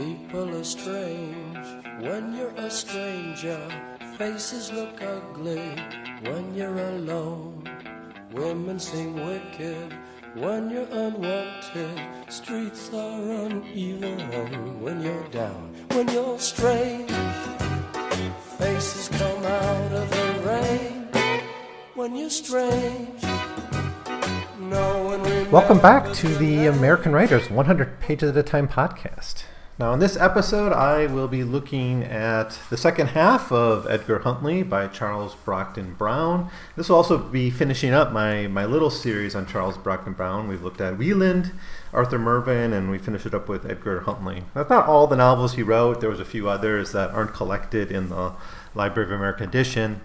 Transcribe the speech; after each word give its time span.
People 0.00 0.56
are 0.56 0.64
strange 0.64 1.66
when 2.00 2.34
you're 2.34 2.54
a 2.56 2.70
stranger. 2.70 3.60
Faces 4.16 4.72
look 4.72 5.02
ugly 5.02 5.76
when 6.22 6.54
you're 6.54 6.78
alone. 6.78 7.68
Women 8.32 8.78
seem 8.78 9.12
wicked 9.26 9.92
when 10.36 10.70
you're 10.70 10.88
unwanted. 10.90 12.00
Streets 12.30 12.88
are 12.94 13.44
uneven 13.44 14.80
when 14.80 15.02
you're 15.02 15.28
down. 15.28 15.76
When 15.90 16.08
you're 16.08 16.38
strange, 16.38 17.12
faces 18.56 19.10
come 19.10 19.44
out 19.44 19.92
of 19.92 20.10
the 20.10 20.48
rain. 20.48 21.08
When 21.94 22.16
you're 22.16 22.30
strange, 22.30 23.22
no 24.58 25.02
one. 25.04 25.50
Welcome 25.50 25.78
back 25.78 26.10
to 26.14 26.28
the 26.36 26.68
American 26.68 27.12
Writers 27.12 27.50
100 27.50 28.00
Pages 28.00 28.30
at 28.30 28.36
a 28.38 28.42
Time 28.42 28.66
podcast. 28.66 29.44
Now, 29.80 29.94
in 29.94 29.98
this 29.98 30.18
episode, 30.18 30.74
I 30.74 31.06
will 31.06 31.26
be 31.26 31.42
looking 31.42 32.04
at 32.04 32.58
the 32.68 32.76
second 32.76 33.06
half 33.06 33.50
of 33.50 33.86
Edgar 33.86 34.18
Huntly 34.18 34.62
by 34.62 34.88
Charles 34.88 35.34
Brockden 35.34 35.96
Brown. 35.96 36.50
This 36.76 36.90
will 36.90 36.96
also 36.96 37.16
be 37.16 37.48
finishing 37.48 37.94
up 37.94 38.12
my, 38.12 38.46
my 38.46 38.66
little 38.66 38.90
series 38.90 39.34
on 39.34 39.46
Charles 39.46 39.78
Brockden 39.78 40.14
Brown. 40.14 40.48
We've 40.48 40.62
looked 40.62 40.82
at 40.82 40.98
Wieland, 40.98 41.52
Arthur 41.94 42.18
Mervyn, 42.18 42.74
and 42.74 42.90
we 42.90 42.98
finish 42.98 43.24
it 43.24 43.32
up 43.32 43.48
with 43.48 43.64
Edgar 43.64 44.00
Huntly. 44.00 44.44
That's 44.52 44.68
not 44.68 44.86
all 44.86 45.06
the 45.06 45.16
novels 45.16 45.54
he 45.54 45.62
wrote. 45.62 46.02
There 46.02 46.10
was 46.10 46.20
a 46.20 46.26
few 46.26 46.46
others 46.46 46.92
that 46.92 47.12
aren't 47.12 47.32
collected 47.32 47.90
in 47.90 48.10
the 48.10 48.34
Library 48.74 49.08
of 49.08 49.18
America 49.18 49.44
edition. 49.44 50.02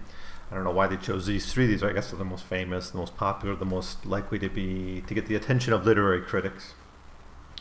I 0.50 0.54
don't 0.54 0.64
know 0.64 0.70
why 0.70 0.86
they 0.86 0.96
chose 0.96 1.26
these 1.26 1.52
three. 1.52 1.66
These 1.66 1.82
are, 1.82 1.90
I 1.90 1.92
guess, 1.92 2.14
are 2.14 2.16
the 2.16 2.24
most 2.24 2.46
famous, 2.46 2.88
the 2.88 2.96
most 2.96 3.14
popular, 3.18 3.54
the 3.54 3.66
most 3.66 4.06
likely 4.06 4.38
to 4.38 4.48
be 4.48 5.02
to 5.06 5.12
get 5.12 5.26
the 5.26 5.34
attention 5.34 5.74
of 5.74 5.84
literary 5.84 6.22
critics. 6.22 6.72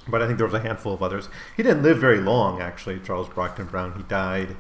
But 0.08 0.22
I 0.22 0.28
think 0.28 0.38
there 0.38 0.48
was 0.48 0.54
a 0.54 0.60
handful 0.60 0.94
of 0.94 1.02
others. 1.02 1.30
He 1.58 1.64
didn't 1.64 1.84
live 1.84 1.98
very 1.98 2.20
long, 2.20 2.62
actually. 2.62 3.00
Charles 3.00 3.28
Brockden 3.28 3.70
Brown. 3.70 3.94
He 3.98 4.04
died. 4.04 4.56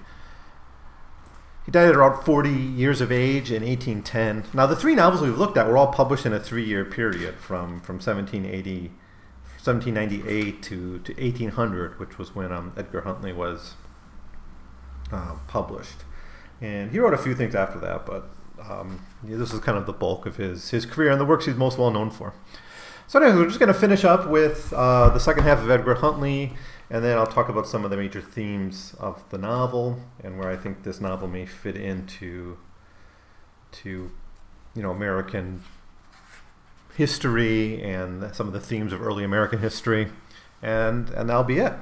He 1.65 1.71
died 1.71 1.89
at 1.89 1.95
around 1.95 2.23
40 2.23 2.49
years 2.49 3.01
of 3.01 3.11
age 3.11 3.51
in 3.51 3.63
1810. 3.63 4.45
Now, 4.53 4.67
the 4.67 4.75
three 4.75 4.95
novels 4.95 5.21
we've 5.21 5.37
looked 5.37 5.57
at 5.57 5.67
were 5.67 5.77
all 5.77 5.91
published 5.91 6.25
in 6.25 6.33
a 6.33 6.39
three-year 6.39 6.85
period, 6.85 7.35
from 7.35 7.79
from 7.79 7.95
1780, 7.95 8.91
1798 9.63 10.61
to, 10.63 10.99
to 10.99 11.13
1800, 11.13 11.99
which 11.99 12.17
was 12.19 12.35
when 12.35 12.51
um, 12.51 12.73
Edgar 12.77 13.01
Huntly 13.01 13.33
was 13.33 13.73
uh, 15.11 15.35
published. 15.47 16.03
And 16.61 16.91
he 16.91 16.99
wrote 16.99 17.13
a 17.13 17.17
few 17.17 17.35
things 17.35 17.55
after 17.55 17.79
that, 17.79 18.05
but 18.05 18.29
um, 18.69 19.05
yeah, 19.27 19.37
this 19.37 19.53
is 19.53 19.59
kind 19.59 19.77
of 19.77 19.85
the 19.85 19.93
bulk 19.93 20.25
of 20.25 20.37
his 20.37 20.69
his 20.69 20.85
career 20.85 21.11
and 21.11 21.19
the 21.19 21.25
works 21.25 21.45
he's 21.45 21.55
most 21.55 21.77
well 21.77 21.91
known 21.91 22.09
for. 22.09 22.33
So, 23.07 23.21
anyway, 23.21 23.37
we're 23.37 23.47
just 23.47 23.59
going 23.59 23.71
to 23.71 23.79
finish 23.79 24.03
up 24.03 24.27
with 24.27 24.73
uh, 24.73 25.09
the 25.09 25.19
second 25.19 25.43
half 25.43 25.59
of 25.59 25.69
Edgar 25.69 25.93
Huntly, 25.93 26.53
and 26.89 27.03
then 27.03 27.19
I'll 27.19 27.27
talk 27.27 27.49
about 27.49 27.67
some 27.67 27.85
of 27.85 27.91
the 27.91 27.97
major 27.97 28.19
themes 28.19 28.95
of 28.99 29.23
the 29.29 29.37
novel 29.37 29.99
and 30.23 30.39
where 30.39 30.49
I 30.49 30.55
think 30.55 30.81
this 30.81 30.99
novel 30.99 31.27
may 31.27 31.45
fit 31.45 31.75
into 31.75 32.57
to 33.73 34.09
you 34.73 34.81
know 34.81 34.89
American 34.89 35.63
history 36.95 37.83
and 37.83 38.33
some 38.33 38.47
of 38.47 38.53
the 38.53 38.59
themes 38.59 38.91
of 38.91 39.03
early 39.03 39.23
American 39.23 39.59
history, 39.59 40.07
and 40.63 41.11
and 41.11 41.29
that'll 41.29 41.43
be 41.43 41.59
it. 41.59 41.73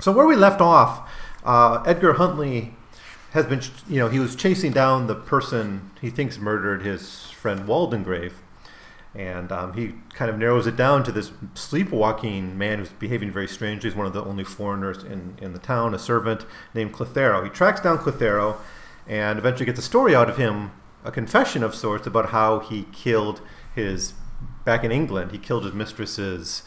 So, 0.00 0.10
where 0.10 0.26
we 0.26 0.34
left 0.34 0.60
off, 0.60 1.08
uh, 1.44 1.84
Edgar 1.86 2.14
Huntly 2.14 2.74
has 3.30 3.46
been, 3.46 3.60
you 3.88 4.00
know, 4.00 4.08
he 4.08 4.18
was 4.18 4.34
chasing 4.34 4.72
down 4.72 5.06
the 5.06 5.14
person 5.14 5.92
he 6.00 6.10
thinks 6.10 6.38
murdered 6.38 6.82
his 6.82 7.30
friend 7.30 7.68
Waldegrave 7.68 8.32
and 9.18 9.50
um, 9.50 9.72
he 9.72 9.94
kind 10.14 10.30
of 10.30 10.38
narrows 10.38 10.68
it 10.68 10.76
down 10.76 11.02
to 11.02 11.10
this 11.10 11.32
sleepwalking 11.54 12.56
man 12.56 12.78
who's 12.78 12.90
behaving 12.90 13.32
very 13.32 13.48
strangely. 13.48 13.90
He's 13.90 13.96
one 13.96 14.06
of 14.06 14.12
the 14.12 14.24
only 14.24 14.44
foreigners 14.44 15.02
in, 15.02 15.36
in 15.42 15.52
the 15.52 15.58
town, 15.58 15.92
a 15.92 15.98
servant 15.98 16.46
named 16.72 16.92
Clithero. 16.92 17.42
He 17.42 17.50
tracks 17.50 17.80
down 17.80 17.98
Clithero 17.98 18.58
and 19.08 19.36
eventually 19.36 19.66
gets 19.66 19.80
a 19.80 19.82
story 19.82 20.14
out 20.14 20.30
of 20.30 20.36
him, 20.36 20.70
a 21.04 21.10
confession 21.10 21.64
of 21.64 21.74
sorts 21.74 22.06
about 22.06 22.30
how 22.30 22.60
he 22.60 22.86
killed 22.92 23.40
his, 23.74 24.12
back 24.64 24.84
in 24.84 24.92
England, 24.92 25.32
he 25.32 25.38
killed 25.38 25.64
his 25.64 25.74
mistress's 25.74 26.62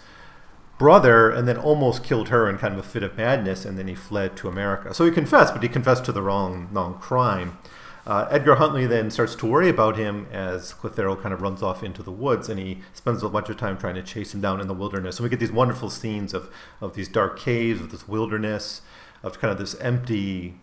brother 0.78 1.30
and 1.30 1.48
then 1.48 1.58
almost 1.58 2.04
killed 2.04 2.30
her 2.30 2.50
in 2.50 2.58
kind 2.58 2.74
of 2.74 2.80
a 2.82 2.84
fit 2.84 3.04
of 3.04 3.16
madness, 3.16 3.64
and 3.64 3.78
then 3.78 3.88
he 3.88 3.96
fled 3.96 4.36
to 4.36 4.50
America. 4.50 4.94
So 4.94 5.06
he 5.06 5.12
confessed, 5.12 5.54
but 5.54 5.64
he 5.64 5.70
confessed 5.70 6.04
to 6.06 6.12
the 6.12 6.22
wrong, 6.22 6.68
wrong 6.74 7.00
crime. 7.00 7.60
Uh, 8.06 8.28
Edgar 8.32 8.56
Huntly 8.56 8.88
then 8.88 9.12
starts 9.12 9.36
to 9.36 9.46
worry 9.46 9.70
about 9.70 9.96
him 9.96 10.28
as 10.32 10.74
Clithero 10.74 11.22
kind 11.22 11.34
of 11.34 11.42
runs 11.42 11.62
off 11.62 11.84
into 11.84 12.02
the 12.02 12.12
woods, 12.12 12.50
and 12.50 12.60
he 12.60 12.80
spends 12.94 13.22
a 13.22 13.30
bunch 13.30 13.50
of 13.50 13.58
time 13.58 13.78
trying 13.78 13.96
to 13.96 14.04
chase 14.04 14.34
him 14.34 14.42
down 14.42 14.60
in 14.60 14.68
the 14.68 14.74
wilderness. 14.74 15.18
And 15.18 15.24
we 15.24 15.30
get 15.30 15.40
these 15.40 15.52
wonderful 15.52 15.90
scenes 15.90 16.34
of, 16.34 16.52
of 16.80 16.96
these 16.96 17.08
dark 17.08 17.38
caves, 17.38 17.80
of 17.80 17.92
this 17.92 18.08
wilderness, 18.08 18.82
of 19.22 19.40
kind 19.40 19.52
of 19.52 19.60
this 19.60 19.76
empty 19.76 20.56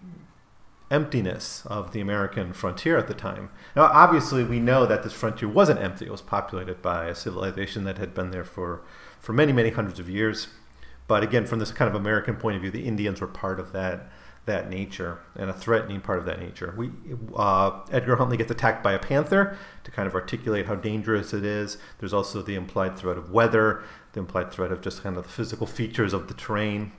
emptiness 0.90 1.66
of 1.66 1.92
the 1.92 2.00
American 2.00 2.52
frontier 2.52 2.96
at 2.96 3.08
the 3.08 3.14
time. 3.14 3.50
Now, 3.76 3.84
obviously, 3.84 4.42
we 4.42 4.58
know 4.58 4.86
that 4.86 5.02
this 5.02 5.12
frontier 5.12 5.48
wasn't 5.48 5.80
empty. 5.80 6.06
It 6.06 6.10
was 6.10 6.22
populated 6.22 6.80
by 6.80 7.06
a 7.06 7.14
civilization 7.14 7.84
that 7.84 7.98
had 7.98 8.14
been 8.14 8.30
there 8.30 8.44
for, 8.44 8.80
for 9.20 9.32
many, 9.32 9.52
many 9.52 9.70
hundreds 9.70 10.00
of 10.00 10.08
years. 10.08 10.48
But 11.06 11.22
again, 11.22 11.46
from 11.46 11.58
this 11.58 11.72
kind 11.72 11.88
of 11.88 11.94
American 11.94 12.36
point 12.36 12.56
of 12.56 12.62
view, 12.62 12.70
the 12.70 12.86
Indians 12.86 13.20
were 13.20 13.26
part 13.26 13.60
of 13.60 13.72
that 13.72 14.10
that 14.48 14.68
nature 14.68 15.20
and 15.36 15.48
a 15.48 15.52
threatening 15.52 16.00
part 16.00 16.18
of 16.18 16.24
that 16.26 16.40
nature. 16.40 16.74
We 16.76 16.90
uh, 17.36 17.80
Edgar 17.90 18.16
Huntly 18.16 18.36
gets 18.36 18.50
attacked 18.50 18.82
by 18.82 18.92
a 18.92 18.98
panther 18.98 19.56
to 19.84 19.90
kind 19.90 20.08
of 20.08 20.14
articulate 20.14 20.66
how 20.66 20.74
dangerous 20.74 21.32
it 21.32 21.44
is. 21.44 21.78
There's 21.98 22.12
also 22.12 22.42
the 22.42 22.56
implied 22.56 22.96
threat 22.96 23.16
of 23.16 23.30
weather, 23.30 23.82
the 24.12 24.20
implied 24.20 24.50
threat 24.50 24.72
of 24.72 24.80
just 24.80 25.02
kind 25.02 25.16
of 25.16 25.22
the 25.22 25.30
physical 25.30 25.66
features 25.66 26.12
of 26.12 26.28
the 26.28 26.34
terrain, 26.34 26.92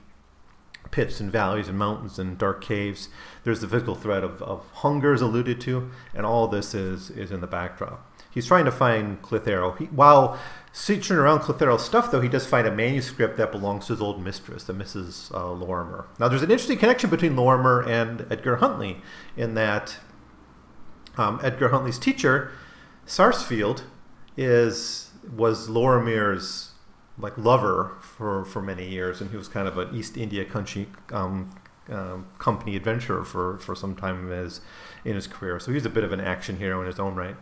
pits 0.90 1.20
and 1.20 1.30
valleys 1.30 1.68
and 1.68 1.78
mountains 1.78 2.18
and 2.18 2.38
dark 2.38 2.62
caves. 2.62 3.08
There's 3.44 3.60
the 3.60 3.68
physical 3.68 3.94
threat 3.94 4.24
of, 4.24 4.42
of 4.42 4.66
hunger 4.72 5.12
is 5.12 5.20
alluded 5.20 5.60
to, 5.62 5.90
and 6.14 6.24
all 6.24 6.48
this 6.48 6.74
is 6.74 7.10
is 7.10 7.30
in 7.30 7.40
the 7.40 7.46
backdrop. 7.46 8.06
He's 8.30 8.46
trying 8.46 8.64
to 8.64 8.72
find 8.72 9.20
Clithero. 9.22 9.76
He, 9.76 9.86
while 9.86 10.38
searching 10.72 11.16
around 11.16 11.40
Clithero's 11.40 11.84
stuff, 11.84 12.10
though, 12.10 12.20
he 12.20 12.28
does 12.28 12.46
find 12.46 12.66
a 12.66 12.70
manuscript 12.70 13.36
that 13.36 13.52
belongs 13.52 13.86
to 13.86 13.92
his 13.94 14.02
old 14.02 14.22
mistress, 14.22 14.64
the 14.64 14.72
Mrs. 14.72 15.32
Uh, 15.34 15.50
Lorimer. 15.52 16.06
Now, 16.18 16.28
there's 16.28 16.42
an 16.42 16.50
interesting 16.50 16.78
connection 16.78 17.10
between 17.10 17.36
Lorimer 17.36 17.82
and 17.82 18.26
Edgar 18.30 18.56
Huntly 18.56 19.02
in 19.36 19.54
that 19.54 19.98
um, 21.16 21.40
Edgar 21.42 21.70
Huntly's 21.70 21.98
teacher, 21.98 22.52
Sarsfield, 23.06 23.84
is 24.36 25.10
was 25.36 25.68
Lorimer's 25.68 26.70
like 27.18 27.36
lover 27.36 27.96
for, 28.00 28.44
for 28.44 28.62
many 28.62 28.88
years, 28.88 29.20
and 29.20 29.30
he 29.30 29.36
was 29.36 29.48
kind 29.48 29.68
of 29.68 29.76
an 29.76 29.94
East 29.94 30.16
India 30.16 30.44
country 30.44 30.88
um, 31.12 31.50
um, 31.90 32.26
company 32.38 32.76
adventurer 32.76 33.24
for, 33.24 33.58
for 33.58 33.74
some 33.74 33.96
time 33.96 34.30
in 34.30 34.38
his, 34.38 34.60
in 35.04 35.14
his 35.14 35.26
career. 35.26 35.58
So 35.58 35.72
he's 35.72 35.84
a 35.84 35.90
bit 35.90 36.04
of 36.04 36.12
an 36.12 36.20
action 36.20 36.58
hero 36.58 36.80
in 36.80 36.86
his 36.86 36.98
own 36.98 37.14
right. 37.14 37.36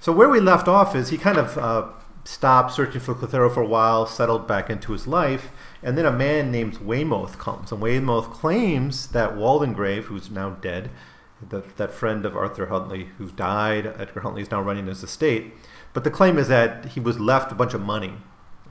So 0.00 0.10
where 0.10 0.28
we 0.28 0.40
left 0.40 0.66
off 0.66 0.96
is 0.96 1.10
he 1.10 1.18
kind 1.18 1.38
of 1.38 1.58
uh, 1.58 1.88
stopped 2.24 2.72
searching 2.72 3.00
for 3.00 3.14
Clithero 3.14 3.52
for 3.52 3.62
a 3.62 3.66
while, 3.66 4.06
settled 4.06 4.46
back 4.46 4.70
into 4.70 4.92
his 4.92 5.06
life, 5.06 5.50
and 5.82 5.98
then 5.98 6.06
a 6.06 6.12
man 6.12 6.50
named 6.50 6.78
Weymouth 6.78 7.38
comes. 7.38 7.72
And 7.72 7.80
Weymouth 7.80 8.30
claims 8.30 9.08
that 9.08 9.32
Waldegrave, 9.32 10.04
who's 10.04 10.30
now 10.30 10.50
dead, 10.50 10.90
the, 11.46 11.64
that 11.76 11.92
friend 11.92 12.24
of 12.24 12.36
Arthur 12.36 12.66
Huntly, 12.66 13.08
who 13.18 13.30
died, 13.30 13.86
Edgar 13.98 14.20
Huntly 14.20 14.42
is 14.42 14.50
now 14.50 14.62
running 14.62 14.86
his 14.86 15.02
estate. 15.02 15.52
But 15.92 16.04
the 16.04 16.10
claim 16.10 16.38
is 16.38 16.48
that 16.48 16.86
he 16.86 17.00
was 17.00 17.18
left 17.18 17.50
a 17.50 17.56
bunch 17.56 17.74
of 17.74 17.80
money 17.80 18.14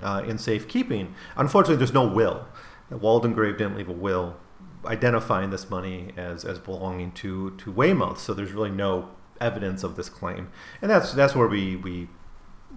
uh, 0.01 0.23
in 0.25 0.37
safekeeping. 0.37 1.13
Unfortunately, 1.35 1.75
there's 1.75 1.93
no 1.93 2.07
will. 2.07 2.47
Waldegrave 2.89 3.57
didn't 3.57 3.77
leave 3.77 3.89
a 3.89 3.93
will 3.93 4.37
identifying 4.85 5.49
this 5.49 5.69
money 5.69 6.11
as, 6.17 6.43
as 6.43 6.57
belonging 6.59 7.11
to, 7.11 7.51
to 7.57 7.71
Weymouth, 7.71 8.19
so 8.19 8.33
there's 8.33 8.51
really 8.51 8.71
no 8.71 9.09
evidence 9.39 9.83
of 9.83 9.95
this 9.95 10.09
claim, 10.09 10.49
and 10.81 10.91
that's 10.91 11.13
that's 11.13 11.35
where 11.35 11.47
we 11.47 11.75
we 11.75 12.07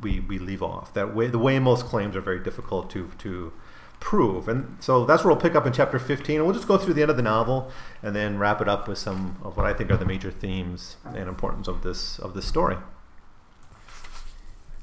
we, 0.04 0.20
we 0.20 0.38
leave 0.38 0.62
off. 0.62 0.94
That 0.94 1.15
way, 1.15 1.26
the 1.26 1.38
way 1.38 1.59
most 1.59 1.87
claims 1.87 2.15
are 2.15 2.20
very 2.20 2.38
difficult 2.38 2.91
to 2.91 3.10
to 3.19 3.53
prove, 3.98 4.48
and 4.48 4.77
so 4.80 5.04
that's 5.04 5.24
where 5.24 5.33
we'll 5.33 5.41
pick 5.41 5.56
up 5.56 5.66
in 5.66 5.72
chapter 5.72 5.98
15, 5.98 6.36
and 6.36 6.45
we'll 6.45 6.54
just 6.54 6.68
go 6.68 6.77
through 6.77 6.95
the 6.95 7.03
end 7.03 7.10
of 7.10 7.16
the 7.16 7.22
novel 7.22 7.71
and 8.03 8.15
then 8.15 8.39
wrap 8.39 8.60
it 8.60 8.68
up 8.68 8.86
with 8.86 8.98
some 8.98 9.39
of 9.42 9.56
what 9.56 9.65
I 9.66 9.72
think 9.72 9.91
are 9.91 9.97
the 9.97 10.04
major 10.04 10.30
themes 10.30 10.97
and 11.04 11.28
importance 11.28 11.66
of 11.66 11.83
this 11.83 12.18
of 12.21 12.34
this 12.34 12.47
story. 12.47 12.77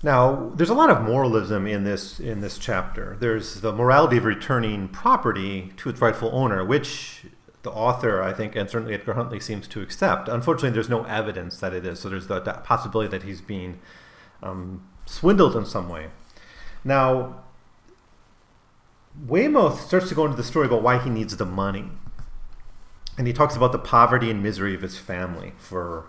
Now, 0.03 0.51
there's 0.55 0.71
a 0.71 0.73
lot 0.73 0.89
of 0.89 1.03
moralism 1.03 1.67
in 1.67 1.83
this 1.83 2.19
in 2.19 2.41
this 2.41 2.57
chapter. 2.57 3.15
There's 3.19 3.61
the 3.61 3.71
morality 3.71 4.17
of 4.17 4.25
returning 4.25 4.89
property 4.89 5.71
to 5.77 5.89
its 5.89 6.01
rightful 6.01 6.31
owner, 6.33 6.65
which 6.65 7.25
the 7.61 7.71
author, 7.71 8.23
I 8.23 8.33
think, 8.33 8.55
and 8.55 8.67
certainly 8.67 8.95
Edgar 8.95 9.13
Huntly 9.13 9.39
seems 9.39 9.67
to 9.67 9.81
accept. 9.81 10.27
Unfortunately, 10.27 10.71
there's 10.71 10.89
no 10.89 11.03
evidence 11.03 11.59
that 11.59 11.73
it 11.73 11.85
is, 11.85 11.99
so 11.99 12.09
there's 12.09 12.25
the, 12.25 12.39
the 12.39 12.53
possibility 12.53 13.09
that 13.11 13.21
he's 13.23 13.41
being 13.41 13.79
um, 14.41 14.83
swindled 15.11 15.55
in 15.55 15.65
some 15.65 15.89
way. 15.89 16.07
Now, 16.83 17.41
Weymouth 19.27 19.81
starts 19.81 20.09
to 20.09 20.15
go 20.15 20.25
into 20.25 20.37
the 20.37 20.43
story 20.43 20.65
about 20.65 20.81
why 20.81 20.97
he 20.97 21.09
needs 21.09 21.35
the 21.35 21.45
money. 21.45 21.85
And 23.17 23.27
he 23.27 23.33
talks 23.33 23.55
about 23.55 23.71
the 23.71 23.79
poverty 23.79 24.31
and 24.31 24.41
misery 24.41 24.73
of 24.73 24.81
his 24.81 24.97
family 24.97 25.51
for, 25.57 26.05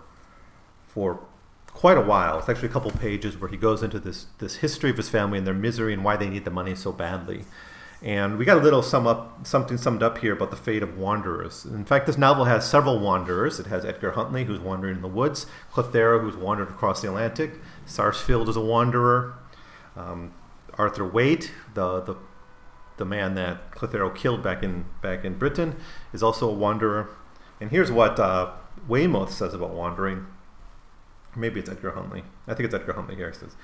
for 0.87 1.19
quite 1.67 1.97
a 1.97 2.01
while. 2.01 2.39
It's 2.39 2.47
actually 2.47 2.69
a 2.69 2.71
couple 2.71 2.91
pages 2.91 3.37
where 3.37 3.49
he 3.49 3.57
goes 3.57 3.83
into 3.83 3.99
this, 3.99 4.27
this 4.39 4.57
history 4.57 4.89
of 4.89 4.97
his 4.97 5.09
family 5.09 5.37
and 5.37 5.45
their 5.45 5.53
misery 5.53 5.93
and 5.93 6.03
why 6.03 6.15
they 6.15 6.29
need 6.29 6.45
the 6.45 6.51
money 6.51 6.75
so 6.75 6.91
badly. 6.91 7.43
And 8.01 8.37
we 8.37 8.43
got 8.43 8.57
a 8.57 8.61
little 8.61 8.81
sum 8.81 9.07
up, 9.07 9.47
something 9.47 9.77
summed 9.77 10.03
up 10.03 10.17
here 10.17 10.33
about 10.33 10.49
the 10.49 10.57
fate 10.57 10.83
of 10.83 10.97
wanderers. 10.97 11.63
In 11.65 11.85
fact, 11.85 12.05
this 12.05 12.17
novel 12.17 12.45
has 12.45 12.69
several 12.69 12.99
wanderers. 12.99 13.59
It 13.59 13.67
has 13.67 13.85
Edgar 13.85 14.11
Huntly, 14.11 14.43
who's 14.43 14.59
wandering 14.59 14.95
in 14.95 15.01
the 15.01 15.07
woods, 15.07 15.45
Clithero, 15.71 16.19
who's 16.19 16.35
wandered 16.35 16.69
across 16.69 17.01
the 17.01 17.07
Atlantic, 17.07 17.53
Sarsfield 17.85 18.49
is 18.49 18.55
a 18.55 18.61
wanderer, 18.61 19.35
um, 19.95 20.33
Arthur 20.75 21.09
Wiatte, 21.09 21.49
the, 21.73 22.01
the 22.01 22.15
the 22.97 23.05
man 23.05 23.35
that 23.35 23.71
Clithero 23.71 24.13
killed 24.13 24.43
back 24.43 24.63
in 24.63 24.85
back 25.01 25.25
in 25.25 25.37
Britain, 25.37 25.75
is 26.13 26.21
also 26.21 26.49
a 26.49 26.53
wanderer. 26.53 27.09
And 27.59 27.71
here's 27.71 27.91
what 27.91 28.19
uh, 28.19 28.51
Weymouth 28.87 29.31
says 29.31 29.53
about 29.53 29.71
wandering. 29.71 30.27
Maybe 31.35 31.59
it's 31.59 31.69
Edgar 31.69 31.91
Huntly. 31.91 32.23
I 32.47 32.53
think 32.53 32.65
it's 32.65 32.75
Edgar 32.75 32.93
Huntly 32.93 33.15
here. 33.15 33.31
He 33.31 33.37
says, 33.37 33.55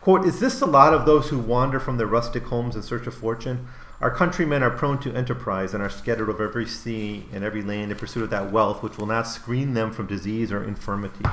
Quote, 0.00 0.24
Is 0.24 0.40
this 0.40 0.60
the 0.60 0.66
lot 0.66 0.94
of 0.94 1.06
those 1.06 1.28
who 1.28 1.38
wander 1.38 1.80
from 1.80 1.96
their 1.96 2.06
rustic 2.06 2.44
homes 2.44 2.76
in 2.76 2.82
search 2.82 3.06
of 3.06 3.14
fortune? 3.14 3.68
Our 4.00 4.10
countrymen 4.10 4.62
are 4.62 4.70
prone 4.70 4.98
to 5.00 5.14
enterprise 5.14 5.74
and 5.74 5.82
are 5.82 5.90
scattered 5.90 6.30
over 6.30 6.44
every 6.44 6.66
sea 6.66 7.26
and 7.32 7.44
every 7.44 7.62
land 7.62 7.90
in 7.90 7.98
pursuit 7.98 8.22
of 8.22 8.30
that 8.30 8.50
wealth 8.50 8.82
which 8.82 8.96
will 8.96 9.06
not 9.06 9.26
screen 9.26 9.74
them 9.74 9.92
from 9.92 10.06
disease 10.06 10.52
or 10.52 10.64
infirmity, 10.64 11.24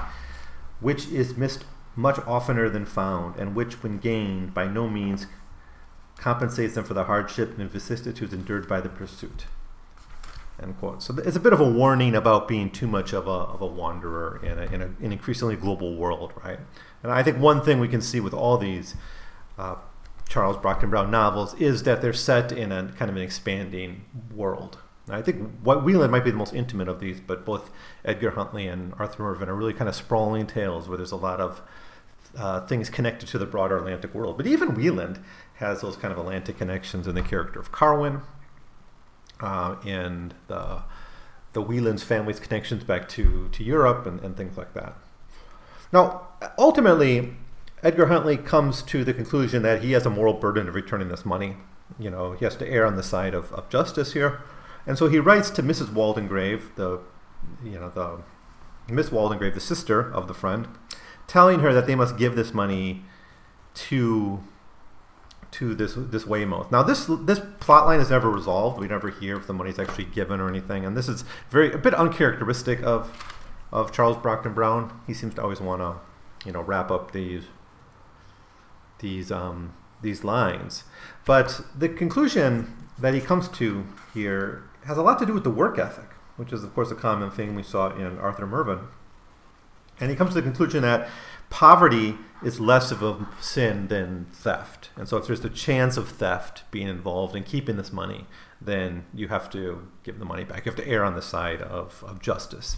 which 0.81 1.07
is 1.07 1.37
missed 1.37 1.63
much 1.97 2.19
oftener 2.19 2.69
than 2.69 2.85
found, 2.85 3.35
and 3.35 3.55
which, 3.55 3.83
when 3.83 3.97
gained, 3.97 4.53
by 4.53 4.67
no 4.67 4.87
means 4.87 5.27
compensates 6.17 6.75
them 6.75 6.83
for 6.83 6.93
the 6.93 7.03
hardship 7.03 7.57
and 7.57 7.69
vicissitudes 7.69 8.33
endured 8.33 8.67
by 8.67 8.79
the 8.79 8.89
pursuit. 8.89 9.45
End 10.61 10.77
quote. 10.79 11.03
So 11.03 11.15
it's 11.17 11.35
a 11.35 11.39
bit 11.39 11.53
of 11.53 11.59
a 11.59 11.69
warning 11.69 12.15
about 12.15 12.47
being 12.47 12.71
too 12.71 12.87
much 12.87 13.13
of 13.13 13.27
a, 13.27 13.31
of 13.31 13.61
a 13.61 13.67
wanderer 13.67 14.39
in, 14.43 14.57
a, 14.57 14.63
in 14.73 14.81
a, 14.81 14.85
an 14.85 15.11
increasingly 15.11 15.55
global 15.55 15.95
world, 15.95 16.33
right? 16.43 16.59
And 17.03 17.11
I 17.11 17.21
think 17.21 17.37
one 17.37 17.61
thing 17.61 17.79
we 17.79 17.87
can 17.87 18.01
see 18.01 18.19
with 18.19 18.33
all 18.33 18.57
these 18.57 18.95
uh, 19.57 19.75
Charles 20.27 20.57
Brockden 20.57 20.89
Brown 20.89 21.11
novels 21.11 21.53
is 21.55 21.83
that 21.83 22.01
they're 22.01 22.13
set 22.13 22.51
in 22.51 22.71
a 22.71 22.91
kind 22.97 23.09
of 23.09 23.17
an 23.17 23.21
expanding 23.21 24.05
world. 24.33 24.79
I 25.09 25.21
think 25.21 25.51
Wieland 25.63 26.11
might 26.11 26.23
be 26.23 26.31
the 26.31 26.37
most 26.37 26.53
intimate 26.53 26.87
of 26.87 26.99
these, 26.99 27.19
but 27.19 27.45
both 27.45 27.69
Edgar 28.03 28.31
Huntly 28.31 28.67
and 28.67 28.93
Arthur 28.99 29.23
Mervyn 29.23 29.47
are 29.47 29.55
really 29.55 29.73
kind 29.73 29.87
of 29.87 29.95
sprawling 29.95 30.47
tales 30.47 30.87
where 30.87 30.97
there's 30.97 31.11
a 31.11 31.17
lot 31.17 31.39
of 31.39 31.61
uh, 32.37 32.65
things 32.67 32.89
connected 32.89 33.27
to 33.29 33.37
the 33.37 33.45
broader 33.45 33.77
Atlantic 33.77 34.13
world. 34.13 34.37
But 34.37 34.47
even 34.47 34.75
Wieland 34.75 35.19
has 35.55 35.81
those 35.81 35.95
kind 35.95 36.11
of 36.11 36.17
Atlantic 36.17 36.57
connections 36.57 37.07
in 37.07 37.15
the 37.15 37.21
character 37.21 37.59
of 37.59 37.71
Carwin 37.71 38.21
uh, 39.39 39.77
and 39.85 40.33
the 40.47 40.83
the 41.53 41.61
Wieland's 41.61 42.03
family's 42.03 42.39
connections 42.39 42.83
back 42.83 43.09
to, 43.09 43.49
to 43.51 43.63
Europe 43.63 44.05
and, 44.05 44.19
and 44.19 44.37
things 44.37 44.57
like 44.57 44.75
that. 44.75 44.95
Now, 45.91 46.27
ultimately, 46.55 47.33
Edgar 47.81 48.07
Huntly 48.07 48.37
comes 48.37 48.83
to 48.83 49.03
the 49.03 49.11
conclusion 49.11 49.63
that 49.63 49.81
he 49.81 49.93
has 49.93 50.05
a 50.05 50.09
moral 50.11 50.33
burden 50.33 50.67
of 50.67 50.75
returning 50.75 51.07
this 51.07 51.25
money. 51.25 51.55
You 51.97 52.11
know, 52.11 52.33
he 52.33 52.45
has 52.45 52.55
to 52.57 52.67
err 52.67 52.85
on 52.85 52.95
the 52.95 53.01
side 53.01 53.33
of, 53.33 53.51
of 53.53 53.69
justice 53.69 54.13
here. 54.13 54.41
And 54.87 54.97
so 54.97 55.09
he 55.09 55.19
writes 55.19 55.49
to 55.51 55.61
Mrs. 55.61 55.87
Waldegrave, 55.87 56.75
the, 56.75 57.01
you 57.63 57.77
know, 57.77 57.89
the 57.89 58.23
Miss 58.91 59.09
Waldegrave, 59.09 59.53
the 59.53 59.59
sister 59.59 60.11
of 60.13 60.27
the 60.27 60.33
friend, 60.33 60.67
telling 61.27 61.59
her 61.59 61.73
that 61.73 61.85
they 61.85 61.95
must 61.95 62.17
give 62.17 62.35
this 62.35 62.53
money 62.53 63.03
to 63.75 64.41
to 65.51 65.75
this 65.75 65.95
this 65.95 66.25
Weymouth. 66.25 66.71
Now 66.71 66.83
this 66.83 67.05
this 67.05 67.41
plot 67.59 67.85
line 67.85 67.99
is 67.99 68.09
never 68.09 68.29
resolved. 68.29 68.79
We 68.79 68.87
never 68.87 69.09
hear 69.09 69.37
if 69.37 69.47
the 69.47 69.53
money's 69.53 69.79
actually 69.79 70.05
given 70.05 70.39
or 70.39 70.47
anything, 70.47 70.85
and 70.85 70.95
this 70.95 71.07
is 71.07 71.23
very 71.49 71.71
a 71.71 71.77
bit 71.77 71.93
uncharacteristic 71.93 72.81
of 72.81 73.11
of 73.71 73.91
Charles 73.91 74.17
Brockden 74.17 74.53
Brown. 74.53 75.01
He 75.05 75.13
seems 75.13 75.35
to 75.35 75.41
always 75.41 75.59
want 75.59 75.81
to, 75.81 76.45
you 76.45 76.53
know, 76.53 76.61
wrap 76.61 76.91
up 76.91 77.11
these 77.11 77.43
these 78.99 79.31
um, 79.31 79.73
these 80.01 80.23
lines. 80.23 80.83
But 81.25 81.61
the 81.77 81.89
conclusion 81.89 82.73
that 82.99 83.13
he 83.13 83.21
comes 83.21 83.47
to 83.49 83.85
here 84.13 84.63
has 84.87 84.97
a 84.97 85.01
lot 85.01 85.19
to 85.19 85.25
do 85.25 85.33
with 85.33 85.43
the 85.43 85.49
work 85.49 85.77
ethic, 85.77 86.09
which 86.37 86.51
is 86.51 86.63
of 86.63 86.73
course 86.73 86.91
a 86.91 86.95
common 86.95 87.29
thing 87.29 87.55
we 87.55 87.63
saw 87.63 87.95
in 87.95 88.17
Arthur 88.17 88.47
Mervyn. 88.47 88.87
And 89.99 90.09
he 90.09 90.15
comes 90.15 90.31
to 90.31 90.35
the 90.35 90.41
conclusion 90.41 90.81
that 90.83 91.09
poverty 91.49 92.15
is 92.43 92.59
less 92.59 92.91
of 92.91 93.01
a 93.01 93.27
sin 93.41 93.87
than 93.87 94.27
theft. 94.31 94.89
And 94.95 95.07
so 95.07 95.17
if 95.17 95.27
there's 95.27 95.41
the 95.41 95.49
chance 95.49 95.97
of 95.97 96.09
theft 96.09 96.63
being 96.71 96.87
involved 96.87 97.35
in 97.35 97.43
keeping 97.43 97.77
this 97.77 97.91
money, 97.91 98.25
then 98.61 99.05
you 99.13 99.27
have 99.27 99.49
to 99.51 99.87
give 100.03 100.19
the 100.19 100.25
money 100.25 100.43
back. 100.43 100.65
You 100.65 100.71
have 100.71 100.79
to 100.83 100.87
err 100.87 101.03
on 101.03 101.15
the 101.15 101.21
side 101.21 101.61
of, 101.61 102.03
of 102.07 102.21
justice. 102.21 102.77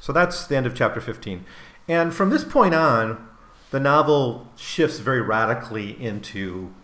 So 0.00 0.12
that's 0.12 0.46
the 0.46 0.56
end 0.56 0.66
of 0.66 0.74
chapter 0.74 1.00
15. 1.00 1.44
And 1.88 2.14
from 2.14 2.30
this 2.30 2.44
point 2.44 2.74
on, 2.74 3.28
the 3.70 3.80
novel 3.80 4.48
shifts 4.56 4.98
very 4.98 5.20
radically 5.20 6.00
into 6.02 6.74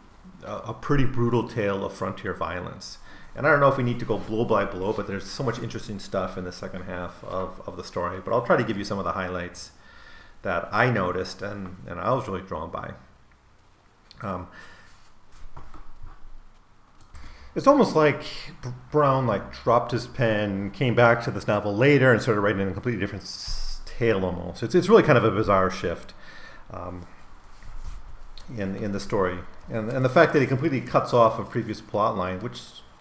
a, 0.44 0.56
a, 0.56 0.74
pretty 0.74 1.04
brutal 1.04 1.48
tale 1.48 1.84
of 1.84 1.94
frontier 1.94 2.34
violence. 2.34 2.98
And 3.36 3.46
I 3.46 3.50
don't 3.50 3.60
know 3.60 3.68
if 3.68 3.76
we 3.76 3.82
need 3.82 3.98
to 3.98 4.04
go 4.04 4.18
blow 4.18 4.44
by 4.44 4.64
blow, 4.64 4.92
but 4.92 5.06
there's 5.06 5.28
so 5.28 5.42
much 5.42 5.58
interesting 5.58 5.98
stuff 5.98 6.38
in 6.38 6.44
the 6.44 6.52
second 6.52 6.82
half 6.82 7.22
of, 7.24 7.60
of 7.66 7.76
the 7.76 7.82
story. 7.82 8.20
But 8.24 8.32
I'll 8.32 8.46
try 8.46 8.56
to 8.56 8.64
give 8.64 8.78
you 8.78 8.84
some 8.84 8.98
of 8.98 9.04
the 9.04 9.12
highlights 9.12 9.72
that 10.42 10.68
I 10.70 10.90
noticed 10.90 11.42
and, 11.42 11.78
and 11.88 11.98
I 11.98 12.12
was 12.12 12.28
really 12.28 12.42
drawn 12.42 12.70
by. 12.70 12.92
Um, 14.22 14.46
it's 17.54 17.66
almost 17.66 17.94
like 17.94 18.22
Brown 18.90 19.26
like 19.26 19.52
dropped 19.62 19.92
his 19.92 20.06
pen, 20.06 20.70
came 20.70 20.94
back 20.94 21.22
to 21.24 21.30
this 21.30 21.46
novel 21.46 21.74
later, 21.74 22.12
and 22.12 22.20
started 22.20 22.40
writing 22.40 22.62
in 22.62 22.68
a 22.68 22.72
completely 22.72 23.00
different 23.00 23.24
tale 23.84 24.24
almost. 24.24 24.62
It's, 24.62 24.74
it's 24.74 24.88
really 24.88 25.02
kind 25.02 25.18
of 25.18 25.24
a 25.24 25.30
bizarre 25.30 25.70
shift 25.70 26.14
um, 26.72 27.06
in 28.56 28.74
in 28.76 28.92
the 28.92 28.98
story, 28.98 29.38
and 29.68 29.88
and 29.90 30.04
the 30.04 30.08
fact 30.08 30.32
that 30.32 30.40
he 30.40 30.46
completely 30.46 30.80
cuts 30.80 31.12
off 31.14 31.38
a 31.38 31.44
previous 31.44 31.80
plot 31.80 32.16
line, 32.16 32.40
which 32.40 32.60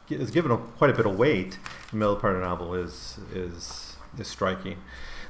is 0.10 0.32
given 0.32 0.52
a, 0.52 0.58
quite 0.58 0.90
a 0.90 0.94
bit 0.94 1.06
of 1.06 1.18
weight 1.18 1.56
in 1.56 1.60
the 1.92 1.98
middle 1.98 2.16
part 2.16 2.36
of 2.36 2.42
the 2.42 2.48
novel, 2.48 2.74
is 2.74 3.20
is 3.34 3.98
is 4.18 4.28
striking. 4.28 4.78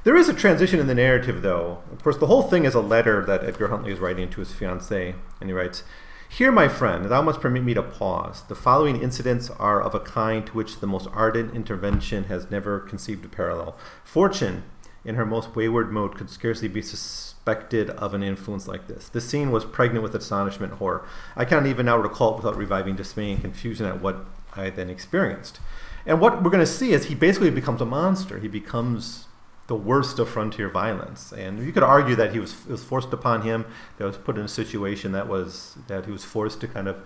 There 0.04 0.16
is 0.16 0.28
a 0.28 0.34
transition 0.34 0.80
in 0.80 0.86
the 0.86 0.94
narrative, 0.94 1.40
though. 1.40 1.82
Of 1.90 2.02
course, 2.02 2.18
the 2.18 2.26
whole 2.26 2.42
thing 2.42 2.66
is 2.66 2.74
a 2.74 2.80
letter 2.80 3.24
that 3.24 3.42
Edgar 3.42 3.68
Huntly 3.68 3.92
is 3.92 4.00
writing 4.00 4.28
to 4.30 4.40
his 4.40 4.52
fiancée, 4.52 5.14
and 5.40 5.48
he 5.48 5.54
writes. 5.54 5.82
Here, 6.28 6.50
my 6.50 6.66
friend, 6.66 7.04
thou 7.04 7.22
must 7.22 7.40
permit 7.40 7.62
me 7.62 7.74
to 7.74 7.82
pause. 7.82 8.42
The 8.48 8.56
following 8.56 9.00
incidents 9.00 9.50
are 9.50 9.80
of 9.80 9.94
a 9.94 10.00
kind 10.00 10.44
to 10.46 10.52
which 10.52 10.80
the 10.80 10.86
most 10.86 11.06
ardent 11.12 11.54
intervention 11.54 12.24
has 12.24 12.50
never 12.50 12.80
conceived 12.80 13.24
a 13.24 13.28
parallel. 13.28 13.76
Fortune, 14.02 14.64
in 15.04 15.14
her 15.14 15.24
most 15.24 15.54
wayward 15.54 15.92
mode, 15.92 16.16
could 16.16 16.28
scarcely 16.28 16.66
be 16.66 16.82
suspected 16.82 17.90
of 17.90 18.14
an 18.14 18.24
influence 18.24 18.66
like 18.66 18.88
this. 18.88 19.08
This 19.08 19.28
scene 19.28 19.52
was 19.52 19.64
pregnant 19.64 20.02
with 20.02 20.14
astonishment 20.16 20.72
and 20.72 20.78
horror. 20.80 21.06
I 21.36 21.44
cannot 21.44 21.66
even 21.66 21.86
now 21.86 21.98
recall 21.98 22.32
it 22.32 22.36
without 22.38 22.56
reviving 22.56 22.96
dismay 22.96 23.30
and 23.30 23.40
confusion 23.40 23.86
at 23.86 24.00
what 24.00 24.24
I 24.56 24.70
then 24.70 24.90
experienced. 24.90 25.60
And 26.06 26.20
what 26.20 26.42
we're 26.42 26.50
going 26.50 26.64
to 26.64 26.66
see 26.66 26.92
is 26.92 27.06
he 27.06 27.14
basically 27.14 27.50
becomes 27.50 27.80
a 27.80 27.86
monster. 27.86 28.38
He 28.38 28.48
becomes 28.48 29.26
the 29.66 29.74
worst 29.74 30.18
of 30.18 30.28
frontier 30.28 30.68
violence. 30.68 31.32
And 31.32 31.64
you 31.64 31.72
could 31.72 31.82
argue 31.82 32.14
that 32.16 32.32
he 32.32 32.38
was 32.38 32.66
was 32.66 32.84
forced 32.84 33.12
upon 33.12 33.42
him. 33.42 33.64
That 33.98 34.04
was 34.04 34.18
put 34.18 34.36
in 34.36 34.44
a 34.44 34.48
situation 34.48 35.12
that 35.12 35.28
was 35.28 35.76
that 35.86 36.04
he 36.06 36.12
was 36.12 36.24
forced 36.24 36.60
to 36.60 36.68
kind 36.68 36.88
of 36.88 37.02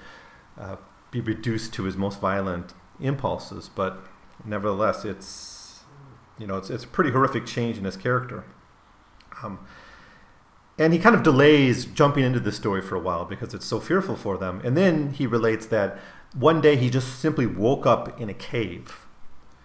uh, 0.59 0.77
be 1.11 1.21
reduced 1.21 1.73
to 1.75 1.85
his 1.85 1.97
most 1.97 2.21
violent 2.21 2.75
impulses. 3.01 3.69
But 3.69 4.01
nevertheless, 4.45 5.05
it's 5.05 5.81
you 6.39 6.47
know 6.47 6.57
it's 6.57 6.71
it's 6.71 6.85
a 6.85 6.89
pretty 6.89 7.13
horrific 7.13 7.47
change 7.47 7.79
in 7.79 7.85
his 7.85 7.97
character. 7.97 8.45
Um, 9.43 9.61
and 10.81 10.93
he 10.93 10.99
kind 10.99 11.15
of 11.15 11.25
delays 11.25 11.85
jumping 11.87 12.25
into 12.25 12.39
the 12.39 12.53
story 12.53 12.81
for 12.81 12.95
a 12.95 13.01
while 13.01 13.25
because 13.25 13.53
it's 13.53 13.67
so 13.67 13.81
fearful 13.81 14.15
for 14.15 14.39
them. 14.39 14.61
And 14.65 14.77
then 14.77 15.13
he 15.13 15.27
relates 15.27 15.67
that 15.67 15.99
one 16.35 16.61
day 16.61 16.77
he 16.77 16.91
just 16.91 17.19
simply 17.21 17.47
woke 17.47 17.87
up 17.87 18.21
in 18.21 18.29
a 18.29 18.35
cave 18.35 19.07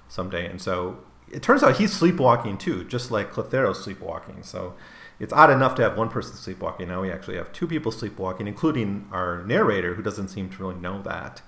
someday, 0.07 0.45
and 0.45 0.61
so 0.61 0.99
it 1.31 1.41
turns 1.41 1.63
out 1.63 1.77
he's 1.77 1.91
sleepwalking 1.91 2.57
too, 2.57 2.83
just 2.83 3.11
like 3.11 3.31
Clithero's 3.31 3.83
sleepwalking. 3.83 4.43
So 4.43 4.75
it's 5.19 5.33
odd 5.33 5.49
enough 5.49 5.75
to 5.75 5.81
have 5.81 5.97
one 5.97 6.09
person 6.09 6.35
sleepwalking. 6.35 6.87
Now 6.87 7.01
we 7.01 7.11
actually 7.11 7.37
have 7.37 7.51
two 7.51 7.67
people 7.67 7.91
sleepwalking, 7.91 8.47
including 8.47 9.07
our 9.11 9.43
narrator, 9.43 9.95
who 9.95 10.03
doesn't 10.03 10.29
seem 10.29 10.49
to 10.49 10.57
really 10.57 10.79
know 10.79 11.01
that. 11.01 11.41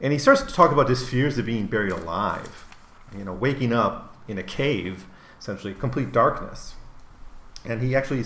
And 0.00 0.12
he 0.12 0.18
starts 0.18 0.42
to 0.42 0.52
talk 0.52 0.72
about 0.72 0.88
his 0.88 1.08
fears 1.08 1.36
of 1.36 1.46
being 1.46 1.66
buried 1.66 1.92
alive, 1.92 2.66
you 3.16 3.24
know, 3.24 3.34
waking 3.34 3.72
up 3.72 4.16
in 4.28 4.38
a 4.38 4.42
cave, 4.42 5.06
essentially 5.38 5.74
complete 5.74 6.12
darkness. 6.12 6.74
And 7.64 7.82
he 7.82 7.94
actually 7.94 8.24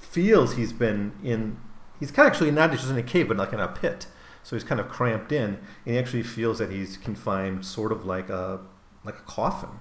feels 0.00 0.54
he's 0.54 0.72
been 0.72 1.12
in, 1.24 1.58
he's 1.98 2.10
kind 2.10 2.26
of 2.26 2.32
actually 2.32 2.52
not 2.52 2.70
just 2.70 2.88
in 2.88 2.96
a 2.96 3.02
cave, 3.02 3.28
but 3.28 3.36
like 3.36 3.52
in 3.52 3.60
a 3.60 3.68
pit. 3.68 4.06
So 4.46 4.54
he's 4.54 4.62
kind 4.62 4.80
of 4.80 4.88
cramped 4.88 5.32
in, 5.32 5.58
and 5.84 5.94
he 5.94 5.98
actually 5.98 6.22
feels 6.22 6.60
that 6.60 6.70
he's 6.70 6.96
confined, 6.96 7.66
sort 7.66 7.90
of 7.90 8.06
like 8.06 8.30
a 8.30 8.60
like 9.04 9.16
a 9.16 9.22
coffin. 9.22 9.80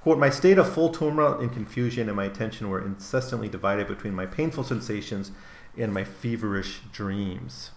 Quote, 0.00 0.18
my 0.18 0.30
state 0.30 0.56
of 0.56 0.72
full 0.72 0.88
tumult 0.88 1.40
and 1.42 1.52
confusion 1.52 2.08
and 2.08 2.16
my 2.16 2.24
attention 2.24 2.70
were 2.70 2.82
incessantly 2.82 3.50
divided 3.50 3.86
between 3.86 4.14
my 4.14 4.24
painful 4.24 4.64
sensations 4.64 5.30
and 5.76 5.92
my 5.92 6.04
feverish 6.04 6.80
dreams. 6.90 7.72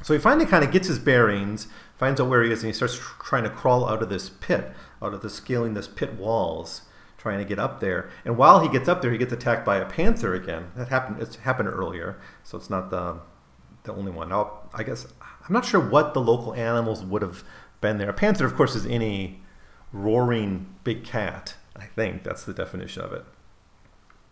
So 0.00 0.14
he 0.14 0.18
finally 0.18 0.46
kind 0.46 0.64
of 0.64 0.70
gets 0.70 0.88
his 0.88 0.98
bearings, 0.98 1.68
finds 1.98 2.18
out 2.18 2.30
where 2.30 2.42
he 2.42 2.50
is, 2.50 2.62
and 2.62 2.68
he 2.68 2.72
starts 2.72 2.98
trying 3.22 3.44
to 3.44 3.50
crawl 3.50 3.86
out 3.86 4.02
of 4.02 4.08
this 4.08 4.30
pit, 4.30 4.72
out 5.02 5.12
of 5.12 5.20
the 5.20 5.28
scaling 5.28 5.74
this 5.74 5.88
pit 5.88 6.14
walls, 6.14 6.82
trying 7.18 7.38
to 7.38 7.44
get 7.44 7.58
up 7.58 7.80
there. 7.80 8.08
And 8.24 8.38
while 8.38 8.60
he 8.60 8.70
gets 8.70 8.88
up 8.88 9.02
there, 9.02 9.12
he 9.12 9.18
gets 9.18 9.34
attacked 9.34 9.66
by 9.66 9.76
a 9.76 9.84
panther 9.84 10.32
again. 10.32 10.72
That 10.74 10.88
happened. 10.88 11.20
It's 11.20 11.36
happened 11.36 11.68
earlier, 11.68 12.18
so 12.42 12.56
it's 12.56 12.70
not 12.70 12.88
the 12.88 13.20
the 13.84 13.94
only 13.94 14.12
one. 14.12 14.28
Now, 14.28 14.60
I 14.74 14.82
guess 14.82 15.06
I'm 15.20 15.52
not 15.52 15.64
sure 15.64 15.80
what 15.80 16.14
the 16.14 16.20
local 16.20 16.54
animals 16.54 17.04
would 17.04 17.22
have 17.22 17.44
been 17.80 17.98
there. 17.98 18.10
A 18.10 18.14
panther, 18.14 18.46
of 18.46 18.54
course, 18.54 18.74
is 18.74 18.86
any 18.86 19.40
roaring 19.92 20.74
big 20.84 21.04
cat. 21.04 21.56
I 21.76 21.86
think 21.86 22.22
that's 22.22 22.44
the 22.44 22.52
definition 22.52 23.02
of 23.02 23.12
it. 23.12 23.24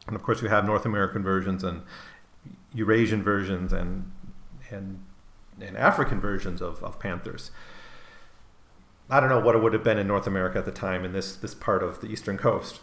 And 0.07 0.17
of 0.17 0.23
course, 0.23 0.43
you 0.43 0.49
have 0.49 0.65
North 0.65 0.87
American 0.87 1.23
versions 1.23 1.65
and 1.65 1.83
Eurasian 2.73 3.23
versions 3.23 3.73
and 3.73 4.11
and 4.71 5.05
and 5.61 5.77
African 5.77 6.21
versions 6.21 6.63
of, 6.63 6.83
of 6.83 6.99
panthers. 6.99 7.51
I 9.11 9.21
don't 9.21 9.29
know 9.29 9.41
what 9.41 9.57
it 9.57 9.63
would 9.63 9.73
have 9.73 9.83
been 9.83 9.99
in 9.99 10.07
North 10.07 10.27
America 10.27 10.59
at 10.59 10.65
the 10.65 10.73
time 10.73 11.05
in 11.05 11.13
this 11.13 11.35
this 11.35 11.55
part 11.55 11.83
of 11.83 12.01
the 12.01 12.07
eastern 12.07 12.39
coast 12.39 12.81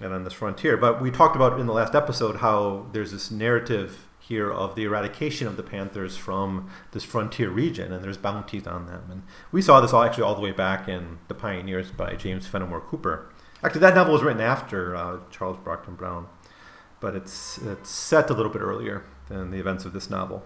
and 0.00 0.12
on 0.12 0.24
this 0.24 0.32
frontier. 0.32 0.76
But 0.76 1.00
we 1.00 1.10
talked 1.10 1.36
about 1.36 1.58
in 1.58 1.66
the 1.66 1.72
last 1.72 1.94
episode 1.94 2.36
how 2.36 2.86
there's 2.92 3.12
this 3.12 3.30
narrative 3.30 4.07
here 4.28 4.52
of 4.52 4.74
the 4.74 4.84
eradication 4.84 5.46
of 5.46 5.56
the 5.56 5.62
panthers 5.62 6.16
from 6.16 6.70
this 6.92 7.02
frontier 7.02 7.48
region, 7.48 7.92
and 7.92 8.04
there's 8.04 8.18
bounties 8.18 8.66
on 8.66 8.86
them. 8.86 9.04
And 9.10 9.22
we 9.50 9.62
saw 9.62 9.80
this 9.80 9.92
all 9.92 10.02
actually 10.02 10.24
all 10.24 10.34
the 10.34 10.42
way 10.42 10.52
back 10.52 10.86
in 10.86 11.18
The 11.28 11.34
Pioneers 11.34 11.90
by 11.90 12.14
James 12.14 12.46
Fenimore 12.46 12.82
Cooper. 12.82 13.32
Actually, 13.64 13.80
that 13.80 13.94
novel 13.94 14.12
was 14.12 14.22
written 14.22 14.42
after 14.42 14.94
uh, 14.94 15.18
Charles 15.30 15.56
Brockden 15.56 15.96
Brown, 15.96 16.28
but 17.00 17.16
it's 17.16 17.58
it's 17.58 17.90
set 17.90 18.30
a 18.30 18.34
little 18.34 18.52
bit 18.52 18.62
earlier 18.62 19.04
than 19.28 19.50
the 19.50 19.58
events 19.58 19.84
of 19.84 19.92
this 19.92 20.10
novel. 20.10 20.44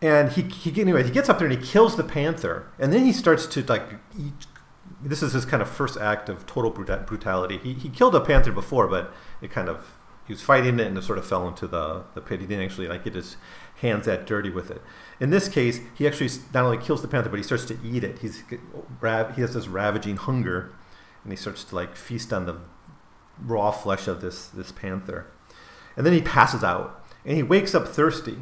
And 0.00 0.32
he, 0.32 0.42
he 0.42 0.80
anyway 0.80 1.02
he 1.02 1.10
gets 1.10 1.28
up 1.28 1.38
there 1.38 1.48
and 1.48 1.58
he 1.60 1.64
kills 1.64 1.96
the 1.96 2.04
panther, 2.04 2.70
and 2.78 2.92
then 2.92 3.04
he 3.04 3.12
starts 3.12 3.46
to 3.46 3.62
like 3.64 3.82
eat. 4.18 4.46
This 5.02 5.22
is 5.22 5.32
his 5.32 5.44
kind 5.44 5.62
of 5.62 5.68
first 5.68 5.96
act 5.96 6.28
of 6.28 6.46
total 6.46 6.70
brutality. 6.70 7.58
He, 7.58 7.74
he 7.74 7.88
killed 7.88 8.14
a 8.16 8.20
panther 8.20 8.50
before, 8.50 8.88
but 8.88 9.12
it 9.40 9.50
kind 9.50 9.68
of 9.68 9.97
he 10.28 10.34
was 10.34 10.42
fighting 10.42 10.78
it 10.78 10.86
and 10.86 10.98
it 10.98 11.02
sort 11.02 11.18
of 11.18 11.26
fell 11.26 11.48
into 11.48 11.66
the, 11.66 12.04
the 12.14 12.20
pit. 12.20 12.40
He 12.40 12.46
didn't 12.46 12.62
actually 12.62 12.86
like 12.86 13.02
get 13.02 13.14
his 13.14 13.38
hands 13.80 14.04
that 14.04 14.26
dirty 14.26 14.50
with 14.50 14.70
it. 14.70 14.82
In 15.18 15.30
this 15.30 15.48
case, 15.48 15.80
he 15.94 16.06
actually 16.06 16.28
not 16.52 16.66
only 16.66 16.76
kills 16.76 17.00
the 17.00 17.08
panther, 17.08 17.30
but 17.30 17.38
he 17.38 17.42
starts 17.42 17.64
to 17.64 17.78
eat 17.82 18.04
it. 18.04 18.18
He's 18.18 18.42
he 18.50 19.40
has 19.40 19.54
this 19.54 19.68
ravaging 19.68 20.16
hunger, 20.16 20.74
and 21.24 21.32
he 21.32 21.36
starts 21.36 21.64
to 21.64 21.74
like 21.74 21.96
feast 21.96 22.30
on 22.30 22.44
the 22.44 22.58
raw 23.40 23.70
flesh 23.70 24.06
of 24.06 24.20
this 24.20 24.48
this 24.48 24.70
panther, 24.70 25.28
and 25.96 26.04
then 26.04 26.12
he 26.12 26.20
passes 26.20 26.62
out 26.62 27.02
and 27.24 27.36
he 27.36 27.42
wakes 27.42 27.74
up 27.74 27.88
thirsty, 27.88 28.38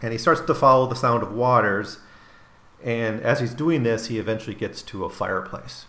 and 0.00 0.12
he 0.12 0.18
starts 0.18 0.40
to 0.40 0.54
follow 0.54 0.86
the 0.86 0.94
sound 0.94 1.24
of 1.24 1.32
waters, 1.32 1.98
and 2.82 3.20
as 3.22 3.40
he's 3.40 3.54
doing 3.54 3.82
this, 3.82 4.06
he 4.06 4.18
eventually 4.18 4.54
gets 4.54 4.82
to 4.82 5.04
a 5.04 5.10
fireplace. 5.10 5.86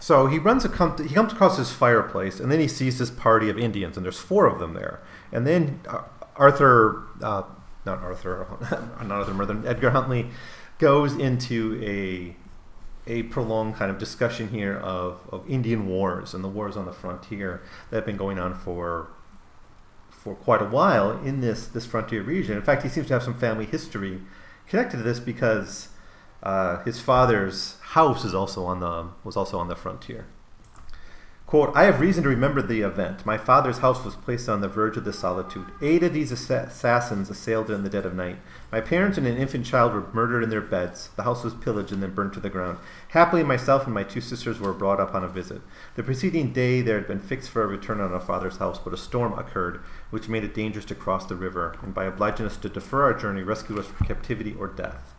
So 0.00 0.26
he 0.26 0.38
runs 0.38 0.64
a 0.64 0.68
he 1.02 1.14
comes 1.14 1.32
across 1.32 1.58
this 1.58 1.70
fireplace, 1.70 2.40
and 2.40 2.50
then 2.50 2.58
he 2.58 2.68
sees 2.68 2.98
this 2.98 3.10
party 3.10 3.50
of 3.50 3.58
Indians, 3.58 3.96
and 3.96 4.04
there's 4.04 4.18
four 4.18 4.46
of 4.46 4.58
them 4.58 4.72
there. 4.72 5.00
And 5.30 5.46
then 5.46 5.80
uh, 5.86 6.02
Arthur, 6.36 7.04
uh, 7.22 7.42
not 7.84 8.02
Arthur, 8.02 8.46
not 9.02 9.10
Arthur 9.10 9.34
Murther, 9.34 9.62
Edgar 9.66 9.90
Huntly 9.90 10.30
goes 10.78 11.14
into 11.14 11.78
a 11.84 12.34
a 13.06 13.24
prolonged 13.24 13.74
kind 13.76 13.90
of 13.90 13.98
discussion 13.98 14.48
here 14.48 14.76
of, 14.76 15.20
of 15.30 15.48
Indian 15.48 15.86
wars 15.86 16.34
and 16.34 16.44
the 16.44 16.48
wars 16.48 16.76
on 16.76 16.86
the 16.86 16.92
frontier 16.92 17.62
that 17.90 17.96
have 17.96 18.06
been 18.06 18.16
going 18.16 18.38
on 18.38 18.54
for 18.54 19.08
for 20.10 20.34
quite 20.34 20.60
a 20.60 20.66
while 20.66 21.12
in 21.24 21.40
this 21.40 21.66
this 21.66 21.84
frontier 21.84 22.22
region. 22.22 22.56
In 22.56 22.62
fact, 22.62 22.82
he 22.82 22.88
seems 22.88 23.06
to 23.08 23.12
have 23.14 23.22
some 23.22 23.34
family 23.34 23.66
history 23.66 24.20
connected 24.66 24.98
to 24.98 25.02
this 25.02 25.20
because 25.20 25.88
uh, 26.42 26.82
his 26.84 27.00
father's 27.00 27.76
house 27.80 28.24
is 28.24 28.34
also 28.34 28.64
on 28.64 28.80
the 28.80 29.08
was 29.24 29.36
also 29.36 29.58
on 29.58 29.68
the 29.68 29.76
frontier. 29.76 30.26
Quote, 31.50 31.74
I 31.74 31.82
have 31.82 31.98
reason 31.98 32.22
to 32.22 32.28
remember 32.28 32.62
the 32.62 32.82
event. 32.82 33.26
My 33.26 33.36
father's 33.36 33.78
house 33.78 34.04
was 34.04 34.14
placed 34.14 34.48
on 34.48 34.60
the 34.60 34.68
verge 34.68 34.96
of 34.96 35.04
the 35.04 35.12
solitude. 35.12 35.66
Eight 35.82 36.04
of 36.04 36.12
these 36.12 36.30
assassins 36.30 37.28
assailed 37.28 37.70
it 37.70 37.74
in 37.74 37.82
the 37.82 37.90
dead 37.90 38.06
of 38.06 38.14
night. 38.14 38.36
My 38.70 38.80
parents 38.80 39.18
and 39.18 39.26
an 39.26 39.36
infant 39.36 39.66
child 39.66 39.92
were 39.92 40.12
murdered 40.12 40.44
in 40.44 40.50
their 40.50 40.60
beds. 40.60 41.08
The 41.16 41.24
house 41.24 41.42
was 41.42 41.54
pillaged 41.54 41.90
and 41.90 42.00
then 42.00 42.14
burned 42.14 42.34
to 42.34 42.40
the 42.40 42.50
ground. 42.50 42.78
Happily, 43.08 43.42
myself 43.42 43.84
and 43.84 43.92
my 43.92 44.04
two 44.04 44.20
sisters 44.20 44.60
were 44.60 44.72
brought 44.72 45.00
up 45.00 45.12
on 45.12 45.24
a 45.24 45.28
visit. 45.28 45.60
The 45.96 46.04
preceding 46.04 46.52
day, 46.52 46.82
there 46.82 46.96
had 46.96 47.08
been 47.08 47.18
fixed 47.18 47.50
for 47.50 47.64
a 47.64 47.66
return 47.66 48.00
on 48.00 48.12
our 48.12 48.20
father's 48.20 48.58
house, 48.58 48.78
but 48.78 48.94
a 48.94 48.96
storm 48.96 49.36
occurred, 49.36 49.80
which 50.10 50.28
made 50.28 50.44
it 50.44 50.54
dangerous 50.54 50.84
to 50.84 50.94
cross 50.94 51.26
the 51.26 51.34
river, 51.34 51.76
and 51.82 51.92
by 51.92 52.04
obliging 52.04 52.46
us 52.46 52.58
to 52.58 52.68
defer 52.68 53.02
our 53.02 53.14
journey, 53.14 53.42
rescued 53.42 53.80
us 53.80 53.86
from 53.86 54.06
captivity 54.06 54.54
or 54.56 54.68
death. 54.68 55.16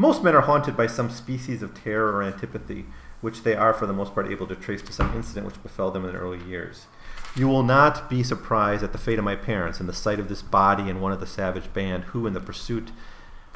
Most 0.00 0.24
men 0.24 0.34
are 0.34 0.40
haunted 0.40 0.78
by 0.78 0.86
some 0.86 1.10
species 1.10 1.60
of 1.60 1.74
terror 1.74 2.10
or 2.10 2.22
antipathy, 2.22 2.86
which 3.20 3.42
they 3.42 3.54
are 3.54 3.74
for 3.74 3.84
the 3.84 3.92
most 3.92 4.14
part 4.14 4.30
able 4.30 4.46
to 4.46 4.56
trace 4.56 4.80
to 4.80 4.94
some 4.94 5.14
incident 5.14 5.44
which 5.44 5.62
befell 5.62 5.90
them 5.90 6.06
in 6.06 6.16
early 6.16 6.42
years. 6.42 6.86
You 7.36 7.48
will 7.48 7.62
not 7.62 8.08
be 8.08 8.22
surprised 8.22 8.82
at 8.82 8.92
the 8.92 8.98
fate 8.98 9.18
of 9.18 9.26
my 9.26 9.36
parents 9.36 9.78
and 9.78 9.86
the 9.86 9.92
sight 9.92 10.18
of 10.18 10.30
this 10.30 10.40
body 10.40 10.88
in 10.88 11.02
one 11.02 11.12
of 11.12 11.20
the 11.20 11.26
savage 11.26 11.70
band, 11.74 12.04
who, 12.04 12.26
in 12.26 12.32
the 12.32 12.40
pursuit 12.40 12.92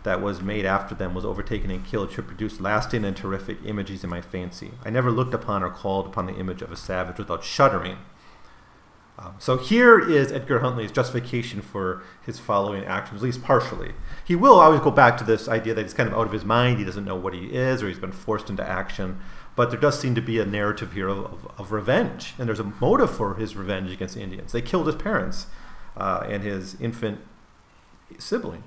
that 0.03 0.21
was 0.21 0.43
made 0.43 0.67
after 0.67 0.95
them, 0.95 1.15
was 1.15 1.25
overtaken 1.25 1.71
and 1.71 1.87
killed, 1.87 2.13
should 2.13 2.27
produce 2.27 2.61
lasting 2.61 3.07
and 3.07 3.17
terrific 3.17 3.57
images 3.65 4.05
in 4.05 4.11
my 4.11 4.21
fancy. 4.21 4.73
I 4.85 4.91
never 4.91 5.11
looked 5.11 5.33
upon 5.33 5.63
or 5.63 5.71
called 5.71 6.05
upon 6.05 6.27
the 6.27 6.37
image 6.37 6.61
of 6.61 6.71
a 6.71 6.77
savage 6.77 7.17
without 7.17 7.43
shuddering 7.43 7.97
um, 9.17 9.37
so 9.39 9.57
here 9.57 9.99
is 9.99 10.33
Edgar 10.33 10.61
Huntly's 10.61 10.91
justification 10.91 11.63
for 11.63 12.03
his 12.27 12.41
following 12.41 12.85
actions, 12.85 13.23
at 13.23 13.25
least 13.25 13.43
partially. 13.45 13.93
He 14.25 14.35
will 14.35 14.59
always 14.59 14.81
go 14.81 14.91
back 14.91 15.17
to 15.19 15.25
this 15.25 15.49
idea 15.49 15.73
that 15.75 15.83
he's 15.83 15.95
kind 15.95 16.09
of 16.09 16.15
out 16.19 16.27
of 16.27 16.33
his 16.33 16.45
mind, 16.45 16.79
he 16.79 16.85
doesn't 16.85 17.05
know 17.05 17.15
what 17.15 17.33
he 17.33 17.47
is, 17.47 17.83
or 17.83 17.89
he's 17.89 17.99
been 17.99 18.13
forced 18.13 18.51
into 18.51 18.69
action. 18.69 19.21
But 19.55 19.71
there 19.71 19.79
does 19.79 20.01
seem 20.01 20.17
to 20.17 20.21
be 20.21 20.41
a 20.41 20.45
narrative 20.45 20.95
here 20.95 21.07
of, 21.07 21.27
of, 21.27 21.49
of 21.59 21.73
revenge, 21.73 22.35
and 22.39 22.49
there's 22.49 22.59
a 22.59 22.65
motive 22.81 23.15
for 23.15 23.37
his 23.37 23.55
revenge 23.55 23.93
against 23.93 24.17
the 24.17 24.21
Indians. 24.21 24.51
They 24.51 24.63
killed 24.63 24.89
his 24.89 24.97
parents 24.97 25.47
uh, 25.97 26.27
and 26.29 26.43
his 26.43 26.81
infant 26.81 27.21
sibling, 28.19 28.65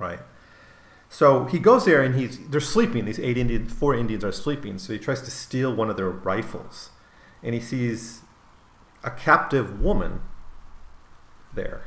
right? 0.00 0.18
So 1.08 1.44
he 1.44 1.60
goes 1.60 1.84
there 1.84 2.02
and 2.02 2.14
he's 2.14 2.38
they're 2.48 2.58
sleeping. 2.60 3.04
These 3.04 3.20
eight 3.20 3.36
Indians, 3.36 3.72
four 3.72 3.94
Indians 3.94 4.24
are 4.24 4.32
sleeping. 4.32 4.78
So 4.78 4.94
he 4.94 4.98
tries 4.98 5.20
to 5.22 5.30
steal 5.30 5.72
one 5.72 5.90
of 5.90 5.96
their 5.96 6.10
rifles, 6.10 6.90
and 7.42 7.54
he 7.54 7.60
sees 7.60 8.22
a 9.04 9.10
captive 9.10 9.80
woman 9.80 10.20
there. 11.54 11.84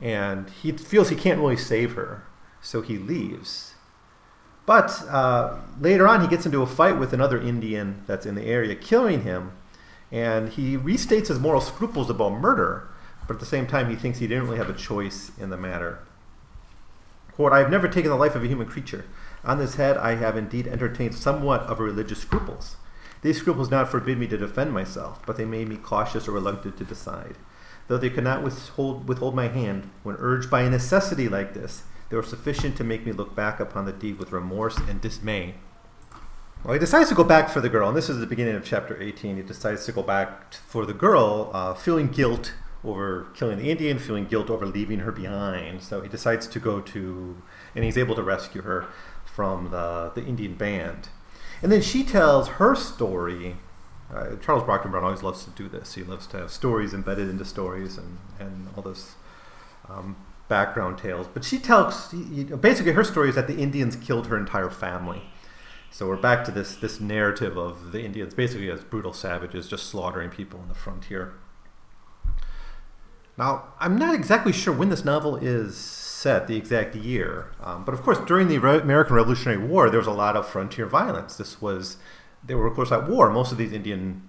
And 0.00 0.50
he 0.50 0.72
feels 0.72 1.08
he 1.08 1.16
can't 1.16 1.40
really 1.40 1.56
save 1.56 1.92
her, 1.92 2.24
so 2.60 2.82
he 2.82 2.98
leaves. 2.98 3.74
But 4.66 5.02
uh, 5.08 5.58
later 5.80 6.08
on, 6.08 6.20
he 6.20 6.28
gets 6.28 6.44
into 6.44 6.60
a 6.60 6.66
fight 6.66 6.98
with 6.98 7.12
another 7.12 7.40
Indian 7.40 8.02
that's 8.06 8.26
in 8.26 8.34
the 8.34 8.44
area, 8.44 8.74
killing 8.74 9.22
him. 9.22 9.52
And 10.10 10.50
he 10.50 10.76
restates 10.76 11.28
his 11.28 11.38
moral 11.38 11.60
scruples 11.60 12.10
about 12.10 12.32
murder, 12.32 12.88
but 13.26 13.34
at 13.34 13.40
the 13.40 13.46
same 13.46 13.66
time, 13.66 13.88
he 13.88 13.96
thinks 13.96 14.18
he 14.18 14.26
didn't 14.26 14.44
really 14.44 14.58
have 14.58 14.70
a 14.70 14.74
choice 14.74 15.30
in 15.38 15.50
the 15.50 15.56
matter. 15.56 16.00
Quote, 17.32 17.52
I 17.52 17.58
have 17.58 17.70
never 17.70 17.88
taken 17.88 18.10
the 18.10 18.16
life 18.16 18.34
of 18.34 18.42
a 18.42 18.48
human 18.48 18.66
creature. 18.66 19.04
On 19.44 19.58
this 19.58 19.76
head, 19.76 19.96
I 19.96 20.16
have 20.16 20.36
indeed 20.36 20.66
entertained 20.66 21.14
somewhat 21.14 21.62
of 21.62 21.80
religious 21.80 22.20
scruples. 22.20 22.76
These 23.22 23.38
scruples 23.38 23.70
not 23.70 23.90
forbid 23.90 24.18
me 24.18 24.26
to 24.28 24.36
defend 24.36 24.72
myself, 24.72 25.24
but 25.26 25.36
they 25.36 25.44
made 25.44 25.68
me 25.68 25.76
cautious 25.76 26.28
or 26.28 26.32
reluctant 26.32 26.76
to 26.78 26.84
decide. 26.84 27.36
Though 27.88 27.98
they 27.98 28.10
could 28.10 28.24
not 28.24 28.42
withhold, 28.42 29.08
withhold 29.08 29.34
my 29.34 29.48
hand, 29.48 29.90
when 30.02 30.16
urged 30.18 30.50
by 30.50 30.62
a 30.62 30.70
necessity 30.70 31.28
like 31.28 31.54
this, 31.54 31.84
they 32.08 32.16
were 32.16 32.22
sufficient 32.22 32.76
to 32.76 32.84
make 32.84 33.04
me 33.04 33.12
look 33.12 33.34
back 33.34 33.60
upon 33.60 33.84
the 33.84 33.92
deed 33.92 34.18
with 34.18 34.32
remorse 34.32 34.76
and 34.76 35.00
dismay. 35.00 35.54
Well, 36.64 36.72
he 36.72 36.80
decides 36.80 37.08
to 37.10 37.14
go 37.14 37.24
back 37.24 37.48
for 37.48 37.60
the 37.60 37.68
girl, 37.68 37.88
and 37.88 37.96
this 37.96 38.08
is 38.08 38.18
the 38.18 38.26
beginning 38.26 38.56
of 38.56 38.64
chapter 38.64 39.00
18. 39.00 39.36
He 39.36 39.42
decides 39.42 39.84
to 39.86 39.92
go 39.92 40.02
back 40.02 40.54
for 40.54 40.84
the 40.84 40.94
girl, 40.94 41.50
uh, 41.52 41.74
feeling 41.74 42.08
guilt 42.08 42.54
over 42.84 43.28
killing 43.34 43.58
the 43.58 43.70
Indian, 43.70 43.98
feeling 43.98 44.26
guilt 44.26 44.50
over 44.50 44.66
leaving 44.66 45.00
her 45.00 45.12
behind. 45.12 45.82
So 45.82 46.00
he 46.00 46.08
decides 46.08 46.46
to 46.48 46.58
go 46.58 46.80
to, 46.80 47.42
and 47.74 47.84
he's 47.84 47.98
able 47.98 48.14
to 48.14 48.22
rescue 48.22 48.62
her 48.62 48.86
from 49.24 49.70
the, 49.70 50.12
the 50.14 50.24
Indian 50.24 50.54
band. 50.54 51.08
And 51.62 51.72
then 51.72 51.82
she 51.82 52.04
tells 52.04 52.48
her 52.48 52.74
story. 52.74 53.56
Uh, 54.12 54.36
Charles 54.36 54.62
Brockden 54.62 54.90
Brown 54.90 55.04
always 55.04 55.22
loves 55.22 55.44
to 55.44 55.50
do 55.50 55.68
this. 55.68 55.94
He 55.94 56.04
loves 56.04 56.26
to 56.28 56.38
have 56.38 56.50
stories 56.50 56.94
embedded 56.94 57.28
into 57.28 57.44
stories 57.44 57.98
and, 57.98 58.18
and 58.38 58.68
all 58.76 58.82
this 58.82 59.14
um, 59.88 60.16
background 60.48 60.98
tales. 60.98 61.26
But 61.32 61.44
she 61.44 61.58
tells 61.58 62.12
basically 62.60 62.92
her 62.92 63.04
story 63.04 63.30
is 63.30 63.34
that 63.34 63.46
the 63.46 63.56
Indians 63.56 63.96
killed 63.96 64.28
her 64.28 64.36
entire 64.36 64.70
family. 64.70 65.22
So 65.90 66.06
we're 66.06 66.16
back 66.16 66.44
to 66.44 66.50
this 66.50 66.76
this 66.76 67.00
narrative 67.00 67.56
of 67.56 67.92
the 67.92 68.04
Indians 68.04 68.34
basically 68.34 68.70
as 68.70 68.84
brutal 68.84 69.12
savages, 69.12 69.68
just 69.68 69.86
slaughtering 69.86 70.30
people 70.30 70.60
on 70.60 70.68
the 70.68 70.74
frontier. 70.74 71.34
Now, 73.38 73.64
I'm 73.80 73.96
not 73.96 74.14
exactly 74.14 74.52
sure 74.52 74.72
when 74.72 74.88
this 74.88 75.04
novel 75.04 75.36
is 75.36 76.05
set, 76.16 76.46
the 76.46 76.56
exact 76.56 76.94
year. 76.94 77.50
Um, 77.62 77.84
but 77.84 77.94
of 77.94 78.02
course, 78.02 78.18
during 78.26 78.48
the 78.48 78.58
Re- 78.58 78.80
American 78.80 79.14
Revolutionary 79.16 79.62
War, 79.62 79.90
there 79.90 80.00
was 80.00 80.06
a 80.06 80.12
lot 80.12 80.36
of 80.36 80.48
frontier 80.48 80.86
violence. 80.86 81.36
This 81.36 81.60
was, 81.60 81.98
they 82.44 82.54
were, 82.54 82.66
of 82.66 82.74
course, 82.74 82.90
at 82.90 83.08
war. 83.08 83.30
Most 83.30 83.52
of 83.52 83.58
these 83.58 83.72
Indian 83.72 84.22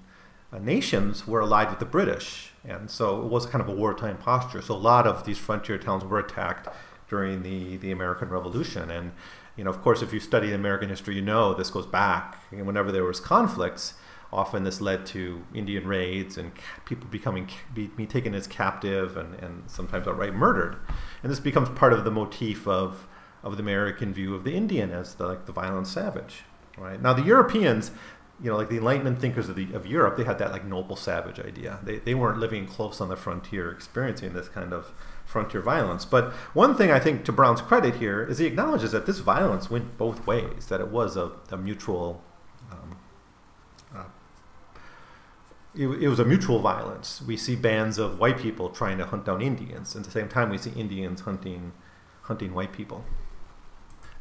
uh, 0.52 0.60
nations 0.60 1.26
were 1.26 1.42
allied 1.42 1.70
with 1.70 1.80
the 1.80 1.86
British. 1.86 2.52
And 2.66 2.92
so 2.92 3.22
it 3.22 3.28
was 3.28 3.46
kind 3.46 3.62
of 3.62 3.70
a 3.70 3.74
wartime 3.74 4.18
posture. 4.18 4.62
So 4.62 4.76
a 4.76 4.86
lot 4.92 5.08
of 5.08 5.26
these 5.26 5.38
frontier 5.38 5.78
towns 5.78 6.04
were 6.04 6.20
attacked 6.20 6.68
during 7.10 7.44
the, 7.44 7.78
the 7.78 7.92
American 7.92 8.30
Revolution. 8.30 8.92
And, 8.92 9.14
you 9.56 9.64
know, 9.64 9.70
of 9.70 9.82
course, 9.82 10.02
if 10.02 10.12
you 10.12 10.20
study 10.20 10.52
American 10.52 10.90
history, 10.90 11.16
you 11.16 11.22
know 11.22 11.54
this 11.54 11.70
goes 11.70 11.86
back. 11.86 12.38
And 12.52 12.68
whenever 12.68 12.92
there 12.92 13.06
was 13.06 13.22
conflicts, 13.22 13.94
often 14.32 14.64
this 14.64 14.82
led 14.82 15.06
to 15.08 15.44
Indian 15.54 15.88
raids 15.88 16.38
and 16.38 16.52
people 16.86 17.08
becoming 17.10 17.50
be, 17.74 17.88
be 17.88 18.06
taken 18.06 18.34
as 18.34 18.48
captive 18.48 19.18
and, 19.18 19.36
and 19.36 19.64
sometimes 19.68 20.08
outright 20.08 20.34
murdered. 20.34 20.78
And 21.24 21.32
this 21.32 21.40
becomes 21.40 21.70
part 21.70 21.94
of 21.94 22.04
the 22.04 22.12
motif 22.12 22.68
of 22.68 23.08
of 23.44 23.56
the 23.56 23.64
American 23.64 24.14
view 24.14 24.36
of 24.36 24.44
the 24.44 24.56
Indian 24.56 24.92
as 24.92 25.16
the, 25.16 25.28
like 25.28 25.46
the 25.46 25.52
violent 25.52 25.88
savage. 25.88 26.44
Right 26.78 27.02
now, 27.02 27.14
the 27.14 27.24
Europeans, 27.24 27.92
you 28.42 28.50
know, 28.52 28.58
like 28.58 28.70
the 28.70 28.78
Enlightenment 28.78 29.20
thinkers 29.20 29.50
of, 29.50 29.56
the, 29.56 29.74
of 29.74 29.88
Europe, 29.88 30.18
they 30.18 30.24
had 30.24 30.38
that 30.40 30.52
like 30.52 30.66
noble 30.66 30.96
savage 30.96 31.40
idea. 31.40 31.80
They, 31.84 31.98
they 31.98 32.14
weren't 32.14 32.40
living 32.40 32.68
close 32.68 33.00
on 33.00 33.10
the 33.10 33.16
frontier, 33.16 33.72
experiencing 33.72 34.34
this 34.34 34.50
kind 34.50 34.74
of 34.74 34.92
frontier 35.26 35.62
violence. 35.62 36.06
But 36.06 36.32
one 36.54 36.76
thing 36.76 36.92
I 36.92 37.00
think 37.00 37.26
to 37.26 37.32
Brown's 37.32 37.62
credit 37.62 37.96
here 37.96 38.24
is 38.24 38.38
he 38.38 38.46
acknowledges 38.46 38.92
that 38.92 39.06
this 39.06 39.20
violence 39.20 39.70
went 39.70 39.98
both 39.98 40.28
ways, 40.28 40.68
that 40.68 40.82
it 40.82 40.90
was 40.90 41.18
a, 41.18 41.32
a 41.50 41.58
mutual. 41.58 42.22
Um, 42.72 42.98
uh, 43.96 44.04
it, 45.78 45.88
it, 45.88 46.08
was 46.08 46.20
a 46.20 46.26
mutual 46.26 46.60
violence. 46.60 47.22
We 47.22 47.38
see 47.38 47.56
bands 47.56 47.98
of 47.98 48.20
white 48.20 48.40
people 48.40 48.70
trying 48.70 48.98
to 48.98 49.06
hunt 49.06 49.26
down 49.26 49.42
Indians. 49.42 49.96
And 49.96 50.04
at 50.04 50.12
the 50.12 50.20
same 50.20 50.28
time, 50.28 50.50
we 50.50 50.58
see 50.58 50.72
Indians 50.72 51.22
hunting, 51.22 51.74
hunting 52.24 52.54
white 52.54 52.74
people. 52.74 53.06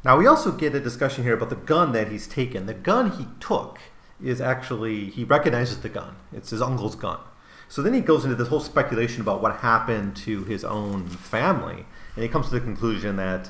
Now, 0.03 0.17
we 0.17 0.27
also 0.27 0.51
get 0.51 0.75
a 0.75 0.79
discussion 0.79 1.23
here 1.23 1.33
about 1.33 1.49
the 1.49 1.55
gun 1.55 1.91
that 1.93 2.09
he's 2.09 2.27
taken. 2.27 2.67
The 2.67 2.73
gun 2.73 3.11
he 3.11 3.27
took 3.39 3.79
is 4.23 4.39
actually, 4.39 5.09
he 5.09 5.23
recognizes 5.23 5.79
the 5.81 5.89
gun. 5.89 6.15
It's 6.31 6.51
his 6.51 6.61
uncle's 6.61 6.95
gun. 6.95 7.19
So 7.69 7.81
then 7.81 7.93
he 7.93 8.01
goes 8.01 8.23
into 8.23 8.35
this 8.35 8.47
whole 8.47 8.59
speculation 8.59 9.21
about 9.21 9.41
what 9.41 9.57
happened 9.57 10.15
to 10.17 10.43
his 10.45 10.63
own 10.63 11.07
family. 11.07 11.85
And 12.15 12.23
he 12.23 12.29
comes 12.29 12.47
to 12.47 12.53
the 12.53 12.61
conclusion 12.61 13.17
that 13.17 13.49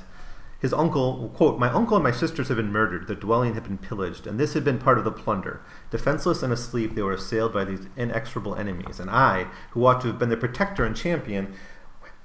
his 0.59 0.73
uncle, 0.73 1.31
quote, 1.35 1.59
My 1.59 1.69
uncle 1.69 1.97
and 1.97 2.03
my 2.03 2.11
sisters 2.11 2.47
had 2.47 2.57
been 2.57 2.71
murdered, 2.71 3.07
their 3.07 3.15
dwelling 3.15 3.53
had 3.53 3.63
been 3.63 3.77
pillaged, 3.77 4.25
and 4.25 4.39
this 4.39 4.53
had 4.53 4.63
been 4.63 4.79
part 4.79 4.97
of 4.97 5.03
the 5.03 5.11
plunder. 5.11 5.61
Defenseless 5.91 6.41
and 6.41 6.51
asleep, 6.51 6.95
they 6.95 7.03
were 7.03 7.13
assailed 7.13 7.53
by 7.53 7.63
these 7.63 7.87
inexorable 7.95 8.55
enemies. 8.55 8.99
And 8.99 9.09
I, 9.09 9.47
who 9.71 9.85
ought 9.85 10.01
to 10.01 10.07
have 10.07 10.17
been 10.17 10.29
their 10.29 10.37
protector 10.37 10.83
and 10.83 10.95
champion, 10.95 11.53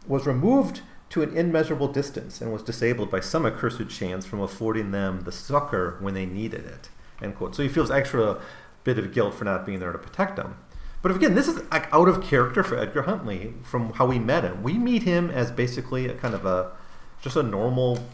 was 0.06 0.26
removed 0.26 0.80
to 1.10 1.22
an 1.22 1.36
immeasurable 1.36 1.88
distance 1.88 2.40
and 2.40 2.50
was 2.50 2.62
disabled 2.62 3.10
by 3.10 3.20
some 3.20 3.44
accursed 3.44 3.90
chance 3.90 4.24
from 4.24 4.40
affording 4.40 4.92
them 4.92 5.20
the 5.20 5.32
succor 5.32 5.98
when 6.00 6.14
they 6.14 6.24
needed 6.24 6.64
it. 6.64 6.88
End 7.20 7.36
quote. 7.36 7.54
So 7.54 7.62
he 7.62 7.68
feels 7.68 7.90
extra 7.90 8.40
bit 8.82 8.98
of 8.98 9.12
guilt 9.12 9.34
for 9.34 9.44
not 9.44 9.66
being 9.66 9.78
there 9.78 9.92
to 9.92 9.98
protect 9.98 10.36
them. 10.36 10.56
But 11.02 11.14
again, 11.14 11.34
this 11.34 11.48
is 11.48 11.62
like 11.70 11.92
out 11.92 12.08
of 12.08 12.22
character 12.22 12.62
for 12.62 12.78
Edgar 12.78 13.02
Huntly 13.02 13.52
from 13.62 13.92
how 13.92 14.06
we 14.06 14.18
met 14.18 14.44
him. 14.44 14.62
We 14.62 14.78
meet 14.78 15.02
him 15.02 15.30
as 15.30 15.50
basically 15.50 16.06
a 16.06 16.14
kind 16.14 16.34
of 16.34 16.46
a 16.46 16.72
just 17.20 17.36
a 17.36 17.42
normal 17.42 18.04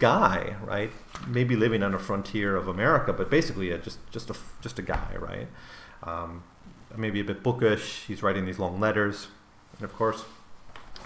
guy, 0.00 0.56
right? 0.64 0.90
Maybe 1.28 1.54
living 1.54 1.82
on 1.82 1.94
a 1.94 1.98
frontier 1.98 2.56
of 2.56 2.66
America, 2.66 3.12
but 3.12 3.30
basically 3.30 3.70
a, 3.70 3.78
just 3.78 3.98
just 4.10 4.30
a 4.30 4.36
just 4.60 4.78
a 4.78 4.82
guy, 4.82 5.14
right? 5.18 5.48
Um, 6.02 6.42
maybe 6.96 7.20
a 7.20 7.24
bit 7.24 7.42
bookish. 7.42 8.04
He's 8.06 8.22
writing 8.22 8.46
these 8.46 8.58
long 8.58 8.80
letters, 8.80 9.28
and 9.76 9.82
of 9.84 9.94
course, 9.94 10.24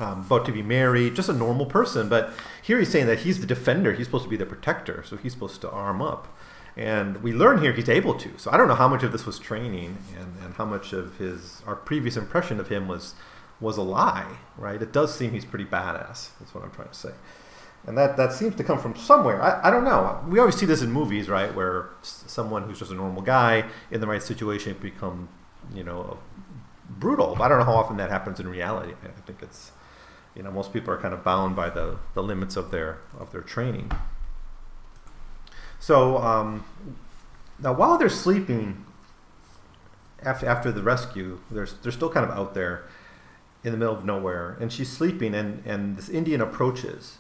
um, 0.01 0.21
about 0.21 0.47
to 0.47 0.53
be 0.53 0.63
married. 0.63 1.15
Just 1.15 1.29
a 1.29 1.35
normal 1.35 1.67
person. 1.67 2.09
But 2.09 2.33
here 2.63 2.79
he's 2.79 2.91
saying 2.91 3.07
that 3.07 3.21
he's 3.21 3.41
the 3.41 3.47
defender. 3.47 3.93
He's 3.93 4.07
supposed 4.07 4.25
to 4.25 4.31
be 4.31 4.37
the 4.37 4.47
protector, 4.47 5.05
so 5.07 5.17
he's 5.17 5.33
supposed 5.33 5.61
to 5.63 5.71
arm 5.71 6.01
up. 6.01 6.29
And 6.77 7.23
we 7.23 7.33
learn 7.33 7.63
here 7.63 7.73
he's 7.73 7.89
able 7.89 8.15
to. 8.15 8.37
So 8.37 8.51
I 8.51 8.57
don't 8.57 8.67
know 8.67 8.75
how 8.75 8.89
much 8.89 9.05
of 9.05 9.13
this 9.13 9.27
was 9.27 9.39
training 9.39 9.99
and, 10.19 10.35
and 10.43 10.55
how 10.55 10.65
much 10.65 10.93
of 10.93 11.19
his 11.19 11.63
our 11.67 11.77
previous 11.77 12.17
impression 12.17 12.59
of 12.59 12.69
him 12.69 12.89
was 12.89 13.15
was 13.61 13.77
a 13.77 13.83
lie, 13.83 14.39
right? 14.59 14.83
It 14.83 14.93
does 14.93 15.15
seem 15.15 15.33
he's 15.33 15.45
pretty 15.45 15.65
badass. 15.65 16.31
That's 16.39 16.55
what 16.55 16.65
I'm 16.65 16.73
trying 16.73 16.89
to 16.89 16.95
say. 16.95 17.13
And 17.87 17.99
that, 17.99 18.17
that 18.17 18.33
seems 18.33 18.55
to 18.57 18.65
come 18.65 18.79
from 18.79 18.97
somewhere. 18.97 19.43
I, 19.43 19.69
I 19.69 19.71
don't 19.71 19.85
know. 19.85 20.25
We 20.29 20.39
always 20.39 20.57
see 20.57 20.67
this 20.67 20.81
in 20.81 20.91
movies, 20.91 21.29
right? 21.29 21.55
Where 21.55 21.91
someone 22.03 22.63
who's 22.63 22.79
just 22.79 22.91
a 22.91 22.95
normal 22.95 23.23
guy 23.23 23.65
in 23.91 24.01
the 24.01 24.07
right 24.07 24.23
situation 24.23 24.77
become, 24.81 25.29
you 25.75 25.85
know, 25.85 26.19
brutal. 26.89 27.35
But 27.37 27.45
I 27.45 27.49
don't 27.49 27.59
know 27.59 27.65
how 27.65 27.75
often 27.75 27.99
that 27.99 28.11
happens 28.11 28.41
in 28.41 28.49
reality. 28.49 28.95
I 29.05 29.21
think 29.27 29.43
it's, 29.43 29.73
you 30.35 30.43
know, 30.43 30.51
most 30.51 30.73
people 30.73 30.95
are 30.95 31.01
kind 31.01 31.13
of 31.13 31.23
bound 31.23 31.57
by 31.57 31.69
the, 31.69 31.99
the 32.15 32.23
limits 32.23 32.57
of 32.57 32.71
their 32.71 32.99
of 33.19 33.33
their 33.33 33.43
training. 33.43 33.91
So 35.79 36.17
um, 36.17 36.65
now, 37.59 37.75
while 37.75 37.99
they're 37.99 38.09
sleeping 38.09 38.85
after 40.23 40.47
after 40.47 40.73
the 40.73 40.83
rescue, 40.83 41.41
they're 41.51 41.69
they're 41.83 41.93
still 41.93 42.11
kind 42.11 42.25
of 42.29 42.37
out 42.37 42.55
there 42.55 42.85
in 43.63 43.73
the 43.73 43.79
middle 43.79 43.95
of 43.95 44.05
nowhere, 44.05 44.57
and 44.61 44.73
she's 44.73 44.91
sleeping, 44.91 45.35
and 45.35 45.63
and 45.67 45.97
this 45.97 46.09
Indian 46.09 46.41
approaches, 46.41 47.19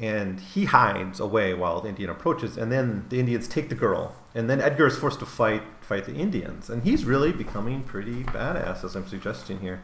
and 0.00 0.40
he 0.40 0.64
hides 0.64 1.20
away 1.20 1.54
while 1.54 1.80
the 1.80 1.88
Indian 1.88 2.10
approaches, 2.10 2.56
and 2.56 2.72
then 2.72 3.06
the 3.08 3.20
Indians 3.20 3.48
take 3.48 3.68
the 3.68 3.74
girl, 3.74 4.16
and 4.34 4.48
then 4.48 4.60
Edgar 4.60 4.86
is 4.86 4.96
forced 4.96 5.20
to 5.20 5.26
fight 5.26 5.62
fight 5.80 6.06
the 6.06 6.14
Indians, 6.14 6.70
and 6.70 6.82
he's 6.82 7.04
really 7.04 7.32
becoming 7.32 7.82
pretty 7.82 8.24
badass, 8.24 8.84
as 8.84 8.96
I'm 8.96 9.06
suggesting 9.06 9.60
here. 9.60 9.82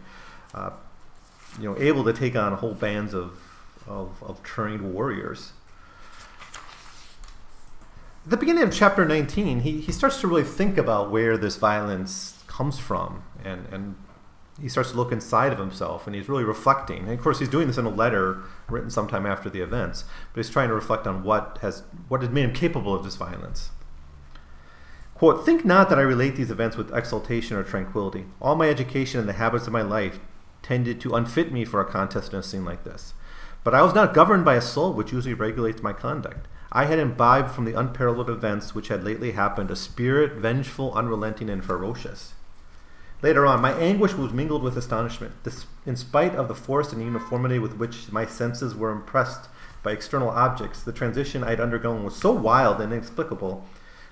Uh, 0.55 0.71
you 1.61 1.65
know, 1.65 1.79
able 1.79 2.05
to 2.05 2.13
take 2.13 2.37
on 2.37 2.53
whole 2.55 2.75
bands 2.75 3.15
of 3.15 3.39
of, 3.87 4.23
of 4.23 4.43
trained 4.43 4.93
warriors 4.93 5.53
At 8.25 8.33
the 8.33 8.37
beginning 8.37 8.65
of 8.65 8.73
chapter 8.75 9.07
19, 9.07 9.61
he, 9.61 9.81
he 9.81 9.91
starts 9.91 10.21
to 10.21 10.27
really 10.29 10.45
think 10.45 10.77
about 10.77 11.11
where 11.11 11.39
this 11.39 11.57
violence 11.57 12.43
comes 12.47 12.79
from. 12.79 13.23
And, 13.43 13.67
and 13.73 13.95
he 14.61 14.69
starts 14.69 14.91
to 14.91 14.97
look 14.97 15.13
inside 15.13 15.53
of 15.53 15.59
himself 15.59 16.07
and 16.07 16.17
he's 16.17 16.29
really 16.29 16.45
reflecting. 16.45 17.05
And 17.05 17.13
of 17.13 17.21
course, 17.21 17.39
he's 17.39 17.49
doing 17.49 17.67
this 17.67 17.79
in 17.79 17.87
a 17.87 17.91
letter 17.91 18.43
written 18.69 18.91
sometime 18.91 19.27
after 19.27 19.49
the 19.49 19.61
events, 19.61 20.05
but 20.33 20.39
he's 20.45 20.51
trying 20.51 20.69
to 20.69 20.75
reflect 20.75 21.07
on 21.07 21.23
what 21.23 21.59
has, 21.63 21.83
what 22.09 22.23
has 22.23 22.31
made 22.31 22.45
him 22.45 22.53
capable 22.53 22.95
of 22.95 23.05
this 23.05 23.17
violence. 23.17 23.71
Quote, 25.15 25.45
Think 25.45 25.65
not 25.65 25.89
that 25.89 25.99
I 25.99 26.03
relate 26.03 26.37
these 26.37 26.51
events 26.51 26.77
with 26.77 26.95
exultation 26.95 27.57
or 27.57 27.65
tranquility. 27.65 28.27
All 28.41 28.55
my 28.55 28.69
education 28.69 29.19
and 29.21 29.29
the 29.29 29.35
habits 29.35 29.67
of 29.67 29.73
my 29.73 29.83
life 29.83 30.21
tended 30.63 31.01
to 31.01 31.15
unfit 31.15 31.53
me 31.53 31.65
for 31.65 31.81
a 31.81 31.91
contest 31.91 32.33
in 32.33 32.39
a 32.39 32.43
scene 32.43 32.65
like 32.65 32.85
this. 32.85 33.15
But 33.65 33.75
I 33.75 33.83
was 33.83 33.95
not 33.95 34.15
governed 34.15 34.45
by 34.45 34.55
a 34.55 34.61
soul 34.61 34.93
which 34.93 35.13
usually 35.13 35.35
regulates 35.35 35.83
my 35.83 35.93
conduct. 35.93 36.47
I 36.71 36.85
had 36.85 36.99
imbibed 36.99 37.51
from 37.51 37.65
the 37.65 37.79
unparalleled 37.79 38.31
events 38.31 38.75
which 38.75 38.89
had 38.89 39.03
lately 39.03 39.33
happened 39.33 39.71
a 39.71 39.77
spirit 39.77 40.35
vengeful, 40.35 40.93
unrelenting, 40.95 41.49
and 41.51 41.65
ferocious. 41.65 42.35
Later 43.21 43.47
on, 43.47 43.61
my 43.61 43.73
anguish 43.73 44.15
was 44.15 44.33
mingled 44.33 44.63
with 44.63 44.77
astonishment. 44.77 45.43
This, 45.43 45.67
in 45.85 45.97
spite 45.97 46.37
of 46.37 46.47
the 46.47 46.55
force 46.55 46.93
and 46.93 47.03
uniformity 47.03 47.59
with 47.59 47.77
which 47.77 48.13
my 48.13 48.25
senses 48.25 48.77
were 48.77 48.93
impressed 48.93 49.49
by 49.83 49.91
external 49.91 50.31
objects, 50.31 50.83
the 50.85 50.93
transition 50.93 51.43
I 51.43 51.51
had 51.51 51.61
undergone 51.61 52.05
was 52.05 52.15
so 52.15 52.31
wild 52.31 52.81
and 52.81 52.93
inexplicable 52.93 53.67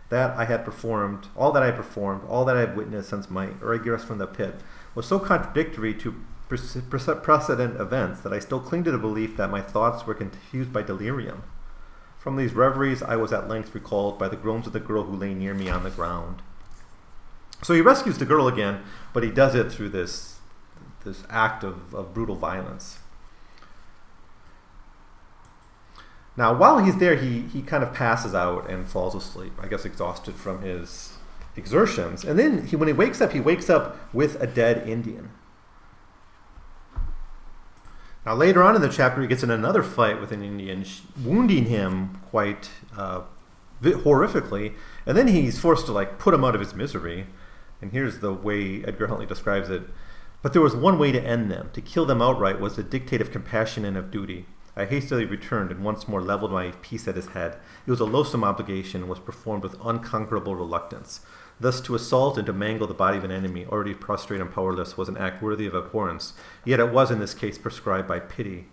that 0.09 0.37
I 0.37 0.45
had 0.45 0.65
performed, 0.65 1.29
all 1.37 1.53
that 1.53 1.63
I 1.63 1.71
performed, 1.71 2.23
all 2.29 2.45
that 2.47 2.57
I 2.57 2.61
had 2.61 2.77
witnessed 2.77 3.11
since 3.11 3.31
my 3.31 3.51
egress 3.63 4.03
from 4.03 4.19
the 4.19 4.27
pit, 4.27 4.57
was 4.97 5.07
so 5.07 5.21
contradictory 5.21 5.95
to 5.95 6.15
precedent 6.49 7.81
events 7.81 8.21
that 8.21 8.33
I 8.33 8.39
still 8.41 8.61
cling 8.61 8.85
to 8.85 8.93
the 8.93 8.99
belief 8.99 9.37
that 9.37 9.51
my 9.51 9.61
thoughts 9.61 10.07
were 10.07 10.15
confused 10.15 10.73
by 10.73 10.83
delirium. 10.83 11.45
From 12.19 12.37
these 12.37 12.55
reveries, 12.55 13.03
I 13.03 13.15
was 13.15 13.33
at 13.33 13.49
length 13.49 13.73
recalled 13.73 14.19
by 14.19 14.29
the 14.29 14.37
groans 14.37 14.67
of 14.67 14.73
the 14.73 14.81
girl 14.81 15.05
who 15.05 15.17
lay 15.17 15.33
near 15.33 15.55
me 15.55 15.69
on 15.69 15.85
the 15.85 15.91
ground. 15.91 16.43
So 17.63 17.75
he 17.75 17.81
rescues 17.81 18.19
the 18.19 18.25
girl 18.25 18.49
again, 18.49 18.83
but 19.13 19.23
he 19.23 19.31
does 19.31 19.55
it 19.55 19.73
through 19.73 19.89
this, 19.91 20.39
this 21.05 21.25
act 21.31 21.65
of, 21.65 21.95
of 21.95 22.13
brutal 22.15 22.37
violence. 22.37 22.99
Now, 26.37 26.53
while 26.53 26.79
he's 26.79 26.99
there, 26.99 27.17
he, 27.17 27.41
he 27.41 27.63
kind 27.63 27.83
of 27.83 27.95
passes 27.95 28.35
out 28.35 28.69
and 28.69 28.87
falls 28.87 29.15
asleep, 29.15 29.55
I 29.59 29.69
guess 29.69 29.87
exhausted 29.87 30.35
from 30.35 30.61
his 30.61 31.15
exertions. 31.57 32.25
And 32.25 32.39
then 32.39 32.67
he, 32.67 32.77
when 32.77 32.89
he 32.89 32.93
wakes 32.93 33.21
up, 33.21 33.33
he 33.33 33.41
wakes 33.41 33.71
up 33.71 33.97
with 34.13 34.41
a 34.41 34.47
dead 34.47 34.87
Indian. 34.87 35.31
Now, 38.27 38.35
later 38.35 38.63
on 38.63 38.75
in 38.75 38.83
the 38.83 38.89
chapter, 38.89 39.23
he 39.23 39.29
gets 39.29 39.43
in 39.43 39.51
another 39.51 39.83
fight 39.83 40.21
with 40.21 40.33
an 40.33 40.43
Indian, 40.43 40.85
wounding 41.25 41.67
him 41.67 42.21
quite 42.29 42.71
uh, 42.97 43.23
horrifically, 43.81 44.75
and 45.07 45.17
then 45.17 45.29
he's 45.29 45.59
forced 45.59 45.87
to 45.87 45.93
like 45.93 46.19
put 46.19 46.35
him 46.35 46.45
out 46.45 46.55
of 46.55 46.61
his 46.61 46.75
misery. 46.75 47.27
And 47.83 47.93
here's 47.93 48.21
the 48.21 48.33
way 48.33 48.83
Edgar 48.85 49.09
Huntly 49.09 49.27
describes 49.27 49.69
it: 49.69 49.83
"But 50.43 50.53
there 50.53 50.63
was 50.63 50.75
one 50.75 50.99
way 50.99 51.13
to 51.13 51.21
end 51.21 51.51
them. 51.51 51.71
To 51.73 51.81
kill 51.81 52.07
them 52.07 52.23
outright 52.23 52.61
was 52.61 52.77
the 52.77 52.83
dictate 52.83 53.21
of 53.21 53.31
compassion 53.31 53.85
and 53.85 53.97
of 53.97 54.11
duty. 54.11 54.47
I 54.79 54.85
hastily 54.85 55.25
returned 55.25 55.71
and 55.71 55.83
once 55.83 56.07
more 56.07 56.21
leveled 56.21 56.53
my 56.53 56.73
piece 56.83 57.09
at 57.09 57.17
his 57.17 57.29
head. 57.29 57.57
It 57.87 57.91
was 57.91 58.01
a 58.01 58.05
loathsome 58.05 58.45
obligation 58.45 59.01
and 59.01 59.11
was 59.11 59.19
performed 59.19 59.63
with 59.63 59.81
unconquerable 59.83 60.55
reluctance. 60.55 61.21
Thus, 61.59 61.81
to 61.83 61.95
assault 61.95 62.37
and 62.37 62.47
to 62.47 62.53
mangle 62.53 62.87
the 62.87 62.93
body 62.93 63.17
of 63.17 63.25
an 63.25 63.31
enemy 63.31 63.65
already 63.65 63.95
prostrate 63.95 64.43
and 64.43 64.53
powerless 64.53 64.99
was 64.99 65.09
an 65.09 65.17
act 65.17 65.43
worthy 65.43 65.67
of 65.67 65.75
abhorrence, 65.75 66.35
yet 66.67 66.81
it 66.81 66.93
was 66.93 67.11
in 67.11 67.19
this 67.19 67.33
case 67.33 67.57
prescribed 67.57 68.07
by 68.07 68.21
pity. 68.21 68.67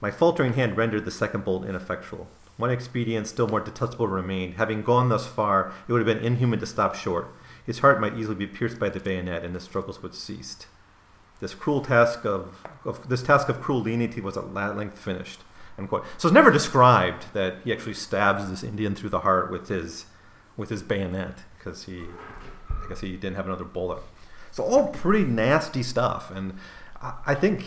My 0.00 0.10
faltering 0.10 0.54
hand 0.54 0.78
rendered 0.78 1.04
the 1.04 1.10
second 1.10 1.44
bolt 1.44 1.66
ineffectual. 1.66 2.28
One 2.56 2.70
expedient 2.70 3.26
still 3.26 3.48
more 3.48 3.60
detestable 3.60 4.08
remained. 4.08 4.54
Having 4.54 4.82
gone 4.82 5.10
thus 5.10 5.26
far, 5.26 5.72
it 5.86 5.92
would 5.92 6.06
have 6.06 6.16
been 6.16 6.24
inhuman 6.24 6.60
to 6.60 6.66
stop 6.66 6.94
short. 6.94 7.28
His 7.66 7.80
heart 7.80 8.00
might 8.00 8.16
easily 8.16 8.36
be 8.36 8.46
pierced 8.46 8.78
by 8.78 8.88
the 8.88 9.00
bayonet, 9.00 9.44
and 9.44 9.54
the 9.54 9.60
struggles 9.60 10.00
would 10.02 10.14
cease. 10.14 10.56
This 11.40 11.54
cruel 11.54 11.82
task 11.82 12.24
of, 12.24 12.64
of 12.84 13.08
this 13.08 13.22
task 13.22 13.48
of 13.48 13.60
cruel 13.60 13.82
lenity 13.82 14.20
was 14.20 14.36
at 14.36 14.54
length 14.54 14.98
finished. 14.98 15.40
So 15.76 16.00
it's 16.14 16.32
never 16.32 16.50
described 16.50 17.26
that 17.34 17.56
he 17.64 17.72
actually 17.72 17.94
stabs 17.94 18.48
this 18.48 18.62
Indian 18.62 18.94
through 18.94 19.10
the 19.10 19.20
heart 19.20 19.50
with 19.50 19.68
his 19.68 20.06
with 20.56 20.70
his 20.70 20.82
bayonet 20.82 21.40
because 21.58 21.84
he, 21.84 22.04
I 22.70 22.88
guess 22.88 23.00
he 23.00 23.12
didn't 23.16 23.36
have 23.36 23.44
another 23.44 23.64
bullet. 23.64 24.02
So 24.52 24.64
all 24.64 24.88
pretty 24.88 25.24
nasty 25.26 25.82
stuff, 25.82 26.30
and 26.30 26.54
I, 27.02 27.14
I 27.26 27.34
think 27.34 27.64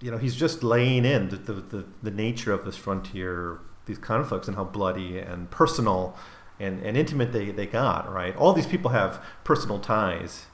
you 0.00 0.10
know 0.10 0.16
he's 0.16 0.34
just 0.34 0.62
laying 0.62 1.04
in 1.04 1.28
the, 1.28 1.36
the, 1.36 1.52
the, 1.52 1.84
the 2.02 2.10
nature 2.10 2.52
of 2.52 2.64
this 2.64 2.76
frontier, 2.76 3.58
these 3.84 3.98
conflicts, 3.98 4.48
and 4.48 4.56
how 4.56 4.64
bloody 4.64 5.18
and 5.18 5.50
personal 5.50 6.16
and, 6.58 6.82
and 6.82 6.96
intimate 6.96 7.32
they, 7.32 7.50
they 7.50 7.66
got. 7.66 8.12
Right, 8.12 8.34
all 8.36 8.52
these 8.52 8.66
people 8.66 8.90
have 8.90 9.22
personal 9.44 9.78
ties. 9.78 10.46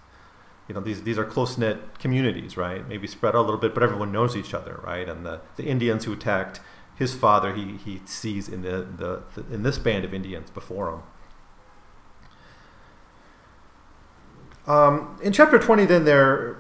You 0.69 0.75
know, 0.75 0.81
these 0.81 1.03
these 1.03 1.19
are 1.19 1.25
close 1.25 1.59
knit 1.59 1.99
communities, 1.99 2.57
right? 2.57 2.87
Maybe 2.87 3.07
spread 3.07 3.35
out 3.35 3.41
a 3.41 3.43
little 3.43 3.61
bit, 3.61 3.75
but 3.75 3.83
everyone 3.83 4.13
knows 4.13 4.37
each 4.37 4.55
other, 4.55 4.81
right? 4.85 5.09
And 5.09 5.27
the, 5.27 5.41
the 5.57 5.65
Indians 5.65 6.05
who 6.05 6.13
attacked 6.13 6.61
his 6.95 7.15
father, 7.15 7.55
he, 7.55 7.77
he 7.79 8.03
sees 8.05 8.49
in 8.49 8.63
the, 8.63 8.87
the, 8.97 9.23
the 9.35 9.55
in 9.55 9.63
this 9.63 9.79
band 9.79 10.05
of 10.05 10.15
Indians 10.15 10.51
before 10.51 10.91
him. 10.91 11.03
Um, 14.67 15.19
in 15.23 15.33
chapter 15.33 15.59
20, 15.59 15.87
then, 15.87 16.05
there 16.05 16.59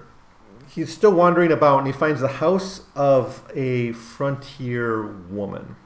he's 0.75 0.93
still 0.93 1.13
wandering 1.13 1.51
about 1.53 1.79
and 1.79 1.87
he 1.87 1.93
finds 1.93 2.21
the 2.21 2.29
house 2.29 2.83
of 2.95 3.43
a 3.55 3.93
frontier 3.93 5.07
woman. 5.07 5.77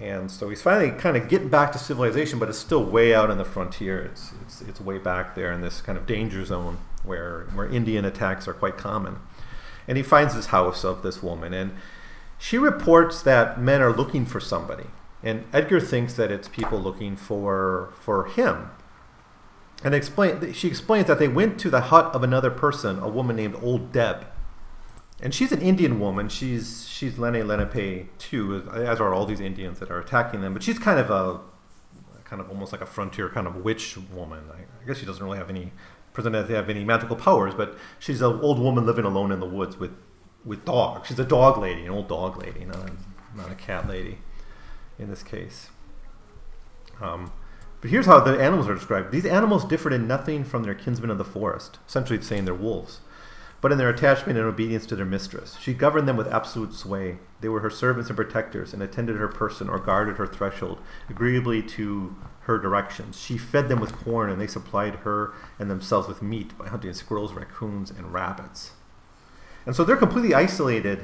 And 0.00 0.30
so 0.30 0.50
he's 0.50 0.60
finally 0.60 0.90
kind 0.90 1.16
of 1.16 1.28
getting 1.28 1.48
back 1.48 1.72
to 1.72 1.78
civilization, 1.78 2.38
but 2.38 2.48
it's 2.48 2.58
still 2.58 2.84
way 2.84 3.14
out 3.14 3.30
on 3.30 3.38
the 3.38 3.44
frontier. 3.44 4.02
It's, 4.02 4.32
it's, 4.42 4.60
it's 4.62 4.80
way 4.80 4.98
back 4.98 5.34
there 5.34 5.50
in 5.52 5.62
this 5.62 5.80
kind 5.80 5.96
of 5.96 6.06
danger 6.06 6.44
zone 6.44 6.78
where, 7.02 7.46
where 7.54 7.66
Indian 7.66 8.04
attacks 8.04 8.46
are 8.46 8.52
quite 8.52 8.76
common. 8.76 9.18
And 9.88 9.96
he 9.96 10.02
finds 10.02 10.34
this 10.34 10.46
house 10.46 10.84
of 10.84 11.02
this 11.02 11.22
woman. 11.22 11.54
And 11.54 11.72
she 12.38 12.58
reports 12.58 13.22
that 13.22 13.58
men 13.58 13.80
are 13.80 13.92
looking 13.92 14.26
for 14.26 14.40
somebody. 14.40 14.86
And 15.22 15.44
Edgar 15.52 15.80
thinks 15.80 16.14
that 16.14 16.30
it's 16.30 16.48
people 16.48 16.78
looking 16.78 17.16
for, 17.16 17.94
for 17.98 18.26
him. 18.26 18.70
And 19.82 19.94
explain, 19.94 20.52
she 20.52 20.68
explains 20.68 21.06
that 21.06 21.18
they 21.18 21.28
went 21.28 21.58
to 21.60 21.70
the 21.70 21.82
hut 21.82 22.14
of 22.14 22.22
another 22.22 22.50
person, 22.50 22.98
a 22.98 23.08
woman 23.08 23.36
named 23.36 23.56
Old 23.62 23.92
Deb. 23.92 24.26
And 25.20 25.34
she's 25.34 25.50
an 25.50 25.62
Indian 25.62 25.98
woman. 25.98 26.28
She's 26.28 26.86
she's 26.88 27.14
Lenni 27.14 27.42
Lenape 27.42 28.16
too, 28.18 28.68
as 28.72 29.00
are 29.00 29.14
all 29.14 29.24
these 29.24 29.40
Indians 29.40 29.78
that 29.78 29.90
are 29.90 29.98
attacking 29.98 30.42
them. 30.42 30.52
But 30.52 30.62
she's 30.62 30.78
kind 30.78 30.98
of 30.98 31.10
a 31.10 31.40
kind 32.24 32.42
of 32.42 32.50
almost 32.50 32.72
like 32.72 32.80
a 32.80 32.86
frontier 32.86 33.28
kind 33.28 33.46
of 33.46 33.56
witch 33.56 33.96
woman. 34.12 34.44
I, 34.52 34.58
I 34.82 34.86
guess 34.86 34.98
she 34.98 35.06
doesn't 35.06 35.24
really 35.24 35.38
have 35.38 35.48
any 35.48 35.72
presented 36.12 36.46
to 36.48 36.54
have 36.54 36.68
any 36.68 36.84
magical 36.84 37.16
powers, 37.16 37.54
but 37.54 37.76
she's 37.98 38.20
an 38.20 38.40
old 38.40 38.58
woman 38.58 38.84
living 38.84 39.04
alone 39.04 39.32
in 39.32 39.40
the 39.40 39.46
woods 39.46 39.78
with 39.78 40.02
with 40.44 40.64
dogs. 40.64 41.08
She's 41.08 41.18
a 41.18 41.24
dog 41.24 41.58
lady, 41.58 41.84
an 41.84 41.90
old 41.90 42.08
dog 42.08 42.42
lady, 42.42 42.64
not 42.64 42.88
a, 42.88 42.92
not 43.36 43.50
a 43.50 43.54
cat 43.54 43.88
lady 43.88 44.18
in 44.98 45.08
this 45.08 45.22
case. 45.22 45.70
Um, 47.00 47.32
but 47.80 47.90
here's 47.90 48.06
how 48.06 48.20
the 48.20 48.40
animals 48.40 48.68
are 48.68 48.74
described. 48.74 49.12
These 49.12 49.26
animals 49.26 49.64
differed 49.64 49.92
in 49.92 50.06
nothing 50.06 50.44
from 50.44 50.62
their 50.62 50.74
kinsmen 50.74 51.10
of 51.10 51.18
the 51.18 51.24
forest, 51.24 51.78
essentially 51.86 52.20
saying 52.22 52.44
they're 52.44 52.54
wolves, 52.54 53.00
but 53.66 53.72
in 53.72 53.78
their 53.78 53.90
attachment 53.90 54.38
and 54.38 54.46
obedience 54.46 54.86
to 54.86 54.94
their 54.94 55.04
mistress. 55.04 55.56
She 55.60 55.74
governed 55.74 56.06
them 56.06 56.16
with 56.16 56.32
absolute 56.32 56.72
sway. 56.72 57.18
They 57.40 57.48
were 57.48 57.58
her 57.58 57.68
servants 57.68 58.08
and 58.08 58.16
protectors, 58.16 58.72
and 58.72 58.80
attended 58.80 59.16
her 59.16 59.26
person 59.26 59.68
or 59.68 59.80
guarded 59.80 60.18
her 60.18 60.26
threshold, 60.28 60.78
agreeably 61.10 61.62
to 61.62 62.14
her 62.42 62.60
directions. 62.60 63.20
She 63.20 63.36
fed 63.36 63.68
them 63.68 63.80
with 63.80 63.90
corn, 63.90 64.30
and 64.30 64.40
they 64.40 64.46
supplied 64.46 64.94
her 65.02 65.32
and 65.58 65.68
themselves 65.68 66.06
with 66.06 66.22
meat 66.22 66.56
by 66.56 66.68
hunting 66.68 66.92
squirrels, 66.92 67.32
raccoons, 67.32 67.90
and 67.90 68.12
rabbits. 68.12 68.70
And 69.66 69.74
so 69.74 69.82
they're 69.82 69.96
completely 69.96 70.32
isolated 70.32 71.00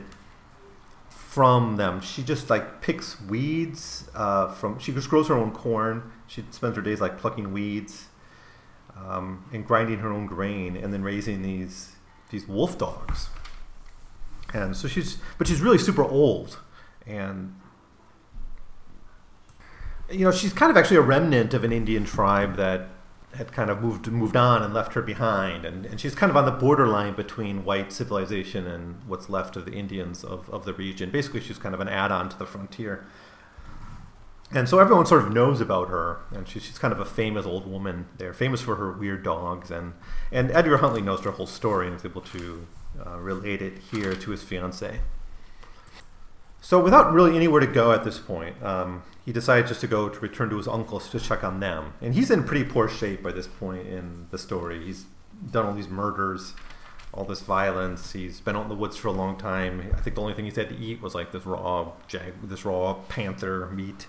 from 1.11 1.79
them. 1.79 2.01
She 2.01 2.23
just 2.23 2.49
like 2.49 2.81
picks 2.81 3.21
weeds 3.23 4.09
uh, 4.15 4.53
from. 4.53 4.79
She 4.79 4.93
just 4.93 5.11
grows 5.11 5.27
her 5.27 5.35
own 5.35 5.51
corn. 5.51 6.13
She 6.29 6.45
spends 6.53 6.77
her 6.77 6.83
days 6.83 7.01
like 7.01 7.19
plucking 7.19 7.53
weeds 7.53 8.07
um, 8.97 9.47
and 9.53 9.67
grinding 9.67 9.99
her 9.99 10.13
own 10.13 10.27
grain, 10.27 10.77
and 10.77 10.93
then 10.93 11.03
raising 11.03 11.43
these 11.43 11.97
these 12.33 12.49
wolf 12.49 12.77
dogs. 12.77 13.29
And 14.53 14.77
so 14.77 14.89
she's, 14.89 15.19
but 15.39 15.47
she's 15.47 15.61
really 15.61 15.79
super 15.79 16.03
old, 16.03 16.59
and 17.07 17.55
you 20.11 20.25
know 20.25 20.33
she's 20.33 20.53
kind 20.53 20.71
of 20.71 20.77
actually 20.77 20.99
a 20.99 21.03
remnant 21.03 21.55
of 21.55 21.65
an 21.65 21.73
Indian 21.73 22.05
tribe 22.05 22.57
that 22.57 22.89
had 23.35 23.51
kind 23.51 23.71
of 23.71 23.81
moved 23.81 24.07
moved 24.09 24.37
on 24.37 24.63
and 24.63 24.75
left 24.75 24.93
her 24.93 25.01
behind, 25.01 25.65
and, 25.65 25.87
and 25.87 25.99
she's 25.99 26.15
kind 26.15 26.29
of 26.29 26.37
on 26.37 26.45
the 26.45 26.51
borderline 26.51 27.15
between 27.15 27.65
white 27.65 27.93
civilization 27.93 28.67
and 28.67 29.03
what's 29.07 29.31
left 29.31 29.57
of 29.57 29.65
the 29.65 29.73
Indians 29.73 30.23
of, 30.23 30.51
of 30.51 30.67
the 30.67 30.75
region. 30.75 31.11
Basically, 31.11 31.41
she's 31.41 31.57
kind 31.57 31.75
of 31.75 31.81
an 31.81 31.89
add-on 31.89 32.29
to 32.29 32.39
the 32.39 32.45
frontier, 32.45 33.07
and 34.55 34.69
so 34.69 34.79
everyone 34.79 35.07
sort 35.07 35.23
of 35.23 35.33
knows 35.33 35.61
about 35.61 35.89
her, 35.89 36.21
and 36.31 36.47
she's, 36.47 36.65
she's 36.65 36.79
kind 36.79 36.93
of 36.93 37.01
a 37.01 37.05
famous 37.05 37.47
old 37.47 37.67
woman. 37.67 38.07
They're 38.19 38.35
famous 38.35 38.61
for 38.61 38.77
her 38.77 38.93
weird 38.93 39.23
dogs, 39.23 39.71
and 39.71 39.95
and 40.31 40.51
Edgar 40.51 40.79
Huntly 40.79 41.03
knows 41.03 41.21
her 41.25 41.31
whole 41.33 41.47
story 41.47 41.87
and 41.87 41.97
is 41.97 42.05
able 42.05 42.23
to 42.23 42.67
uh, 43.07 43.19
relate 43.19 43.63
it 43.63 43.79
here 43.91 44.15
to 44.15 44.31
his 44.31 44.43
fiance. 44.43 45.01
So, 46.61 46.79
without 46.81 47.13
really 47.13 47.35
anywhere 47.35 47.61
to 47.61 47.67
go 47.67 47.93
at 47.93 48.05
this 48.05 48.19
point, 48.19 48.63
um, 48.63 49.03
he 49.25 49.33
decides 49.33 49.69
just 49.69 49.81
to 49.81 49.89
go 49.89 50.09
to 50.09 50.21
return 50.21 50.49
to 50.51 50.57
his 50.57 50.69
uncles 50.69 51.09
to 51.11 51.19
check 51.19 51.43
on 51.43 51.59
them. 51.59 51.95
And 52.01 52.15
he's 52.15 52.31
in 52.31 52.45
pretty 52.45 52.65
poor 52.65 52.89
shape 52.89 53.23
by 53.23 53.33
this 53.33 53.49
point 53.49 53.89
in 53.89 54.29
the 54.31 54.39
story. 54.39 54.85
He's 54.85 55.07
done 55.51 55.67
all 55.67 55.75
these 55.75 55.89
murders, 55.89 56.55
all 57.13 57.25
this 57.25 57.41
violence. 57.41 58.13
He's 58.13 58.41
been 58.41 58.55
out 58.55 58.63
in 58.63 58.69
the 58.69 58.77
woods 58.77 58.97
for 58.97 59.09
a 59.09 59.13
long 59.13 59.37
time. 59.37 59.93
I 59.93 60.01
think 60.01 60.15
the 60.15 60.23
only 60.23 60.35
thing 60.35 60.45
he's 60.45 60.57
had 60.57 60.69
to 60.69 60.77
eat 60.77 61.03
was 61.03 61.17
like 61.17 61.33
this 61.33 61.45
raw 61.45 61.93
jag, 62.07 62.35
this 62.45 62.65
raw 62.65 62.95
panther 63.09 63.67
meat. 63.67 64.07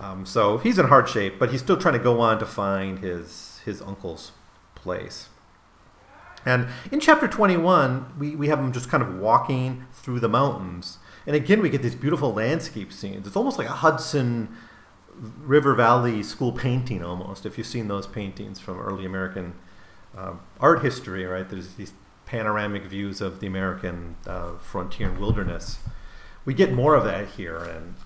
Um, 0.00 0.24
so 0.24 0.58
he's 0.58 0.78
in 0.78 0.86
hard 0.86 1.08
shape, 1.08 1.38
but 1.38 1.50
he's 1.50 1.60
still 1.60 1.76
trying 1.76 1.94
to 1.94 2.00
go 2.02 2.20
on 2.20 2.38
to 2.38 2.46
find 2.46 3.00
his 3.00 3.60
his 3.64 3.82
uncle's 3.82 4.32
place. 4.74 5.28
And 6.46 6.68
in 6.90 7.00
chapter 7.00 7.26
21, 7.26 8.14
we, 8.18 8.36
we 8.36 8.48
have 8.48 8.60
him 8.60 8.72
just 8.72 8.88
kind 8.88 9.02
of 9.02 9.16
walking 9.16 9.84
through 9.92 10.20
the 10.20 10.28
mountains 10.28 10.98
and 11.28 11.36
again, 11.36 11.60
we 11.60 11.68
get 11.68 11.82
these 11.82 11.94
beautiful 11.94 12.32
landscape 12.32 12.90
scenes. 12.90 13.26
It's 13.26 13.36
almost 13.36 13.58
like 13.58 13.68
a 13.68 13.72
Hudson 13.72 14.48
River 15.14 15.74
Valley 15.74 16.22
school 16.22 16.52
painting, 16.52 17.04
almost. 17.04 17.44
If 17.44 17.58
you've 17.58 17.66
seen 17.66 17.88
those 17.88 18.06
paintings 18.06 18.58
from 18.58 18.80
early 18.80 19.04
American 19.04 19.52
um, 20.16 20.40
art 20.58 20.82
history, 20.82 21.26
right? 21.26 21.46
There's 21.46 21.74
these 21.74 21.92
panoramic 22.24 22.84
views 22.84 23.20
of 23.20 23.40
the 23.40 23.46
American 23.46 24.16
uh, 24.26 24.56
frontier 24.56 25.10
and 25.10 25.18
wilderness. 25.18 25.80
We 26.46 26.54
get 26.54 26.72
more 26.72 26.94
of 26.94 27.04
that 27.04 27.28
here, 27.28 27.58
and 27.58 27.96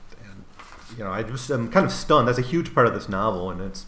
you 0.97 1.05
know, 1.05 1.11
I 1.11 1.23
just 1.23 1.51
am 1.51 1.71
kind 1.71 1.87
of 1.87 1.93
stunned. 1.93 2.29
That's 2.29 2.39
a 2.39 2.43
huge 2.43 2.75
part 2.75 2.87
of 2.87 2.95
this 2.95 3.09
novel, 3.09 3.51
and 3.51 3.61
it's 3.61 3.87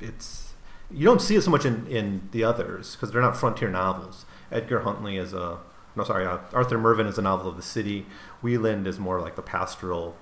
it's 0.00 0.54
you 0.90 1.04
don't 1.04 1.22
see 1.22 1.36
it 1.36 1.42
so 1.42 1.50
much 1.50 1.64
in, 1.64 1.86
in 1.86 2.28
the 2.32 2.44
others 2.44 2.92
because 2.92 3.10
they're 3.12 3.22
not 3.22 3.36
frontier 3.36 3.70
novels. 3.70 4.26
Edgar 4.50 4.80
Huntly 4.80 5.16
is 5.16 5.32
a 5.32 5.58
no, 5.94 6.04
sorry, 6.04 6.26
uh, 6.26 6.38
Arthur 6.52 6.78
Mervyn 6.78 7.06
is 7.06 7.18
a 7.18 7.22
novel 7.22 7.48
of 7.48 7.56
the 7.56 7.62
city. 7.62 8.06
Wieland 8.40 8.86
is 8.86 8.98
more 8.98 9.20
like 9.20 9.36
the 9.36 9.42
pastoral 9.42 10.16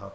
uh, 0.00 0.10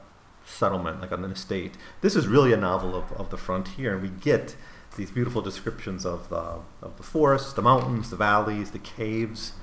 settlement, 0.46 1.02
like 1.02 1.12
on 1.12 1.24
an 1.24 1.32
estate. 1.32 1.74
This 2.02 2.16
is 2.16 2.28
really 2.28 2.54
a 2.54 2.58
novel 2.58 2.96
of, 2.96 3.12
of 3.14 3.30
the 3.30 3.38
frontier, 3.38 3.94
and 3.94 4.02
we 4.02 4.10
get 4.10 4.56
these 4.98 5.12
beautiful 5.12 5.42
descriptions 5.42 6.06
of 6.06 6.30
the 6.30 6.60
of 6.82 6.98
the 6.98 7.04
forests, 7.04 7.54
the 7.54 7.62
mountains, 7.62 8.10
the 8.10 8.16
valleys, 8.16 8.72
the 8.72 8.80
caves, 8.80 9.54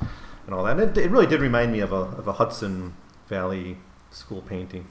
and 0.46 0.54
all 0.54 0.64
that. 0.64 0.78
And 0.78 0.96
it, 0.96 1.04
it 1.04 1.10
really 1.10 1.26
did 1.26 1.40
remind 1.40 1.72
me 1.72 1.80
of 1.80 1.92
a 1.92 1.96
of 1.96 2.26
a 2.26 2.34
Hudson 2.34 2.94
Valley 3.28 3.78
school 4.10 4.42
painting. 4.42 4.86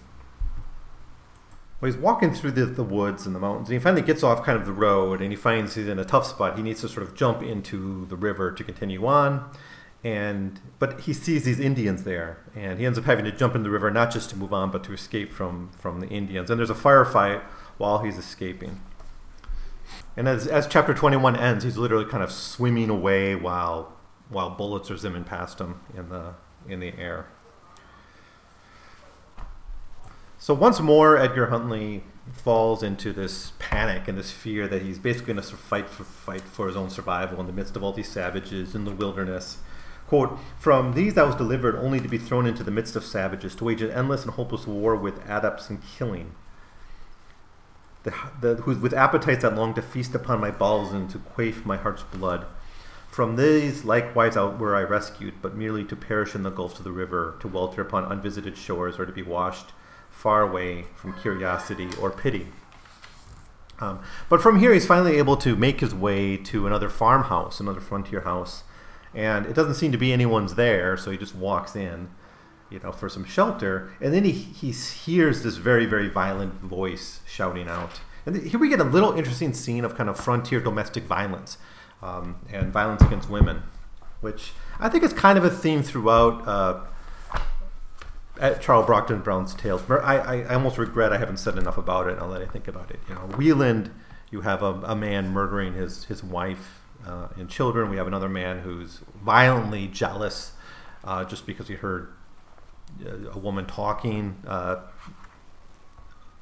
Well, 1.80 1.92
he's 1.92 2.02
walking 2.02 2.34
through 2.34 2.52
the, 2.52 2.66
the 2.66 2.84
woods 2.84 3.26
and 3.26 3.36
the 3.36 3.40
mountains, 3.40 3.70
and 3.70 3.74
he 3.74 3.80
finally 3.80 4.02
gets 4.02 4.24
off 4.24 4.44
kind 4.44 4.58
of 4.58 4.66
the 4.66 4.74
road, 4.74 5.22
and 5.22 5.32
he 5.32 5.36
finds 5.36 5.76
he's 5.76 5.88
in 5.88 6.00
a 6.00 6.06
tough 6.06 6.26
spot. 6.26 6.58
He 6.58 6.63
needs 6.63 6.82
to 6.82 6.90
sort 6.90 7.06
of 7.08 7.13
jump 7.16 7.44
into 7.44 8.06
the 8.08 8.16
river 8.16 8.52
to 8.52 8.63
continue 8.63 9.06
on 9.06 9.50
and 10.04 10.60
but 10.80 11.02
he 11.02 11.13
sees 11.13 11.44
these 11.44 11.60
Indians 11.60 12.04
there, 12.04 12.38
and 12.56 12.80
he 12.80 12.86
ends 12.86 12.98
up 12.98 13.06
having 13.06 13.26
to 13.26 13.32
jump 13.32 13.56
in 13.56 13.63
the 13.63 13.70
river 13.70 13.90
not 13.90 14.12
just 14.12 14.30
to 14.30 14.38
move 14.38 14.54
on, 14.54 14.72
but 14.72 14.84
to 14.86 14.94
escape 14.94 15.34
from 15.34 15.70
from 15.78 16.00
the 16.00 16.08
Indians. 16.08 16.50
And 16.50 16.60
there's 16.60 16.70
a 16.70 16.76
firefight 16.76 17.42
while 17.78 18.00
he's 18.00 18.18
escaping. 18.18 18.82
And 20.16 20.28
as, 20.28 20.48
as 20.48 20.68
chapter 20.68 20.94
21 20.94 21.36
ends, 21.36 21.63
he's 21.63 21.78
literally 21.78 22.06
kind 22.06 22.24
of 22.24 22.32
swimming 22.32 22.90
away 22.90 23.36
while 23.36 23.94
while 24.30 24.52
bullets 24.52 24.92
are 24.92 24.96
zimming 24.96 25.26
past 25.26 25.60
him 25.60 25.82
in 25.96 26.10
the 26.10 26.36
in 26.68 26.80
the 26.80 26.94
air. 26.98 27.28
So 30.48 30.54
once 30.54 30.80
more, 30.80 31.18
Edgar 31.18 31.48
Huntly 31.48 32.04
falls 32.32 32.82
into 32.82 33.12
this 33.12 33.52
panic 33.60 34.08
and 34.08 34.18
this 34.18 34.32
fear 34.32 34.66
that 34.70 34.82
he's 34.82 34.98
basically 34.98 35.34
going 35.34 35.46
to 35.46 35.58
fight 35.58 35.90
for 35.90 36.06
fight 36.06 36.40
for 36.40 36.68
his 36.68 36.78
own 36.78 36.90
survival 36.90 37.42
in 37.42 37.48
the 37.48 37.52
midst 37.52 37.76
of 37.76 37.84
all 37.84 37.92
these 37.92 38.08
savages 38.08 38.74
in 38.74 38.86
the 38.86 38.96
wilderness 38.96 39.58
Quote, 40.08 40.40
From 40.58 40.94
these 40.94 41.18
I 41.18 41.24
was 41.24 41.36
delivered 41.36 41.76
only 41.76 42.00
to 42.00 42.08
be 42.08 42.18
thrown 42.18 42.46
into 42.46 42.64
the 42.64 42.72
midst 42.72 42.96
of 42.96 43.04
savages, 43.04 43.56
to 43.56 43.66
wage 43.66 43.82
an 43.82 43.92
endless 43.92 44.24
and 44.24 44.36
hopeless 44.36 44.66
war 44.66 44.96
with 44.96 45.20
adepts 45.30 45.70
and 45.70 45.82
killing. 45.98 46.34
The, 48.04 48.14
the, 48.40 48.64
with 48.64 48.94
appetites 48.94 49.42
that 49.42 49.54
long 49.54 49.74
to 49.74 49.82
feast 49.82 50.16
upon 50.16 50.40
my 50.40 50.52
bowels 50.52 50.94
and 50.94 51.10
to 51.10 51.20
quaff 51.20 51.66
my 51.66 51.76
heart's 51.76 52.04
blood. 52.04 52.46
From 53.10 53.36
these 53.36 53.84
likewise 53.84 54.38
out 54.38 54.60
were 54.60 54.78
I 54.78 54.84
rescued, 54.84 55.42
but 55.42 55.58
merely 55.58 55.84
to 55.84 55.96
perish 55.98 56.36
in 56.36 56.44
the 56.44 56.52
gulfs 56.52 56.78
of 56.78 56.86
the 56.86 56.94
river, 56.94 57.36
to 57.42 57.50
welter 57.50 57.82
upon 57.82 58.10
unvisited 58.10 58.56
shores, 58.56 58.98
or 58.98 59.06
to 59.06 59.12
be 59.12 59.24
washed 59.24 59.74
far 60.18 60.42
away 60.42 60.84
from 60.96 61.14
curiosity 61.14 61.88
or 62.02 62.10
pity. 62.10 62.48
Um, 63.80 64.00
but 64.30 64.42
from 64.42 64.60
here, 64.60 64.74
he's 64.74 64.88
finally 64.88 65.18
able 65.18 65.38
to 65.38 65.56
make 65.56 65.82
his 65.82 65.94
way 65.94 66.36
to 66.38 66.66
another 66.66 66.90
farmhouse, 66.90 67.60
another 67.60 67.80
frontier 67.80 68.22
house, 68.22 68.64
and 69.14 69.46
it 69.46 69.54
doesn't 69.54 69.76
seem 69.76 69.92
to 69.92 69.98
be 69.98 70.12
anyone's 70.12 70.56
there, 70.56 70.98
so 70.98 71.12
he 71.12 71.18
just 71.18 71.36
walks 71.36 71.76
in, 71.76 72.10
you 72.72 72.80
know, 72.80 72.92
for 72.92 73.08
some 73.08 73.24
shelter, 73.24 73.92
and 74.02 74.12
then 74.12 74.24
he 74.24 74.32
he 74.32 74.72
hears 74.72 75.44
this 75.44 75.58
very 75.58 75.86
very 75.86 76.10
violent 76.10 76.56
voice 76.62 77.20
shouting 77.28 77.68
out, 77.68 78.02
and 78.26 78.36
here 78.36 78.60
we 78.60 78.70
get 78.70 78.80
a 78.80 78.84
little 78.84 79.14
interesting 79.14 79.54
scene 79.54 79.86
of 79.86 79.96
kind 79.96 80.10
of 80.10 80.20
frontier 80.20 80.60
domestic 80.60 81.04
violence 81.04 81.60
um, 82.02 82.38
and 82.52 82.74
violence 82.74 83.04
against 83.04 83.30
women, 83.30 83.62
which 84.22 84.54
I 84.80 84.90
think 84.90 85.04
is 85.04 85.14
kind 85.14 85.38
of 85.38 85.44
a 85.46 85.52
theme 85.52 85.84
throughout. 85.84 86.48
Uh, 86.48 86.80
Charles 88.60 88.86
Brockden 88.86 89.23
Brown's 89.23 89.54
tales. 89.54 89.82
I, 89.89 89.95
I, 89.95 90.36
I, 90.41 90.54
almost 90.54 90.78
regret 90.78 91.12
I 91.12 91.17
haven't 91.17 91.38
said 91.38 91.58
enough 91.58 91.78
about 91.78 92.08
it. 92.08 92.17
Now 92.19 92.28
that 92.30 92.41
I 92.41 92.45
think 92.45 92.67
about 92.67 92.91
it, 92.91 93.00
you 93.10 93.15
know, 93.15 93.30
Wieland, 93.38 93.91
you 94.32 94.41
have 94.41 94.62
a, 94.62 94.73
a 94.84 94.95
man 94.95 95.30
murdering 95.30 95.73
his 95.73 96.06
his 96.06 96.23
wife 96.23 96.82
uh, 97.06 97.28
and 97.38 97.50
children. 97.50 97.89
We 97.89 97.97
have 97.97 98.08
another 98.08 98.30
man 98.30 98.60
who's 98.60 99.02
violently 99.23 99.88
jealous 99.88 100.52
uh, 101.04 101.26
just 101.26 101.45
because 101.45 101.67
he 101.67 101.76
heard 101.76 102.10
uh, 103.06 103.32
a 103.32 103.39
woman 103.39 103.65
talking 103.65 104.38
uh, 104.45 104.78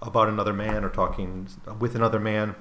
about 0.01 0.27
another 0.27 0.53
man 0.53 0.83
or 0.83 0.89
talking 0.89 1.47
with 1.79 1.95
another 1.95 2.19
man. 2.19 2.55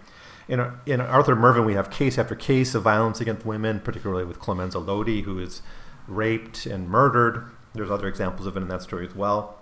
In, 0.46 0.60
in 0.84 1.00
Arthur 1.00 1.34
Mervyn, 1.34 1.64
we 1.64 1.72
have 1.72 1.90
case 1.90 2.18
after 2.18 2.34
case 2.34 2.74
of 2.74 2.82
violence 2.82 3.20
against 3.20 3.46
women, 3.46 3.80
particularly 3.80 4.24
with 4.24 4.38
Clemenza 4.38 4.78
Lodi, 4.78 5.22
who 5.22 5.38
is 5.38 5.62
raped 6.06 6.66
and 6.66 6.88
murdered. 6.88 7.46
There's 7.74 7.90
other 7.90 8.06
examples 8.06 8.46
of 8.46 8.56
it 8.56 8.60
in 8.60 8.68
that 8.68 8.82
story 8.82 9.06
as 9.06 9.14
well. 9.14 9.58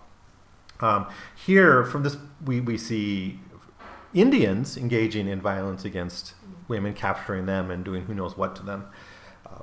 Um, 0.80 1.06
here, 1.46 1.84
from 1.84 2.02
this, 2.02 2.16
we, 2.44 2.60
we 2.60 2.76
see 2.76 3.38
Indians 4.12 4.76
engaging 4.76 5.28
in 5.28 5.40
violence 5.40 5.84
against 5.84 6.34
women, 6.68 6.92
capturing 6.92 7.46
them, 7.46 7.70
and 7.70 7.84
doing 7.84 8.04
who 8.04 8.14
knows 8.14 8.36
what 8.36 8.54
to 8.56 8.62
them. 8.62 8.86
Uh, 9.46 9.62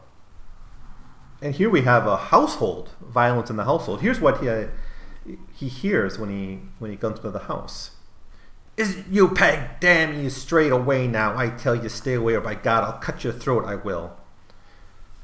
and 1.41 1.55
here 1.55 1.69
we 1.69 1.81
have 1.81 2.07
a 2.07 2.17
household 2.17 2.91
violence 3.01 3.49
in 3.49 3.57
the 3.57 3.65
household. 3.65 4.01
Here's 4.01 4.19
what 4.19 4.41
he 4.41 4.49
uh, 4.49 4.67
he 5.53 5.67
hears 5.67 6.17
when 6.17 6.29
he 6.29 6.59
when 6.79 6.89
he 6.89 6.97
comes 6.97 7.19
to 7.19 7.29
the 7.29 7.39
house. 7.39 7.91
Is 8.77 9.03
you, 9.11 9.27
Peg? 9.27 9.79
Damn 9.81 10.23
you 10.23 10.29
straight 10.29 10.71
away 10.71 11.05
now. 11.05 11.37
I 11.37 11.49
tell 11.49 11.75
you, 11.75 11.89
stay 11.89 12.13
away, 12.13 12.33
or 12.35 12.41
by 12.41 12.55
God, 12.55 12.85
I'll 12.85 12.99
cut 12.99 13.25
your 13.25 13.33
throat. 13.33 13.65
I 13.65 13.75
will. 13.75 14.15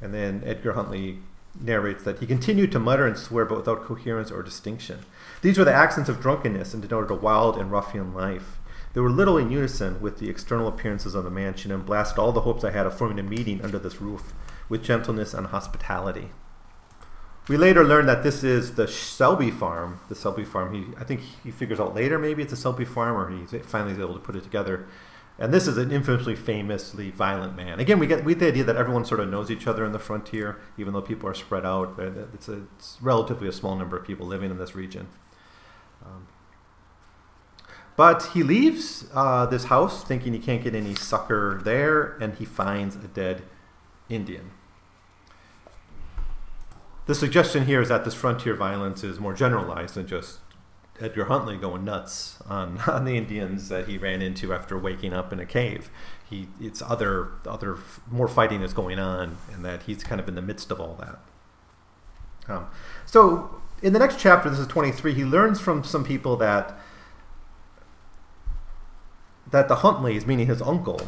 And 0.01 0.13
then 0.13 0.43
Edgar 0.45 0.73
Huntly 0.73 1.19
narrates 1.59 2.03
that 2.03 2.19
he 2.19 2.27
continued 2.27 2.71
to 2.71 2.79
mutter 2.79 3.05
and 3.05 3.17
swear, 3.17 3.45
but 3.45 3.57
without 3.57 3.83
coherence 3.83 4.31
or 4.31 4.43
distinction. 4.43 4.99
These 5.41 5.57
were 5.57 5.65
the 5.65 5.73
accents 5.73 6.09
of 6.09 6.21
drunkenness 6.21 6.73
and 6.73 6.81
denoted 6.81 7.11
a 7.11 7.15
wild 7.15 7.57
and 7.57 7.71
ruffian 7.71 8.13
life. 8.13 8.57
They 8.93 9.01
were 9.01 9.09
little 9.09 9.37
in 9.37 9.51
unison 9.51 9.99
with 9.99 10.19
the 10.19 10.29
external 10.29 10.67
appearances 10.67 11.15
of 11.15 11.25
the 11.25 11.29
mansion 11.29 11.71
and 11.71 11.85
blasted 11.85 12.17
all 12.17 12.31
the 12.31 12.41
hopes 12.41 12.63
I 12.63 12.71
had 12.71 12.85
of 12.85 12.97
forming 12.97 13.19
a 13.19 13.23
meeting 13.23 13.61
under 13.61 13.77
this 13.77 13.99
roof 13.99 14.33
with 14.69 14.83
gentleness 14.83 15.33
and 15.33 15.47
hospitality. 15.47 16.29
We 17.47 17.57
later 17.57 17.83
learned 17.83 18.09
that 18.09 18.23
this 18.23 18.43
is 18.43 18.73
the 18.73 18.87
Selby 18.87 19.51
farm. 19.51 19.99
The 20.09 20.15
Selby 20.15 20.45
farm. 20.45 20.73
He, 20.73 20.97
I 20.99 21.03
think 21.03 21.21
he 21.43 21.51
figures 21.51 21.79
out 21.79 21.93
later 21.93 22.17
maybe 22.17 22.41
it's 22.41 22.53
a 22.53 22.57
Selby 22.57 22.85
farm, 22.85 23.15
or 23.15 23.29
he 23.29 23.59
finally 23.59 23.93
is 23.93 23.99
able 23.99 24.15
to 24.15 24.19
put 24.19 24.35
it 24.35 24.43
together. 24.43 24.87
And 25.37 25.53
this 25.53 25.67
is 25.67 25.77
an 25.77 25.91
infamously, 25.91 26.35
famously 26.35 27.11
violent 27.11 27.57
man. 27.57 27.79
Again, 27.79 27.99
we 27.99 28.07
get 28.07 28.23
we 28.23 28.33
get 28.33 28.39
the 28.39 28.47
idea 28.47 28.63
that 28.63 28.77
everyone 28.77 29.03
sort 29.03 29.19
of 29.19 29.29
knows 29.29 29.51
each 29.51 29.67
other 29.67 29.83
in 29.83 29.91
the 29.91 29.99
frontier, 29.99 30.57
even 30.77 30.93
though 30.93 31.01
people 31.01 31.27
are 31.27 31.33
spread 31.33 31.65
out. 31.65 31.99
It's 32.33 32.47
a 32.47 32.63
it's 32.77 32.97
relatively 33.01 33.47
a 33.47 33.51
small 33.51 33.75
number 33.75 33.97
of 33.97 34.05
people 34.05 34.25
living 34.25 34.49
in 34.49 34.57
this 34.57 34.75
region. 34.75 35.07
Um, 36.05 36.27
but 37.97 38.31
he 38.33 38.43
leaves 38.43 39.09
uh, 39.13 39.45
this 39.45 39.65
house 39.65 40.03
thinking 40.03 40.33
he 40.33 40.39
can't 40.39 40.63
get 40.63 40.73
any 40.75 40.95
succor 40.95 41.59
there, 41.63 42.17
and 42.21 42.35
he 42.35 42.45
finds 42.45 42.95
a 42.95 43.07
dead 43.07 43.43
Indian. 44.09 44.51
The 47.07 47.15
suggestion 47.15 47.65
here 47.65 47.81
is 47.81 47.89
that 47.89 48.03
this 48.03 48.13
frontier 48.13 48.55
violence 48.55 49.03
is 49.03 49.19
more 49.19 49.33
generalized 49.33 49.95
than 49.95 50.07
just 50.07 50.39
Edgar 50.99 51.25
Huntly 51.25 51.57
going 51.57 51.83
nuts 51.83 52.37
on, 52.47 52.79
on 52.87 53.05
the 53.05 53.17
Indians 53.17 53.69
that 53.69 53.87
he 53.87 53.97
ran 53.97 54.21
into 54.21 54.53
after 54.53 54.77
waking 54.77 55.13
up 55.13 55.33
in 55.33 55.39
a 55.39 55.45
cave. 55.45 55.89
He 56.27 56.47
it's 56.59 56.81
other 56.81 57.33
other 57.45 57.77
more 58.09 58.27
fighting 58.27 58.61
is 58.61 58.73
going 58.73 58.97
on, 58.97 59.37
and 59.53 59.63
that 59.63 59.83
he's 59.83 60.03
kind 60.03 60.19
of 60.19 60.27
in 60.27 60.35
the 60.35 60.41
midst 60.41 60.71
of 60.71 60.79
all 60.79 60.95
that. 60.99 61.19
Um, 62.51 62.67
so 63.05 63.61
in 63.81 63.93
the 63.93 63.99
next 63.99 64.19
chapter, 64.19 64.49
this 64.49 64.59
is 64.59 64.67
23. 64.67 65.13
He 65.13 65.23
learns 65.23 65.59
from 65.59 65.83
some 65.83 66.03
people 66.03 66.35
that 66.37 66.77
that 69.51 69.67
the 69.67 69.77
Huntlys, 69.77 70.25
meaning 70.25 70.47
his 70.47 70.61
uncle 70.61 71.01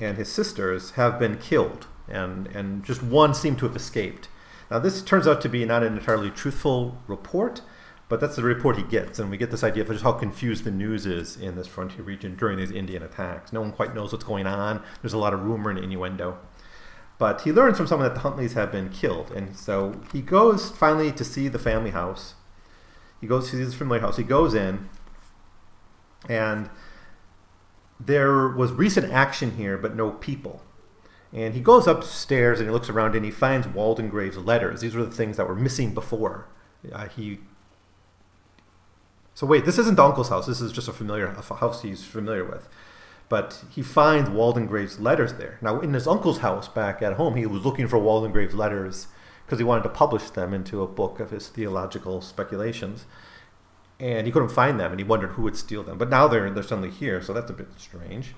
and 0.00 0.16
his 0.16 0.30
sisters, 0.30 0.92
have 0.92 1.18
been 1.18 1.38
killed, 1.38 1.86
and 2.08 2.48
and 2.48 2.84
just 2.84 3.02
one 3.02 3.34
seemed 3.34 3.58
to 3.58 3.66
have 3.66 3.76
escaped. 3.76 4.28
Now 4.70 4.80
this 4.80 5.02
turns 5.02 5.28
out 5.28 5.40
to 5.42 5.48
be 5.48 5.64
not 5.64 5.84
an 5.84 5.96
entirely 5.96 6.30
truthful 6.30 6.98
report 7.06 7.62
but 8.08 8.20
that's 8.20 8.36
the 8.36 8.42
report 8.42 8.76
he 8.76 8.82
gets, 8.82 9.18
and 9.18 9.30
we 9.30 9.36
get 9.36 9.50
this 9.50 9.62
idea 9.62 9.82
of 9.82 9.88
just 9.90 10.02
how 10.02 10.12
confused 10.12 10.64
the 10.64 10.70
news 10.70 11.04
is 11.04 11.36
in 11.36 11.56
this 11.56 11.66
frontier 11.66 12.02
region 12.02 12.36
during 12.36 12.58
these 12.58 12.70
Indian 12.70 13.02
attacks. 13.02 13.52
No 13.52 13.60
one 13.60 13.72
quite 13.72 13.94
knows 13.94 14.12
what's 14.12 14.24
going 14.24 14.46
on. 14.46 14.82
There's 15.02 15.12
a 15.12 15.18
lot 15.18 15.34
of 15.34 15.42
rumor 15.44 15.70
and 15.70 15.78
innuendo. 15.78 16.38
But 17.18 17.42
he 17.42 17.52
learns 17.52 17.76
from 17.76 17.86
someone 17.86 18.08
that 18.08 18.14
the 18.14 18.28
Huntlys 18.28 18.54
have 18.54 18.72
been 18.72 18.88
killed, 18.88 19.30
and 19.32 19.56
so 19.56 20.00
he 20.12 20.22
goes 20.22 20.70
finally 20.70 21.12
to 21.12 21.24
see 21.24 21.48
the 21.48 21.58
family 21.58 21.90
house. 21.90 22.34
He 23.20 23.26
goes 23.26 23.50
to 23.50 23.56
this 23.56 23.74
family 23.74 23.98
house. 23.98 24.16
He 24.16 24.22
goes 24.22 24.54
in, 24.54 24.88
and 26.28 26.70
there 28.00 28.48
was 28.48 28.72
recent 28.72 29.12
action 29.12 29.56
here, 29.56 29.76
but 29.76 29.96
no 29.96 30.12
people. 30.12 30.62
And 31.32 31.52
he 31.54 31.60
goes 31.60 31.86
upstairs 31.86 32.58
and 32.58 32.68
he 32.68 32.72
looks 32.72 32.88
around 32.88 33.14
and 33.14 33.24
he 33.24 33.30
finds 33.30 33.66
Waldegrave's 33.66 34.38
letters. 34.38 34.80
These 34.80 34.94
were 34.94 35.04
the 35.04 35.10
things 35.10 35.36
that 35.36 35.46
were 35.46 35.54
missing 35.54 35.92
before. 35.92 36.48
Uh, 36.90 37.08
he 37.08 37.40
so 39.38 39.46
wait, 39.46 39.64
this 39.64 39.78
isn't 39.78 39.94
the 39.94 40.02
uncle's 40.02 40.30
house. 40.30 40.46
This 40.46 40.60
is 40.60 40.72
just 40.72 40.88
a 40.88 40.92
familiar 40.92 41.26
a 41.28 41.54
house 41.54 41.82
he's 41.82 42.04
familiar 42.04 42.44
with. 42.44 42.68
But 43.28 43.62
he 43.70 43.82
finds 43.82 44.28
Waldegrave's 44.28 44.98
letters 44.98 45.34
there. 45.34 45.58
Now, 45.62 45.78
in 45.78 45.94
his 45.94 46.08
uncle's 46.08 46.38
house 46.38 46.66
back 46.66 47.02
at 47.02 47.12
home, 47.12 47.36
he 47.36 47.46
was 47.46 47.64
looking 47.64 47.86
for 47.86 48.00
Waldegrave's 48.00 48.56
letters 48.56 49.06
because 49.46 49.60
he 49.60 49.64
wanted 49.64 49.84
to 49.84 49.90
publish 49.90 50.28
them 50.30 50.52
into 50.52 50.82
a 50.82 50.88
book 50.88 51.20
of 51.20 51.30
his 51.30 51.46
theological 51.46 52.20
speculations. 52.20 53.04
And 54.00 54.26
he 54.26 54.32
couldn't 54.32 54.48
find 54.48 54.80
them, 54.80 54.90
and 54.90 54.98
he 54.98 55.04
wondered 55.04 55.28
who 55.28 55.42
would 55.42 55.56
steal 55.56 55.84
them. 55.84 55.98
But 55.98 56.10
now 56.10 56.26
they're 56.26 56.50
they're 56.50 56.64
suddenly 56.64 56.90
here, 56.90 57.22
so 57.22 57.32
that's 57.32 57.48
a 57.48 57.54
bit 57.54 57.68
strange. 57.76 58.34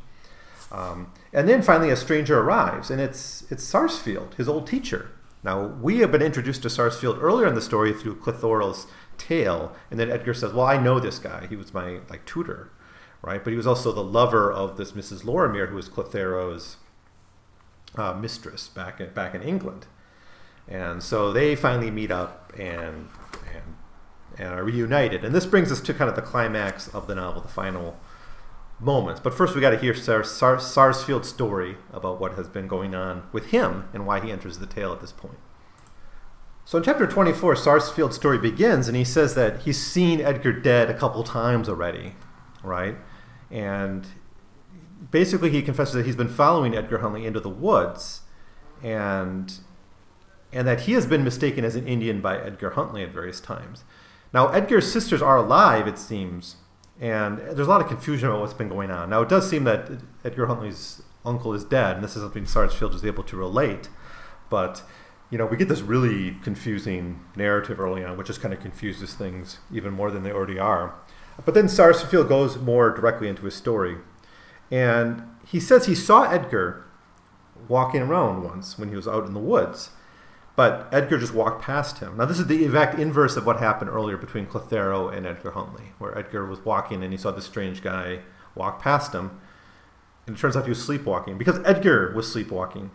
Um, 0.70 1.14
and 1.32 1.48
then 1.48 1.62
finally, 1.62 1.88
a 1.88 1.96
stranger 1.96 2.38
arrives, 2.40 2.90
and 2.90 3.00
it's 3.00 3.50
it's 3.50 3.64
Sarsfield, 3.64 4.34
his 4.34 4.50
old 4.50 4.66
teacher. 4.66 5.12
Now 5.42 5.64
we 5.80 6.00
have 6.00 6.12
been 6.12 6.20
introduced 6.20 6.60
to 6.64 6.68
Sarsfield 6.68 7.16
earlier 7.22 7.46
in 7.46 7.54
the 7.54 7.62
story 7.62 7.94
through 7.94 8.16
Clithero's 8.16 8.86
tale. 9.20 9.74
And 9.90 10.00
then 10.00 10.10
Edgar 10.10 10.34
says, 10.34 10.52
"Well, 10.52 10.66
I 10.66 10.76
know 10.76 10.98
this 10.98 11.18
guy. 11.18 11.46
He 11.46 11.56
was 11.56 11.72
my 11.74 12.00
like 12.08 12.24
tutor, 12.24 12.70
right? 13.22 13.42
But 13.42 13.50
he 13.50 13.56
was 13.56 13.66
also 13.66 13.92
the 13.92 14.02
lover 14.02 14.50
of 14.52 14.76
this 14.76 14.92
Mrs. 14.92 15.24
Lorimer, 15.24 15.66
who 15.66 15.76
was 15.76 15.88
Clithero's 15.88 16.76
uh, 17.96 18.14
mistress 18.14 18.68
back 18.68 19.00
in, 19.00 19.10
back 19.12 19.34
in 19.34 19.42
England." 19.42 19.86
And 20.68 21.02
so 21.02 21.32
they 21.32 21.56
finally 21.56 21.90
meet 21.90 22.10
up 22.10 22.52
and 22.58 23.08
and 23.54 23.76
and 24.38 24.54
are 24.54 24.64
reunited. 24.64 25.24
And 25.24 25.34
this 25.34 25.46
brings 25.46 25.70
us 25.70 25.80
to 25.82 25.94
kind 25.94 26.08
of 26.08 26.16
the 26.16 26.22
climax 26.22 26.88
of 26.88 27.06
the 27.06 27.14
novel, 27.14 27.42
the 27.42 27.48
final 27.48 27.98
moments. 28.78 29.20
But 29.20 29.34
first, 29.34 29.54
we 29.54 29.60
got 29.60 29.70
to 29.70 29.78
hear 29.78 29.94
Sar- 29.94 30.24
Sar- 30.24 30.60
Sarsfield's 30.60 31.28
story 31.28 31.76
about 31.92 32.20
what 32.20 32.34
has 32.34 32.48
been 32.48 32.66
going 32.66 32.94
on 32.94 33.28
with 33.32 33.46
him 33.46 33.88
and 33.92 34.06
why 34.06 34.20
he 34.20 34.30
enters 34.32 34.58
the 34.58 34.66
tale 34.66 34.92
at 34.92 35.00
this 35.00 35.12
point. 35.12 35.38
So 36.70 36.78
in 36.78 36.84
chapter 36.84 37.04
24, 37.04 37.56
Sarsfield's 37.56 38.14
story 38.14 38.38
begins, 38.38 38.86
and 38.86 38.96
he 38.96 39.02
says 39.02 39.34
that 39.34 39.62
he's 39.62 39.84
seen 39.84 40.20
Edgar 40.20 40.52
dead 40.52 40.88
a 40.88 40.94
couple 40.94 41.24
times 41.24 41.68
already, 41.68 42.14
right? 42.62 42.94
And 43.50 44.06
basically, 45.10 45.50
he 45.50 45.62
confesses 45.62 45.94
that 45.94 46.06
he's 46.06 46.14
been 46.14 46.28
following 46.28 46.76
Edgar 46.76 46.98
Huntly 46.98 47.26
into 47.26 47.40
the 47.40 47.48
woods, 47.48 48.20
and 48.84 49.52
and 50.52 50.68
that 50.68 50.82
he 50.82 50.92
has 50.92 51.06
been 51.06 51.24
mistaken 51.24 51.64
as 51.64 51.74
an 51.74 51.88
Indian 51.88 52.20
by 52.20 52.38
Edgar 52.38 52.70
Huntly 52.70 53.02
at 53.02 53.10
various 53.10 53.40
times. 53.40 53.82
Now, 54.32 54.46
Edgar's 54.50 54.92
sisters 54.92 55.20
are 55.20 55.38
alive, 55.38 55.88
it 55.88 55.98
seems, 55.98 56.54
and 57.00 57.38
there's 57.38 57.66
a 57.66 57.70
lot 57.70 57.80
of 57.80 57.88
confusion 57.88 58.28
about 58.28 58.42
what's 58.42 58.54
been 58.54 58.68
going 58.68 58.92
on. 58.92 59.10
Now, 59.10 59.22
it 59.22 59.28
does 59.28 59.50
seem 59.50 59.64
that 59.64 59.90
Edgar 60.24 60.46
Huntly's 60.46 61.02
uncle 61.24 61.52
is 61.52 61.64
dead, 61.64 61.96
and 61.96 62.04
this 62.04 62.14
is 62.14 62.22
something 62.22 62.46
Sarsfield 62.46 62.94
is 62.94 63.04
able 63.04 63.24
to 63.24 63.36
relate, 63.36 63.88
but 64.48 64.84
you 65.30 65.38
know, 65.38 65.46
we 65.46 65.56
get 65.56 65.68
this 65.68 65.80
really 65.80 66.36
confusing 66.42 67.20
narrative 67.36 67.78
early 67.78 68.04
on, 68.04 68.16
which 68.16 68.26
just 68.26 68.40
kind 68.40 68.52
of 68.52 68.60
confuses 68.60 69.14
things 69.14 69.58
even 69.72 69.92
more 69.92 70.10
than 70.10 70.24
they 70.24 70.32
already 70.32 70.58
are. 70.58 70.94
But 71.44 71.54
then 71.54 71.68
Sarsfield 71.68 72.28
goes 72.28 72.58
more 72.58 72.90
directly 72.90 73.28
into 73.28 73.44
his 73.44 73.54
story. 73.54 73.98
And 74.70 75.22
he 75.46 75.60
says 75.60 75.86
he 75.86 75.94
saw 75.94 76.24
Edgar 76.24 76.84
walking 77.68 78.02
around 78.02 78.42
once 78.42 78.78
when 78.78 78.88
he 78.88 78.96
was 78.96 79.06
out 79.06 79.24
in 79.24 79.32
the 79.32 79.40
woods. 79.40 79.90
But 80.56 80.88
Edgar 80.92 81.18
just 81.18 81.32
walked 81.32 81.62
past 81.62 81.98
him. 81.98 82.16
Now, 82.16 82.26
this 82.26 82.38
is 82.38 82.46
the 82.46 82.64
exact 82.64 82.98
inverse 82.98 83.36
of 83.36 83.46
what 83.46 83.60
happened 83.60 83.90
earlier 83.90 84.16
between 84.16 84.46
Clithero 84.46 85.16
and 85.16 85.24
Edgar 85.24 85.52
Huntly, 85.52 85.92
where 85.98 86.16
Edgar 86.18 86.44
was 86.44 86.64
walking 86.64 87.02
and 87.02 87.12
he 87.12 87.16
saw 87.16 87.30
this 87.30 87.46
strange 87.46 87.82
guy 87.82 88.20
walk 88.54 88.82
past 88.82 89.14
him. 89.14 89.40
And 90.26 90.36
it 90.36 90.40
turns 90.40 90.56
out 90.56 90.64
he 90.64 90.70
was 90.70 90.84
sleepwalking 90.84 91.38
because 91.38 91.60
Edgar 91.64 92.12
was 92.14 92.30
sleepwalking 92.30 92.90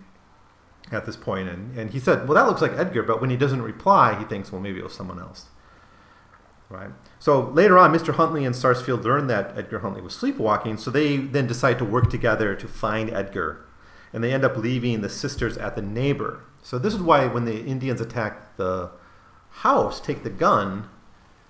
at 0.92 1.06
this 1.06 1.16
point, 1.16 1.50
and, 1.50 1.78
and 1.78 1.92
he 1.92 2.00
said, 2.00 2.28
"Well, 2.28 2.36
that 2.36 2.48
looks 2.48 2.62
like 2.62 2.74
Edgar," 2.74 3.04
but 3.04 3.22
when 3.22 3.30
he 3.30 3.38
doesn't 3.38 3.62
reply, 3.62 4.18
he 4.18 4.26
thinks, 4.26 4.52
"Well, 4.52 4.62
maybe 4.62 4.80
it 4.80 4.84
was 4.84 4.94
someone 4.94 5.20
else." 5.20 5.48
Right. 6.70 6.90
So 7.20 7.42
later 7.42 7.78
on, 7.78 7.94
Mr. 7.94 8.16
Huntly 8.16 8.44
and 8.44 8.56
Sarsfield 8.56 9.04
learn 9.04 9.28
that 9.28 9.56
Edgar 9.56 9.80
Huntly 9.80 10.02
was 10.02 10.16
sleepwalking, 10.16 10.78
so 10.78 10.90
they 10.90 11.18
then 11.18 11.46
decide 11.46 11.78
to 11.80 11.86
work 11.86 12.10
together 12.10 12.56
to 12.56 12.68
find 12.68 13.10
Edgar, 13.12 13.66
and 14.12 14.24
they 14.24 14.34
end 14.34 14.44
up 14.44 14.58
leaving 14.58 15.02
the 15.02 15.10
sisters 15.10 15.58
at 15.58 15.76
the 15.76 15.82
neighbor. 15.82 16.44
So 16.64 16.80
this 16.80 16.94
is 16.94 17.02
why 17.02 17.28
when 17.28 17.46
the 17.46 17.64
Indians 17.64 18.02
attack 18.02 18.58
the 18.58 18.92
house, 19.50 20.02
take 20.02 20.24
the 20.24 20.32
gun, 20.32 20.90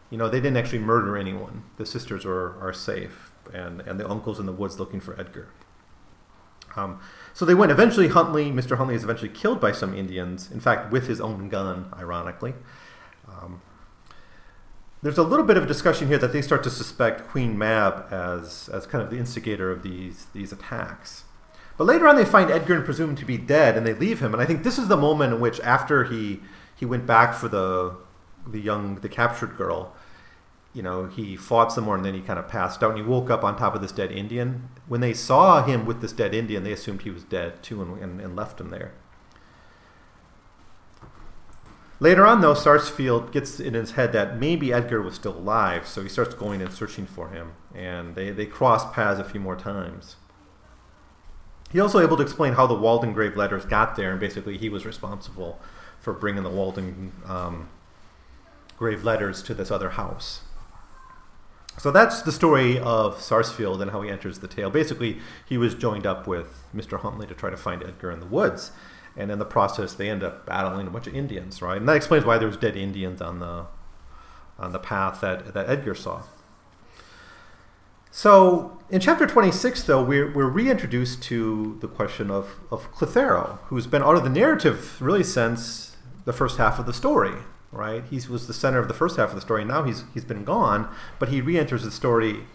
you 0.10 0.18
know, 0.18 0.28
they 0.28 0.40
didn't 0.40 0.58
actually 0.58 0.80
murder 0.80 1.18
anyone. 1.18 1.64
The 1.78 1.86
sisters 1.86 2.26
are, 2.26 2.60
are 2.60 2.74
safe, 2.74 3.32
and, 3.54 3.82
and 3.82 4.00
the 4.00 4.10
uncle's 4.10 4.40
in 4.40 4.46
the 4.46 4.52
woods 4.52 4.80
looking 4.80 5.00
for 5.00 5.20
Edgar. 5.20 5.48
Um, 6.76 7.00
so 7.36 7.44
they 7.44 7.54
went. 7.54 7.70
Eventually, 7.70 8.08
Huntly, 8.08 8.50
Mr. 8.50 8.78
Huntly, 8.78 8.96
is 8.96 9.04
eventually 9.04 9.28
killed 9.28 9.60
by 9.60 9.74
some 9.74 9.94
Indians. 9.94 10.50
In 10.50 10.62
fact, 10.62 10.90
with 10.90 11.08
his 11.08 11.20
own 11.20 11.50
gun, 11.50 11.94
ironically. 11.94 12.54
Um, 13.28 13.62
there's 15.04 15.18
a 15.18 15.24
little 15.24 15.46
bit 15.46 15.58
of 15.58 15.64
a 15.64 15.68
discussion 15.68 16.08
here 16.08 16.18
that 16.18 16.32
they 16.32 16.42
start 16.42 16.64
to 16.64 16.70
suspect 16.70 17.28
Queen 17.28 17.58
Mab 17.58 18.06
as 18.10 18.70
as 18.70 18.88
kind 18.88 19.04
of 19.04 19.10
the 19.10 19.18
instigator 19.18 19.70
of 19.70 19.84
these 19.84 20.28
these 20.32 20.54
attacks. 20.54 21.26
But 21.78 21.84
later 21.84 22.08
on, 22.08 22.16
they 22.16 22.24
find 22.24 22.50
Edgar 22.50 22.76
and 22.76 22.86
presume 22.86 23.18
to 23.18 23.26
be 23.26 23.38
dead, 23.38 23.76
and 23.76 23.86
they 23.86 23.94
leave 23.94 24.22
him. 24.22 24.34
And 24.34 24.42
I 24.42 24.46
think 24.46 24.64
this 24.64 24.80
is 24.80 24.88
the 24.88 24.96
moment 24.96 25.34
in 25.34 25.42
which, 25.42 25.60
after 25.60 26.06
he 26.06 26.40
he 26.74 26.86
went 26.86 27.06
back 27.06 27.34
for 27.34 27.50
the 27.50 27.98
the 28.48 28.62
young 28.62 28.96
the 28.96 29.10
captured 29.10 29.58
girl, 29.58 29.94
you 30.76 30.84
know, 30.84 31.06
he 31.06 31.38
fought 31.38 31.72
some 31.72 31.86
more 31.86 31.96
and 31.96 32.04
then 32.04 32.14
he 32.14 32.20
kind 32.20 32.38
of 32.38 32.50
passed 32.50 32.84
out 32.84 32.92
and 32.92 33.00
he 33.00 33.04
woke 33.04 33.30
up 33.30 33.44
on 33.44 33.58
top 33.58 33.74
of 33.74 33.82
this 33.82 33.94
dead 33.94 34.12
Indian. 34.12 34.68
When 34.88 35.00
they 35.00 35.14
saw 35.14 35.64
him 35.64 35.86
with 35.86 36.02
this 36.02 36.12
dead 36.12 36.36
Indian, 36.36 36.64
they 36.64 36.74
assumed 36.74 37.04
he 37.04 37.10
was 37.10 37.24
dead 37.24 37.64
too 37.64 37.82
and, 37.82 37.98
and, 38.04 38.20
and 38.20 38.36
left 38.36 38.60
him 38.60 38.70
there. 38.70 38.94
Later 42.02 42.26
on, 42.28 42.42
though, 42.42 42.54
Sarsfield 42.54 43.32
gets 43.32 43.58
in 43.58 43.74
his 43.74 43.92
head 43.92 44.12
that 44.12 44.38
maybe 44.38 44.74
Edgar 44.74 45.02
was 45.02 45.16
still 45.16 45.38
alive, 45.38 45.88
so 45.88 46.04
he 46.04 46.10
starts 46.10 46.36
going 46.36 46.62
and 46.62 46.74
searching 46.74 47.06
for 47.06 47.30
him, 47.30 47.54
and 47.74 48.16
they, 48.16 48.32
they 48.32 48.46
cross 48.46 48.94
paths 48.94 49.18
a 49.18 49.24
few 49.24 49.40
more 49.40 49.56
times. 49.56 50.18
He's 51.72 51.80
also 51.80 52.02
able 52.02 52.18
to 52.18 52.24
explain 52.24 52.54
how 52.54 52.68
the 52.68 52.76
Waldegrave 52.76 53.38
letters 53.38 53.64
got 53.64 53.96
there, 53.96 54.12
and 54.12 54.20
basically 54.20 54.58
he 54.58 54.68
was 54.68 54.86
responsible 54.86 55.58
for 55.98 56.12
bringing 56.12 56.44
the 56.44 56.50
Walden 56.50 57.14
um, 57.26 57.70
grave 58.78 59.06
letters 59.06 59.42
to 59.44 59.54
this 59.54 59.72
other 59.72 59.92
house. 59.92 60.42
So 61.78 61.92
that's 61.92 62.22
the 62.22 62.32
story 62.32 62.80
of 62.80 63.22
Sarsfield 63.22 63.82
and 63.82 63.92
how 63.92 64.02
he 64.02 64.10
enters 64.10 64.40
the 64.40 64.48
tale. 64.48 64.70
Basically, 64.70 65.20
he 65.46 65.58
was 65.58 65.76
joined 65.76 66.08
up 66.08 66.26
with 66.26 66.64
Mr. 66.76 67.00
Huntly 67.00 67.28
to 67.28 67.34
try 67.34 67.50
to 67.50 67.58
find 67.58 67.84
Edgar 67.84 68.12
in 68.12 68.20
the 68.20 68.26
woods, 68.26 68.72
and 69.18 69.30
in 69.30 69.40
the 69.40 69.46
process, 69.46 69.94
they 69.94 70.10
end 70.10 70.24
up 70.24 70.46
battling 70.46 70.88
a 70.88 70.90
bunch 70.90 71.08
of 71.08 71.16
Indians, 71.16 71.62
right? 71.62 71.78
And 71.78 71.88
that 71.88 71.96
explains 71.96 72.26
why 72.26 72.38
there 72.38 72.48
was 72.48 72.58
dead 72.58 72.76
Indians 72.76 73.22
on 73.22 73.40
the 73.40 73.68
on 74.58 74.72
the 74.72 74.80
path 74.80 75.20
that, 75.20 75.54
that 75.54 75.70
Edgar 75.70 75.94
saw. 75.94 76.24
So 78.10 78.80
in 78.90 79.02
chapter 79.02 79.28
26, 79.28 79.84
though, 79.84 80.02
we're, 80.02 80.32
we're 80.32 80.48
reintroduced 80.48 81.22
to 81.24 81.78
the 81.82 81.90
question 81.90 82.32
of, 82.32 82.62
of 82.72 82.90
Clithero, 82.94 83.60
who's 83.66 83.88
been 83.88 84.02
out 84.02 84.16
of 84.16 84.24
the 84.24 84.30
narrative 84.30 85.02
really 85.02 85.24
since 85.24 85.98
the 86.24 86.32
first 86.32 86.58
half 86.58 86.80
of 86.80 86.86
the 86.86 86.94
story 86.94 87.34
right? 87.76 88.04
He 88.10 88.16
was 88.28 88.48
the 88.48 88.54
center 88.54 88.80
of 88.80 88.88
the 88.88 88.94
first 88.94 89.18
half 89.18 89.30
of 89.30 89.36
the 89.36 89.42
story. 89.42 89.66
Now 89.66 89.84
he's 89.84 90.04
he's 90.14 90.26
been 90.26 90.44
gone, 90.44 90.88
but 91.20 91.30
he 91.30 91.42
re-enters 91.42 91.84
the 91.84 91.92
story 91.92 92.46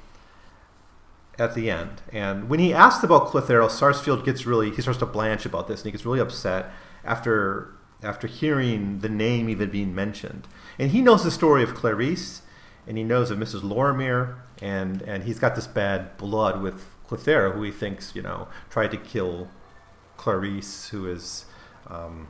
at 1.38 1.54
the 1.54 1.70
end. 1.70 2.02
And 2.12 2.48
when 2.48 2.60
he 2.60 2.72
asks 2.72 3.04
about 3.04 3.28
Clithero, 3.28 3.70
Sarsfield 3.70 4.24
gets 4.24 4.46
really 4.46 4.70
he 4.70 4.82
starts 4.82 4.98
to 5.00 5.06
blanch 5.06 5.46
about 5.46 5.68
this, 5.68 5.80
and 5.80 5.86
he 5.86 5.92
gets 5.92 6.04
really 6.04 6.20
upset 6.20 6.70
after 7.04 7.72
after 8.02 8.26
hearing 8.26 9.00
the 9.00 9.08
name 9.08 9.48
even 9.48 9.70
being 9.70 9.94
mentioned. 9.94 10.48
And 10.78 10.90
he 10.90 11.02
knows 11.02 11.22
the 11.22 11.30
story 11.30 11.62
of 11.62 11.74
Clarice, 11.74 12.42
and 12.86 12.96
he 12.96 13.04
knows 13.04 13.30
of 13.30 13.38
Mrs. 13.38 13.62
Lorimer, 13.62 14.42
and 14.60 15.02
and 15.02 15.24
he's 15.24 15.38
got 15.38 15.54
this 15.54 15.66
bad 15.66 16.16
blood 16.16 16.62
with 16.62 16.86
Clithero, 17.08 17.54
who 17.54 17.62
he 17.62 17.70
thinks 17.70 18.14
you 18.14 18.22
know 18.22 18.48
tried 18.68 18.90
to 18.92 18.96
kill 18.96 19.48
Clarice, 20.16 20.88
who 20.88 21.06
is 21.06 21.46
um, 21.88 22.28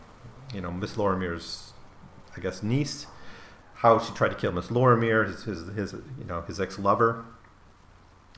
you 0.53 0.61
know 0.61 0.71
Miss 0.71 0.97
Lorimer's 0.97 1.70
I 2.37 2.41
guess, 2.41 2.63
niece, 2.63 3.07
how 3.75 3.99
she 3.99 4.13
tried 4.13 4.29
to 4.31 4.35
kill 4.35 4.53
Miss 4.53 4.71
Lorimer, 4.71 5.25
his, 5.25 5.45
his, 5.45 5.69
his 5.69 5.93
you 6.19 6.25
know, 6.27 6.43
his 6.43 6.61
ex-lover. 6.61 7.25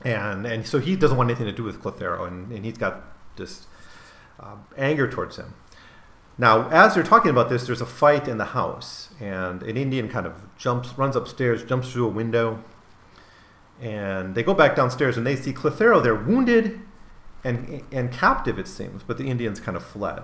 And, 0.03 0.45
and 0.45 0.65
so 0.67 0.79
he 0.79 0.95
doesn't 0.95 1.17
want 1.17 1.29
anything 1.29 1.45
to 1.45 1.51
do 1.51 1.63
with 1.63 1.81
Clithero, 1.81 2.27
and, 2.27 2.51
and 2.51 2.65
he's 2.65 2.77
got 2.77 3.03
just 3.35 3.67
uh, 4.39 4.55
anger 4.77 5.09
towards 5.09 5.37
him. 5.37 5.53
Now, 6.37 6.67
as 6.69 6.95
they're 6.95 7.03
talking 7.03 7.29
about 7.29 7.49
this, 7.49 7.67
there's 7.67 7.81
a 7.81 7.85
fight 7.85 8.27
in 8.27 8.39
the 8.39 8.45
house, 8.45 9.09
and 9.19 9.61
an 9.63 9.77
Indian 9.77 10.09
kind 10.09 10.25
of 10.25 10.41
jumps, 10.57 10.97
runs 10.97 11.15
upstairs, 11.15 11.63
jumps 11.63 11.91
through 11.91 12.05
a 12.07 12.09
window, 12.09 12.63
and 13.79 14.33
they 14.33 14.41
go 14.41 14.53
back 14.53 14.75
downstairs, 14.75 15.15
and 15.15 15.27
they 15.27 15.35
see 15.35 15.53
Clithero 15.53 16.01
there, 16.01 16.15
wounded 16.15 16.81
and 17.43 17.83
and 17.91 18.11
captive, 18.11 18.57
it 18.57 18.67
seems, 18.67 19.03
but 19.03 19.17
the 19.17 19.25
Indians 19.25 19.59
kind 19.59 19.75
of 19.75 19.83
fled. 19.83 20.23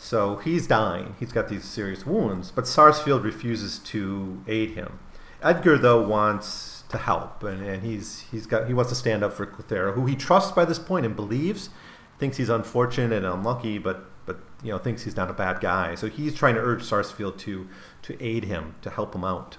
So 0.00 0.36
he's 0.36 0.68
dying. 0.68 1.16
He's 1.18 1.32
got 1.32 1.48
these 1.48 1.64
serious 1.64 2.06
wounds, 2.06 2.52
but 2.52 2.68
Sarsfield 2.68 3.24
refuses 3.24 3.80
to 3.80 4.42
aid 4.46 4.70
him. 4.70 5.00
Edgar, 5.42 5.76
though, 5.76 6.00
wants 6.06 6.84
to 6.88 6.98
help, 6.98 7.42
and, 7.42 7.62
and 7.66 7.82
he's 7.82 8.20
he's 8.30 8.46
got 8.46 8.68
he 8.68 8.74
wants 8.74 8.90
to 8.90 8.94
stand 8.94 9.22
up 9.22 9.32
for 9.32 9.44
Clithero, 9.44 9.92
who 9.92 10.06
he 10.06 10.16
trusts 10.16 10.52
by 10.52 10.64
this 10.64 10.78
point 10.78 11.04
and 11.04 11.14
believes, 11.14 11.68
thinks 12.18 12.36
he's 12.36 12.48
unfortunate 12.48 13.12
and 13.12 13.26
unlucky, 13.26 13.76
but 13.78 14.04
but 14.24 14.38
you 14.62 14.70
know 14.70 14.78
thinks 14.78 15.02
he's 15.02 15.16
not 15.16 15.28
a 15.28 15.34
bad 15.34 15.60
guy. 15.60 15.96
So 15.96 16.08
he's 16.08 16.34
trying 16.34 16.54
to 16.54 16.60
urge 16.60 16.82
Sarsfield 16.84 17.38
to 17.40 17.68
to 18.02 18.24
aid 18.24 18.44
him, 18.44 18.76
to 18.82 18.90
help 18.90 19.14
him 19.14 19.24
out. 19.24 19.58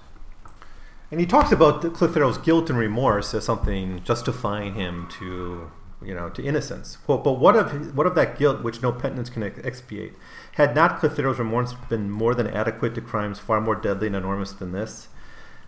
And 1.10 1.20
he 1.20 1.26
talks 1.26 1.52
about 1.52 1.82
Clithero's 1.82 2.38
guilt 2.38 2.70
and 2.70 2.78
remorse 2.78 3.34
as 3.34 3.44
something 3.44 4.02
justifying 4.04 4.74
him 4.74 5.08
to 5.18 5.70
you 6.02 6.14
know, 6.14 6.28
to 6.30 6.42
innocence. 6.42 6.96
Quote, 6.96 7.22
but 7.24 7.34
what 7.34 7.56
of 7.56 7.96
what 7.96 8.06
of 8.06 8.14
that 8.14 8.38
guilt 8.38 8.62
which 8.62 8.82
no 8.82 8.92
penitence 8.92 9.30
can 9.30 9.42
expiate? 9.42 10.14
Had 10.52 10.74
not 10.74 11.00
Clithero's 11.00 11.38
remorse 11.38 11.74
been 11.88 12.10
more 12.10 12.34
than 12.34 12.46
adequate 12.46 12.94
to 12.94 13.00
crimes 13.00 13.38
far 13.38 13.60
more 13.60 13.74
deadly 13.74 14.06
and 14.06 14.16
enormous 14.16 14.52
than 14.52 14.72
this? 14.72 15.08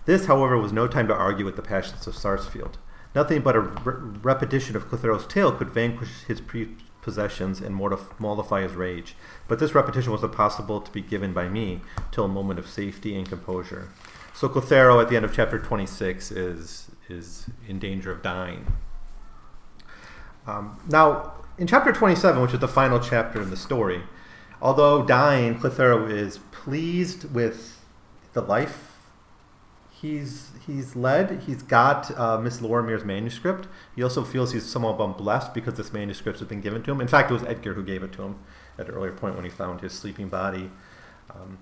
This, 0.04 0.26
however, 0.26 0.58
was 0.58 0.72
no 0.72 0.88
time 0.88 1.06
to 1.08 1.14
argue 1.14 1.44
with 1.44 1.56
the 1.56 1.62
passions 1.62 2.06
of 2.06 2.16
Sarsfield. 2.16 2.78
Nothing 3.14 3.42
but 3.42 3.56
a 3.56 3.60
re- 3.60 4.18
repetition 4.22 4.74
of 4.74 4.88
Clithero's 4.88 5.26
tale 5.26 5.52
could 5.52 5.70
vanquish 5.70 6.24
his 6.26 6.40
prepossessions 6.40 7.60
and 7.60 7.78
mortif- 7.78 8.18
mollify 8.18 8.62
his 8.62 8.72
rage. 8.72 9.14
But 9.46 9.58
this 9.58 9.74
repetition 9.74 10.12
was 10.12 10.24
impossible 10.24 10.80
to 10.80 10.90
be 10.90 11.02
given 11.02 11.32
by 11.32 11.48
me 11.48 11.82
till 12.10 12.24
a 12.24 12.28
moment 12.28 12.58
of 12.58 12.68
safety 12.68 13.14
and 13.16 13.28
composure. 13.28 13.90
So 14.34 14.48
Clithero, 14.48 15.00
at 15.00 15.08
the 15.08 15.16
end 15.16 15.24
of 15.24 15.34
chapter 15.34 15.58
26, 15.58 16.32
is 16.32 16.88
is 17.08 17.46
in 17.68 17.78
danger 17.78 18.10
of 18.10 18.22
dying. 18.22 18.72
Um, 20.46 20.78
now, 20.88 21.32
in 21.58 21.66
chapter 21.66 21.92
27, 21.92 22.40
which 22.42 22.54
is 22.54 22.60
the 22.60 22.68
final 22.68 22.98
chapter 22.98 23.40
in 23.40 23.50
the 23.50 23.56
story, 23.56 24.02
although 24.60 25.04
dying, 25.04 25.58
Clithero 25.58 26.10
is 26.10 26.38
pleased 26.50 27.32
with 27.32 27.84
the 28.32 28.40
life 28.40 28.92
he's 30.02 30.50
he's 30.66 30.94
led. 30.96 31.42
He's 31.46 31.62
got 31.62 32.16
uh, 32.18 32.38
Miss 32.38 32.60
Lorimer's 32.60 33.04
manuscript. 33.04 33.68
He 33.94 34.02
also 34.02 34.24
feels 34.24 34.52
he's 34.52 34.66
somewhat 34.66 34.96
blessed 35.16 35.54
because 35.54 35.74
this 35.74 35.92
manuscript 35.92 36.40
has 36.40 36.48
been 36.48 36.60
given 36.60 36.82
to 36.82 36.90
him. 36.90 37.00
In 37.00 37.08
fact, 37.08 37.30
it 37.30 37.34
was 37.34 37.44
Edgar 37.44 37.74
who 37.74 37.84
gave 37.84 38.02
it 38.02 38.12
to 38.14 38.22
him 38.22 38.38
at 38.78 38.88
an 38.88 38.94
earlier 38.94 39.12
point 39.12 39.36
when 39.36 39.44
he 39.44 39.50
found 39.50 39.80
his 39.80 39.92
sleeping 39.92 40.28
body. 40.28 40.70
Um, 41.30 41.58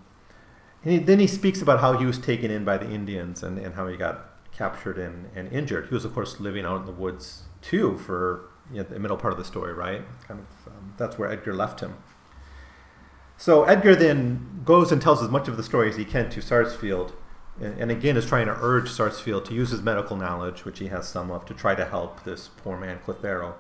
and 0.83 0.93
he, 0.95 0.99
then 0.99 1.21
he 1.21 1.27
speaks 1.27 1.61
about 1.61 1.81
how 1.81 1.99
he 1.99 2.07
was 2.07 2.19
taken 2.19 2.51
in 2.51 2.65
by 2.65 2.79
the 2.79 2.91
Indians 2.91 3.43
and, 3.43 3.59
and 3.59 3.75
how 3.75 3.87
he 3.87 3.97
got 3.97 4.31
captured 4.53 4.99
and, 4.99 5.29
and 5.37 5.53
injured. 5.53 5.89
He 5.89 5.95
was, 5.95 6.07
of 6.07 6.15
course, 6.15 6.41
living 6.41 6.65
out 6.65 6.81
in 6.81 6.87
the 6.87 6.93
woods 6.93 7.43
too 7.61 7.99
for 7.99 8.49
you 8.73 8.79
know, 8.79 8.83
the 8.85 8.99
middle 8.99 9.17
part 9.17 9.33
of 9.33 9.39
the 9.39 9.45
story, 9.45 9.73
right? 9.73 10.03
Kind 10.27 10.41
of 10.41 10.73
um, 10.73 10.95
that's 10.97 11.19
where 11.19 11.31
Edgar 11.31 11.55
left 11.55 11.81
him. 11.81 11.95
So 13.37 13.65
Edgar 13.65 13.97
then 13.97 14.63
goes 14.65 14.93
and 14.93 15.01
tells 15.01 15.23
as 15.23 15.31
much 15.31 15.49
of 15.49 15.57
the 15.57 15.63
story 15.63 15.89
as 15.89 15.97
he 15.97 16.05
can 16.05 16.29
to 16.31 16.43
Sarsfield, 16.43 17.15
and, 17.61 17.79
and 17.79 17.91
again 17.91 18.17
is 18.17 18.27
trying 18.27 18.47
to 18.47 18.57
urge 18.61 18.91
Sarsfield 18.91 19.45
to 19.47 19.55
use 19.55 19.71
his 19.71 19.83
medical 19.83 20.17
knowledge, 20.17 20.65
which 20.65 20.79
he 20.79 20.89
has 20.89 21.09
some 21.09 21.31
of, 21.31 21.47
to 21.47 21.55
try 21.55 21.75
to 21.75 21.85
help 21.85 22.25
this 22.25 22.49
poor 22.49 22.79
man 22.79 23.01
Clithero. 23.05 23.55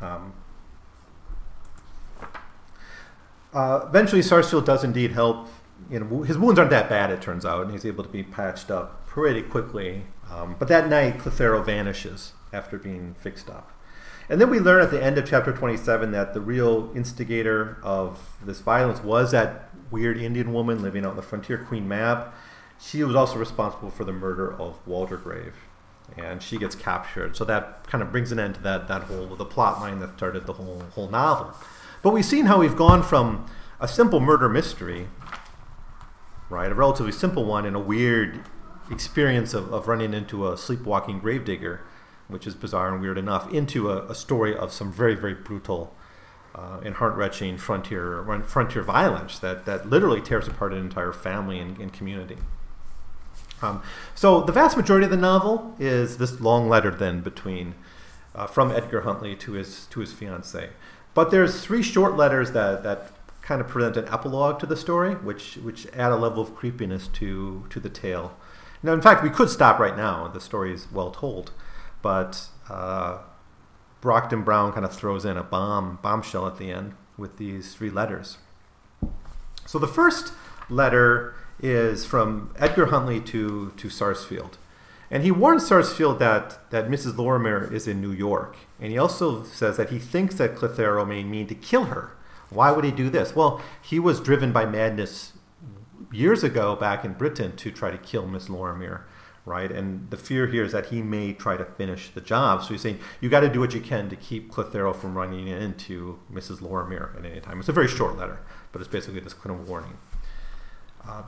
Um, 0.00 0.34
uh, 3.52 3.86
eventually, 3.88 4.22
Sarsfield 4.22 4.66
does 4.66 4.84
indeed 4.84 5.12
help. 5.12 5.48
You 5.90 6.00
know, 6.00 6.22
his 6.22 6.38
wounds 6.38 6.58
aren't 6.58 6.70
that 6.70 6.88
bad, 6.88 7.10
it 7.10 7.20
turns 7.20 7.44
out, 7.44 7.62
and 7.62 7.72
he's 7.72 7.84
able 7.84 8.04
to 8.04 8.10
be 8.10 8.22
patched 8.22 8.70
up 8.70 9.06
pretty 9.06 9.42
quickly. 9.42 10.04
Um, 10.30 10.56
but 10.58 10.68
that 10.68 10.88
night, 10.88 11.18
Clithero 11.18 11.64
vanishes 11.64 12.32
after 12.52 12.78
being 12.78 13.14
fixed 13.18 13.48
up. 13.48 13.72
And 14.28 14.40
then 14.40 14.50
we 14.50 14.60
learn 14.60 14.82
at 14.82 14.90
the 14.90 15.02
end 15.02 15.18
of 15.18 15.26
chapter 15.28 15.52
27 15.52 16.12
that 16.12 16.32
the 16.32 16.40
real 16.40 16.90
instigator 16.94 17.78
of 17.82 18.36
this 18.44 18.60
violence 18.60 19.02
was 19.02 19.32
that 19.32 19.68
weird 19.90 20.16
Indian 20.16 20.52
woman 20.52 20.80
living 20.80 21.04
out 21.04 21.10
on 21.10 21.16
the 21.16 21.22
frontier, 21.22 21.58
Queen 21.58 21.88
Mab. 21.88 22.32
She 22.80 23.04
was 23.04 23.14
also 23.14 23.36
responsible 23.36 23.90
for 23.90 24.04
the 24.04 24.12
murder 24.12 24.52
of 24.52 24.84
Waldegrave, 24.86 25.52
and 26.16 26.42
she 26.42 26.56
gets 26.56 26.74
captured. 26.74 27.36
So 27.36 27.44
that 27.44 27.86
kind 27.86 28.02
of 28.02 28.10
brings 28.10 28.32
an 28.32 28.40
end 28.40 28.56
to 28.56 28.62
that 28.62 28.88
that 28.88 29.02
whole 29.02 29.26
the 29.36 29.44
plot 29.44 29.80
line 29.80 29.98
that 30.00 30.16
started 30.16 30.46
the 30.46 30.54
whole 30.54 30.82
whole 30.94 31.08
novel. 31.08 31.54
But 32.02 32.12
we've 32.12 32.24
seen 32.24 32.46
how 32.46 32.58
we've 32.58 32.76
gone 32.76 33.02
from 33.02 33.46
a 33.80 33.86
simple 33.86 34.18
murder 34.18 34.48
mystery, 34.48 35.08
right, 36.48 36.70
a 36.70 36.74
relatively 36.74 37.12
simple 37.12 37.44
one, 37.44 37.66
and 37.66 37.76
a 37.76 37.80
weird 37.80 38.40
experience 38.90 39.54
of, 39.54 39.72
of 39.72 39.88
running 39.88 40.12
into 40.14 40.48
a 40.48 40.56
sleepwalking 40.56 41.20
gravedigger, 41.20 41.80
which 42.32 42.46
is 42.46 42.54
bizarre 42.54 42.92
and 42.92 43.00
weird 43.00 43.18
enough, 43.18 43.52
into 43.52 43.90
a, 43.90 44.06
a 44.06 44.14
story 44.14 44.56
of 44.56 44.72
some 44.72 44.92
very 44.92 45.14
very 45.14 45.34
brutal. 45.34 45.94
Uh, 46.54 46.78
and 46.84 46.96
heart-wrenching 46.96 47.56
frontier 47.56 48.22
frontier 48.46 48.82
violence 48.82 49.38
that, 49.38 49.64
that 49.64 49.88
literally 49.88 50.20
tears 50.20 50.46
apart 50.46 50.70
an 50.74 50.78
entire 50.78 51.10
family 51.10 51.58
and, 51.58 51.78
and 51.78 51.94
community. 51.94 52.36
Um, 53.62 53.82
so 54.14 54.42
the 54.42 54.52
vast 54.52 54.76
majority 54.76 55.06
of 55.06 55.10
the 55.10 55.16
novel 55.16 55.74
is 55.78 56.18
this 56.18 56.42
long 56.42 56.68
letter 56.68 56.90
then 56.90 57.22
between 57.22 57.74
uh, 58.34 58.46
from 58.46 58.70
Edgar 58.70 59.00
Huntly 59.00 59.34
to 59.36 59.52
his 59.52 59.86
to 59.86 60.00
his 60.00 60.12
fiancee. 60.12 60.68
But 61.14 61.30
there's 61.30 61.64
three 61.64 61.82
short 61.82 62.18
letters 62.18 62.52
that 62.52 62.82
that 62.82 63.12
kind 63.40 63.62
of 63.62 63.68
present 63.68 63.96
an 63.96 64.12
epilogue 64.12 64.58
to 64.60 64.66
the 64.66 64.76
story, 64.76 65.14
which 65.14 65.56
which 65.56 65.86
add 65.94 66.12
a 66.12 66.16
level 66.16 66.42
of 66.42 66.54
creepiness 66.54 67.08
to 67.14 67.64
to 67.70 67.80
the 67.80 67.88
tale. 67.88 68.36
Now, 68.82 68.92
in 68.92 69.00
fact, 69.00 69.22
we 69.22 69.30
could 69.30 69.48
stop 69.48 69.78
right 69.78 69.96
now. 69.96 70.28
The 70.28 70.40
story 70.40 70.74
is 70.74 70.86
well 70.92 71.12
told, 71.12 71.52
but 72.02 72.48
uh, 72.68 73.18
Brockden 74.02 74.44
Brown 74.44 74.72
kind 74.72 74.84
of 74.84 74.94
throws 74.94 75.24
in 75.24 75.36
a 75.36 75.42
bomb 75.42 75.98
bombshell 76.02 76.46
at 76.46 76.58
the 76.58 76.70
end 76.70 76.94
with 77.16 77.38
these 77.38 77.74
three 77.74 77.90
letters. 77.90 78.38
So 79.64 79.78
the 79.78 79.86
first 79.86 80.32
letter 80.68 81.34
is 81.60 82.04
from 82.04 82.52
Edgar 82.58 82.86
Huntly 82.86 83.20
to, 83.20 83.72
to 83.76 83.88
Sarsfield. 83.88 84.58
And 85.10 85.22
he 85.22 85.30
warns 85.30 85.66
Sarsfield 85.66 86.18
that, 86.18 86.70
that 86.70 86.88
Mrs. 86.88 87.16
Lorimer 87.16 87.72
is 87.72 87.86
in 87.86 88.00
New 88.00 88.12
York. 88.12 88.56
And 88.80 88.90
he 88.90 88.98
also 88.98 89.44
says 89.44 89.76
that 89.76 89.90
he 89.90 89.98
thinks 89.98 90.36
that 90.36 90.56
Clithero 90.56 91.06
may 91.06 91.22
mean 91.22 91.46
to 91.48 91.54
kill 91.54 91.84
her. 91.84 92.12
Why 92.48 92.70
would 92.72 92.84
he 92.84 92.90
do 92.90 93.10
this? 93.10 93.36
Well, 93.36 93.60
he 93.82 93.98
was 93.98 94.20
driven 94.20 94.52
by 94.52 94.64
madness 94.64 95.34
years 96.10 96.42
ago 96.42 96.76
back 96.76 97.04
in 97.04 97.12
Britain 97.12 97.56
to 97.56 97.70
try 97.70 97.90
to 97.90 97.98
kill 97.98 98.26
Miss 98.26 98.48
Lorimer, 98.48 99.06
right? 99.44 99.70
And 99.70 100.10
the 100.10 100.16
fear 100.16 100.46
here 100.46 100.64
is 100.64 100.72
that 100.72 100.86
he 100.86 101.02
may 101.02 101.32
try 101.32 101.56
to 101.56 101.64
finish 101.64 102.10
the 102.10 102.20
job. 102.20 102.62
So 102.62 102.68
he's 102.68 102.80
saying 102.80 102.98
you 103.20 103.28
got 103.28 103.40
to 103.40 103.48
do 103.48 103.60
what 103.60 103.74
you 103.74 103.80
can 103.80 104.08
to 104.10 104.16
keep 104.16 104.50
Clithero 104.50 104.94
from 104.94 105.16
running 105.16 105.48
into 105.48 106.20
Mrs. 106.32 106.60
Lorimer 106.60 107.14
at 107.18 107.24
any 107.24 107.40
time. 107.40 107.58
It's 107.60 107.68
a 107.68 107.72
very 107.72 107.88
short 107.88 108.16
letter, 108.16 108.40
but 108.70 108.80
it's 108.80 108.90
basically 108.90 109.20
this 109.20 109.34
kind 109.34 109.50
of 109.50 109.68
warning. 109.68 109.98
Uh, 111.06 111.22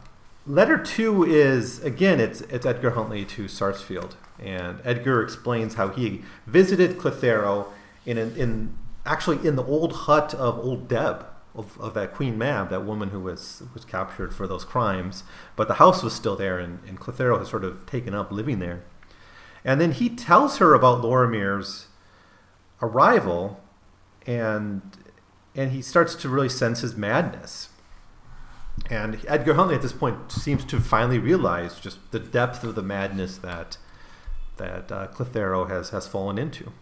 Letter 0.46 0.76
two 0.76 1.24
is 1.24 1.82
again 1.82 2.20
it's 2.20 2.42
it's 2.42 2.66
Edgar 2.66 2.90
Huntly 2.90 3.24
to 3.24 3.48
Sarsfield, 3.48 4.16
and 4.38 4.78
Edgar 4.84 5.22
explains 5.22 5.74
how 5.74 5.88
he 5.88 6.22
visited 6.46 6.98
Clithero 6.98 7.68
in 8.04 8.18
an, 8.18 8.36
in 8.36 8.76
actually 9.06 9.46
in 9.46 9.56
the 9.56 9.64
old 9.64 9.92
hut 9.92 10.34
of 10.34 10.58
old 10.58 10.86
Deb 10.86 11.24
of, 11.54 11.78
of 11.80 11.94
that 11.94 12.14
Queen 12.14 12.36
Mab, 12.36 12.70
that 12.70 12.84
woman 12.84 13.10
who 13.10 13.20
was 13.20 13.62
was 13.72 13.84
captured 13.84 14.34
for 14.34 14.46
those 14.46 14.64
crimes, 14.64 15.24
but 15.56 15.68
the 15.68 15.74
house 15.74 16.02
was 16.02 16.14
still 16.14 16.36
there, 16.36 16.58
and, 16.58 16.80
and 16.86 17.00
Clithero 17.00 17.38
has 17.38 17.48
sort 17.48 17.64
of 17.64 17.86
taken 17.86 18.14
up 18.14 18.32
living 18.32 18.58
there. 18.58 18.84
And 19.64 19.80
then 19.80 19.92
he 19.92 20.08
tells 20.08 20.58
her 20.58 20.74
about 20.74 21.02
Lorimer's 21.02 21.86
arrival, 22.82 23.60
and 24.26 24.82
and 25.54 25.70
he 25.72 25.82
starts 25.82 26.14
to 26.16 26.28
really 26.28 26.48
sense 26.48 26.80
his 26.80 26.96
madness 26.96 27.68
and 28.90 29.20
Edgar 29.26 29.54
Huntly 29.54 29.74
at 29.74 29.82
this 29.82 29.92
point 29.92 30.30
seems 30.32 30.64
to 30.66 30.80
finally 30.80 31.18
realize 31.18 31.80
just 31.80 31.98
the 32.10 32.18
depth 32.18 32.64
of 32.64 32.74
the 32.74 32.82
madness 32.82 33.38
that 33.38 33.78
that 34.56 34.92
uh, 34.92 35.64
has 35.66 35.90
has 35.90 36.06
fallen 36.06 36.38
into. 36.38 36.72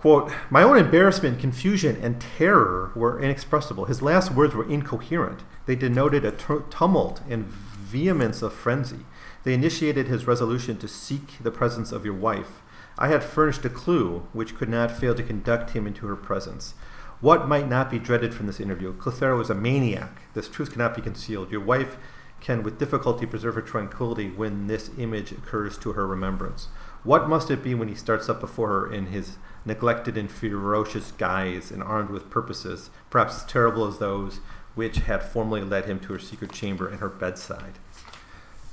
Quote, 0.00 0.32
my 0.48 0.62
own 0.62 0.78
embarrassment, 0.78 1.38
confusion, 1.38 1.98
and 2.00 2.22
terror 2.22 2.90
were 2.94 3.20
inexpressible. 3.20 3.84
His 3.84 4.00
last 4.00 4.30
words 4.32 4.54
were 4.54 4.66
incoherent. 4.66 5.42
They 5.66 5.76
denoted 5.76 6.24
a 6.24 6.30
t- 6.30 6.64
tumult 6.70 7.20
and 7.28 7.44
vehemence 7.44 8.40
of 8.40 8.54
frenzy. 8.54 9.04
They 9.44 9.52
initiated 9.52 10.08
his 10.08 10.26
resolution 10.26 10.78
to 10.78 10.88
seek 10.88 11.36
the 11.42 11.50
presence 11.50 11.92
of 11.92 12.06
your 12.06 12.14
wife. 12.14 12.62
I 12.96 13.08
had 13.08 13.22
furnished 13.22 13.66
a 13.66 13.68
clue 13.68 14.26
which 14.32 14.56
could 14.56 14.70
not 14.70 14.90
fail 14.90 15.14
to 15.14 15.22
conduct 15.22 15.72
him 15.72 15.86
into 15.86 16.06
her 16.06 16.16
presence. 16.16 16.72
What 17.20 17.46
might 17.46 17.68
not 17.68 17.90
be 17.90 17.98
dreaded 17.98 18.32
from 18.32 18.46
this 18.46 18.58
interview? 18.58 18.96
Clithero 18.96 19.38
is 19.42 19.50
a 19.50 19.54
maniac. 19.54 20.22
This 20.32 20.48
truth 20.48 20.72
cannot 20.72 20.96
be 20.96 21.02
concealed. 21.02 21.50
Your 21.52 21.60
wife 21.60 21.98
can 22.40 22.62
with 22.62 22.78
difficulty 22.78 23.26
preserve 23.26 23.54
her 23.54 23.60
tranquility 23.60 24.30
when 24.30 24.66
this 24.66 24.90
image 24.96 25.30
occurs 25.30 25.76
to 25.76 25.92
her 25.92 26.06
remembrance. 26.06 26.68
What 27.04 27.28
must 27.28 27.50
it 27.50 27.62
be 27.62 27.74
when 27.74 27.88
he 27.88 27.94
starts 27.94 28.30
up 28.30 28.40
before 28.40 28.68
her 28.68 28.90
in 28.90 29.08
his 29.08 29.36
neglected 29.64 30.16
in 30.16 30.28
ferocious 30.28 31.12
guise 31.12 31.70
and 31.70 31.82
armed 31.82 32.10
with 32.10 32.30
purposes, 32.30 32.90
perhaps 33.10 33.36
as 33.36 33.44
terrible 33.44 33.86
as 33.86 33.98
those 33.98 34.40
which 34.74 34.98
had 34.98 35.22
formerly 35.22 35.62
led 35.62 35.84
him 35.84 35.98
to 36.00 36.12
her 36.12 36.18
secret 36.18 36.52
chamber 36.52 36.88
and 36.88 37.00
her 37.00 37.08
bedside? 37.08 37.74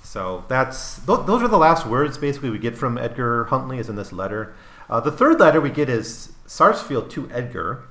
So 0.04 0.46
that's 0.48 1.06
th- 1.06 1.26
those 1.26 1.44
are 1.44 1.50
the 1.50 1.58
last 1.58 1.86
words 1.86 2.18
basically 2.18 2.50
we 2.50 2.60
get 2.60 2.78
from 2.78 2.98
Edgar 2.98 3.46
Huntly 3.46 3.78
is 3.78 3.90
in 3.90 3.98
this 3.98 4.14
letter. 4.14 4.56
Uh, 4.90 5.02
the 5.02 5.12
third 5.12 5.40
letter 5.40 5.60
we 5.60 5.70
get 5.70 5.90
is 5.90 6.32
Sarsfield 6.46 7.10
to 7.12 7.30
Edgar, 7.30 7.84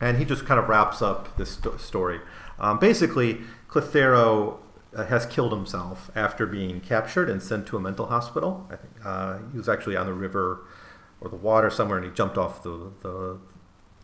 and 0.00 0.18
he 0.18 0.24
just 0.24 0.44
kind 0.44 0.58
of 0.58 0.68
wraps 0.68 1.00
up 1.00 1.36
this 1.36 1.52
st- 1.52 1.80
story. 1.80 2.20
Um, 2.58 2.80
basically, 2.80 3.42
Clithero 3.68 4.58
uh, 4.96 5.04
has 5.06 5.24
killed 5.26 5.52
himself 5.52 6.10
after 6.16 6.44
being 6.44 6.80
captured 6.80 7.30
and 7.30 7.40
sent 7.40 7.66
to 7.68 7.76
a 7.76 7.80
mental 7.80 8.06
hospital. 8.06 8.66
I 8.68 8.76
think 8.76 8.92
uh, 9.04 9.38
he 9.52 9.58
was 9.58 9.68
actually 9.68 9.96
on 9.96 10.06
the 10.06 10.12
river 10.12 10.66
or 11.22 11.30
the 11.30 11.36
water 11.36 11.70
somewhere, 11.70 11.98
and 11.98 12.06
he 12.06 12.12
jumped 12.12 12.36
off 12.36 12.62
the 12.62 12.92
the, 13.00 13.38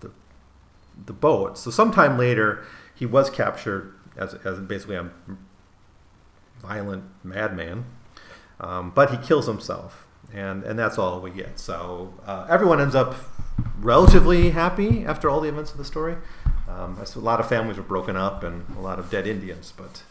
the, 0.01 0.11
the 1.07 1.13
boat. 1.13 1.59
So 1.59 1.71
sometime 1.71 2.17
later, 2.17 2.65
he 2.95 3.07
was 3.07 3.29
captured 3.29 3.95
as, 4.17 4.35
as 4.35 4.61
basically 4.61 4.97
a 4.97 5.11
violent 6.61 7.05
madman, 7.25 7.87
um, 8.61 8.91
but 8.95 9.11
he 9.11 9.17
kills 9.17 9.47
himself, 9.47 10.07
and 10.33 10.63
and 10.63 10.79
that's 10.79 10.99
all 10.99 11.21
we 11.21 11.31
get. 11.31 11.59
So 11.59 12.15
uh, 12.25 12.47
everyone 12.49 12.81
ends 12.81 12.95
up 12.95 13.15
relatively 13.81 14.51
happy 14.51 15.05
after 15.05 15.29
all 15.29 15.41
the 15.41 15.49
events 15.49 15.73
of 15.73 15.79
the 15.79 15.85
story. 15.85 16.17
Um, 16.69 16.99
a 17.01 17.19
lot 17.19 17.41
of 17.41 17.49
families 17.49 17.79
were 17.79 17.83
broken 17.83 18.15
up 18.17 18.43
and 18.45 18.65
a 18.77 18.81
lot 18.81 18.99
of 18.99 19.11
dead 19.11 19.27
Indians, 19.27 19.73
but 19.75 20.03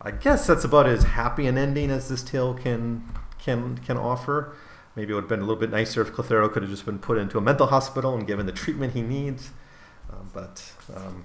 I 0.00 0.10
guess 0.10 0.46
that's 0.46 0.64
about 0.64 0.86
as 0.86 1.02
happy 1.04 1.46
an 1.46 1.58
ending 1.58 1.90
as 1.90 2.08
this 2.08 2.22
tale 2.22 2.54
can 2.54 3.04
can 3.38 3.78
can 3.78 3.96
offer. 3.96 4.54
Maybe 4.96 5.12
it 5.12 5.14
would 5.14 5.24
have 5.24 5.28
been 5.28 5.40
a 5.40 5.44
little 5.44 5.60
bit 5.60 5.70
nicer 5.70 6.02
if 6.02 6.12
Clithero 6.12 6.50
could 6.50 6.62
have 6.62 6.70
just 6.70 6.84
been 6.84 6.98
put 6.98 7.16
into 7.16 7.38
a 7.38 7.40
mental 7.40 7.68
hospital 7.68 8.14
and 8.14 8.26
given 8.26 8.46
the 8.46 8.52
treatment 8.52 8.92
he 8.92 9.02
needs. 9.02 9.50
Uh, 10.10 10.16
but 10.34 10.72
um, 10.94 11.24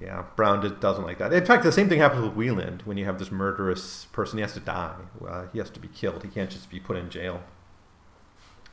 yeah, 0.00 0.24
Brown 0.36 0.76
doesn't 0.80 1.04
like 1.04 1.18
that. 1.18 1.32
In 1.32 1.44
fact, 1.44 1.62
the 1.62 1.72
same 1.72 1.88
thing 1.88 2.00
happens 2.00 2.22
with 2.22 2.34
Wieland 2.34 2.82
when 2.84 2.96
you 2.96 3.04
have 3.04 3.18
this 3.18 3.30
murderous 3.30 4.06
person. 4.06 4.38
He 4.38 4.42
has 4.42 4.54
to 4.54 4.60
die. 4.60 4.94
Uh, 5.26 5.46
he 5.52 5.58
has 5.58 5.70
to 5.70 5.80
be 5.80 5.88
killed. 5.88 6.22
He 6.22 6.28
can't 6.28 6.50
just 6.50 6.70
be 6.70 6.80
put 6.80 6.96
in 6.96 7.10
jail. 7.10 7.42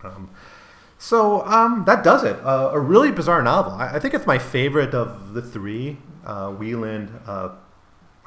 Um, 0.04 0.30
so 0.98 1.46
um, 1.46 1.84
that 1.86 2.04
does 2.04 2.24
it. 2.24 2.38
Uh, 2.44 2.72
a 2.74 2.80
really 2.80 3.12
bizarre 3.12 3.42
novel. 3.42 3.74
I, 3.74 3.96
I, 3.96 4.00
think 4.00 4.14
it's 4.14 4.26
my 4.26 4.40
favorite 4.40 4.94
of 4.94 5.34
the 5.34 5.42
three: 5.42 5.98
uh, 6.26 6.54
Wieland, 6.58 7.12
uh, 7.28 7.50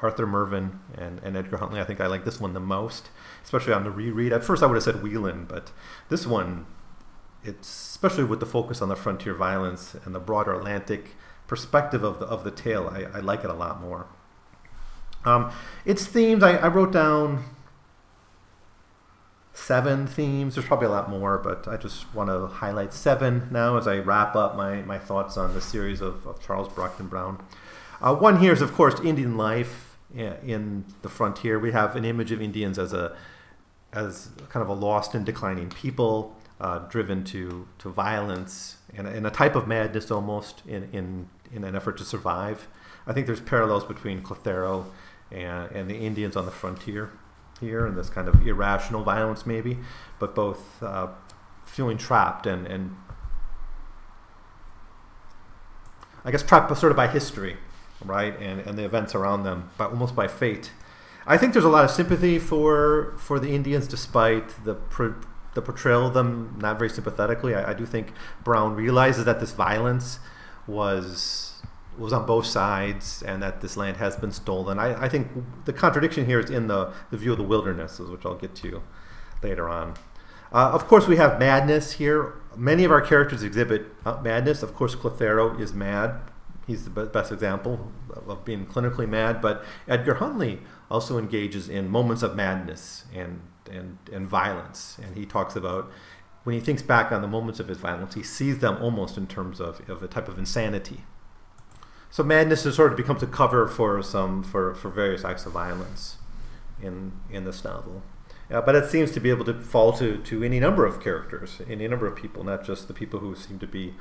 Arthur 0.01 0.27
Mervyn, 0.27 0.79
and, 0.97 1.19
and 1.23 1.37
Edgar 1.37 1.57
Huntly. 1.57 1.79
I 1.79 1.83
think 1.83 2.01
I 2.01 2.07
like 2.07 2.25
this 2.25 2.39
one 2.39 2.53
the 2.53 2.59
most, 2.59 3.09
especially 3.43 3.73
on 3.73 3.83
the 3.83 3.91
reread. 3.91 4.33
At 4.33 4.43
first, 4.43 4.61
I 4.61 4.65
would 4.65 4.75
have 4.75 4.83
said 4.83 5.01
Wieland, 5.01 5.47
but 5.47 5.71
this 6.09 6.27
one, 6.27 6.65
it's 7.43 7.69
especially 7.69 8.23
with 8.23 8.39
the 8.39 8.45
focus 8.45 8.81
on 8.81 8.89
the 8.89 8.95
frontier 8.95 9.33
violence 9.33 9.95
and 10.03 10.13
the 10.13 10.19
broader 10.19 10.53
Atlantic 10.53 11.15
perspective 11.47 12.03
of 12.03 12.19
the 12.19 12.25
of 12.25 12.43
the 12.43 12.51
tale. 12.51 12.89
I, 12.91 13.17
I 13.17 13.19
like 13.19 13.43
it 13.43 13.49
a 13.49 13.53
lot 13.53 13.81
more. 13.81 14.07
Um, 15.23 15.51
its 15.85 16.05
themes, 16.05 16.43
I, 16.43 16.57
I 16.57 16.67
wrote 16.67 16.91
down 16.91 17.43
seven 19.53 20.05
themes. 20.05 20.55
There's 20.55 20.67
probably 20.67 20.87
a 20.87 20.91
lot 20.91 21.09
more, 21.09 21.37
but 21.37 21.67
I 21.67 21.77
just 21.77 22.13
want 22.13 22.29
to 22.29 22.47
highlight 22.47 22.93
seven 22.93 23.47
now 23.51 23.77
as 23.77 23.87
I 23.87 23.97
wrap 23.97 24.35
up 24.35 24.55
my, 24.55 24.81
my 24.83 24.99
thoughts 24.99 25.37
on 25.37 25.53
the 25.53 25.61
series 25.61 26.01
of, 26.01 26.27
of 26.27 26.45
Charles 26.45 26.67
Brockden 26.67 27.09
Brown. 27.09 27.43
Uh, 28.01 28.13
one 28.13 28.39
here 28.39 28.51
is, 28.51 28.61
of 28.61 28.73
course, 28.73 28.99
Indian 28.99 29.37
life 29.37 29.84
in 30.15 30.85
the 31.01 31.09
frontier. 31.09 31.59
We 31.59 31.71
have 31.71 31.95
an 31.95 32.05
image 32.05 32.31
of 32.31 32.41
Indians 32.41 32.79
as 32.79 32.93
a 32.93 33.15
as 33.93 34.29
kind 34.49 34.61
of 34.61 34.69
a 34.69 34.73
lost 34.73 35.15
and 35.15 35.25
declining 35.25 35.69
people, 35.69 36.35
uh, 36.59 36.79
driven 36.89 37.23
to, 37.23 37.65
to 37.79 37.89
violence 37.89 38.77
and, 38.93 39.07
and, 39.07 39.25
a 39.25 39.29
type 39.29 39.55
of 39.55 39.67
madness 39.67 40.11
almost 40.11 40.61
in, 40.67 40.89
in, 40.91 41.29
in 41.53 41.63
an 41.63 41.75
effort 41.75 41.97
to 41.97 42.03
survive. 42.03 42.67
I 43.07 43.13
think 43.13 43.25
there's 43.25 43.39
parallels 43.39 43.85
between 43.85 44.21
Clithero 44.21 44.85
and, 45.31 45.71
and 45.71 45.89
the 45.89 45.95
Indians 45.95 46.35
on 46.35 46.45
the 46.45 46.51
frontier 46.51 47.11
here 47.59 47.85
and 47.85 47.97
this 47.97 48.09
kind 48.09 48.27
of 48.27 48.45
irrational 48.45 49.03
violence 49.03 49.45
maybe 49.45 49.77
but 50.19 50.35
both 50.35 50.83
uh, 50.83 51.07
feeling 51.65 51.97
trapped 51.97 52.45
and, 52.45 52.67
and 52.67 52.95
I 56.23 56.31
guess 56.31 56.43
trapped 56.43 56.75
sort 56.77 56.91
of 56.91 56.97
by 56.97 57.07
history 57.07 57.57
right 58.03 58.39
and, 58.39 58.59
and 58.61 58.77
the 58.77 58.83
events 58.83 59.15
around 59.15 59.43
them 59.43 59.69
but 59.77 59.89
almost 59.91 60.15
by 60.15 60.27
fate 60.27 60.71
I 61.27 61.37
think 61.37 61.53
there's 61.53 61.65
a 61.65 61.69
lot 61.69 61.83
of 61.83 61.91
sympathy 61.91 62.37
for 62.37 63.15
for 63.17 63.39
the 63.39 63.49
Indians, 63.55 63.87
despite 63.87 64.63
the 64.63 64.77
the 65.55 65.61
portrayal 65.61 66.07
of 66.07 66.13
them 66.13 66.57
not 66.59 66.77
very 66.77 66.89
sympathetically. 66.89 67.55
I, 67.55 67.71
I, 67.71 67.73
do 67.73 67.85
think 67.85 68.11
Brown 68.43 68.75
realizes 68.75 69.23
that 69.25 69.39
this 69.39 69.53
violence 69.53 70.19
was 70.67 71.63
was 71.97 72.11
on 72.11 72.25
both 72.25 72.45
sides 72.45 73.23
and 73.23 73.41
that 73.41 73.61
this 73.61 73.77
land 73.77 73.97
has 73.97 74.17
been 74.17 74.31
stolen. 74.31 74.77
I, 74.77 75.05
I 75.05 75.09
think 75.09 75.29
the 75.63 75.71
contradiction 75.71 76.25
here 76.25 76.41
is 76.41 76.49
in 76.49 76.67
the, 76.67 76.91
the 77.09 77.15
view 77.15 77.31
of 77.31 77.37
the 77.37 77.43
wilderness, 77.45 77.99
which 77.99 78.25
I'll 78.25 78.35
get 78.35 78.53
to 78.55 78.83
later 79.41 79.69
on. 79.69 79.93
Uh, 80.51 80.71
of 80.73 80.87
course, 80.87 81.07
we 81.07 81.15
have 81.15 81.39
madness 81.39 81.93
here. 81.93 82.33
Many 82.57 82.83
of 82.83 82.91
our 82.91 82.99
characters 82.99 83.43
exhibit 83.43 83.85
uh, 84.05 84.21
madness. 84.21 84.61
Of 84.61 84.75
course, 84.75 84.93
Clithero 84.93 85.57
is 85.57 85.73
mad. 85.73 86.19
He's 86.67 86.85
the 86.85 86.89
best 86.89 87.31
example 87.31 87.91
of 88.27 88.43
being 88.43 88.65
clinically 88.65 89.07
mad. 89.07 89.41
But 89.41 89.63
Edgar 89.87 90.15
Huntly 90.15 90.59
also 90.89 91.17
engages 91.17 91.69
in 91.69 91.89
moments 91.89 92.23
of 92.23 92.35
madness 92.35 93.05
and, 93.13 93.41
and, 93.69 93.97
and 94.11 94.27
violence. 94.27 94.97
And 95.03 95.15
he 95.15 95.25
talks 95.25 95.55
about 95.55 95.91
when 96.43 96.53
he 96.55 96.59
thinks 96.59 96.81
back 96.81 97.11
on 97.11 97.21
the 97.21 97.27
moments 97.27 97.59
of 97.59 97.67
his 97.67 97.77
violence, 97.77 98.13
he 98.15 98.23
sees 98.23 98.59
them 98.59 98.77
almost 98.81 99.17
in 99.17 99.27
terms 99.27 99.59
of, 99.59 99.87
of 99.89 100.01
a 100.01 100.07
type 100.07 100.27
of 100.27 100.37
insanity. 100.37 101.03
So 102.09 102.23
madness 102.23 102.61
sort 102.61 102.91
of 102.91 102.97
becomes 102.97 103.21
a 103.23 103.27
cover 103.27 103.67
for 103.67 104.01
some 104.01 104.41
for, 104.41 104.73
for 104.73 104.89
various 104.89 105.25
acts 105.25 105.45
of 105.45 105.51
violence 105.51 106.17
in 106.81 107.11
in 107.29 107.43
this 107.43 107.63
novel. 107.63 108.03
Uh, 108.49 108.61
but 108.61 108.75
it 108.75 108.89
seems 108.89 109.11
to 109.11 109.19
be 109.19 109.29
able 109.29 109.43
to 109.45 109.59
fall 109.59 109.91
to, 109.93 110.17
to 110.17 110.43
any 110.43 110.59
number 110.59 110.85
of 110.85 111.01
characters, 111.01 111.61
any 111.67 111.87
number 111.87 112.05
of 112.05 112.15
people, 112.15 112.43
not 112.43 112.63
just 112.63 112.87
the 112.87 112.93
people 112.93 113.19
who 113.19 113.35
seem 113.35 113.57
to 113.57 113.65
be 113.65 113.95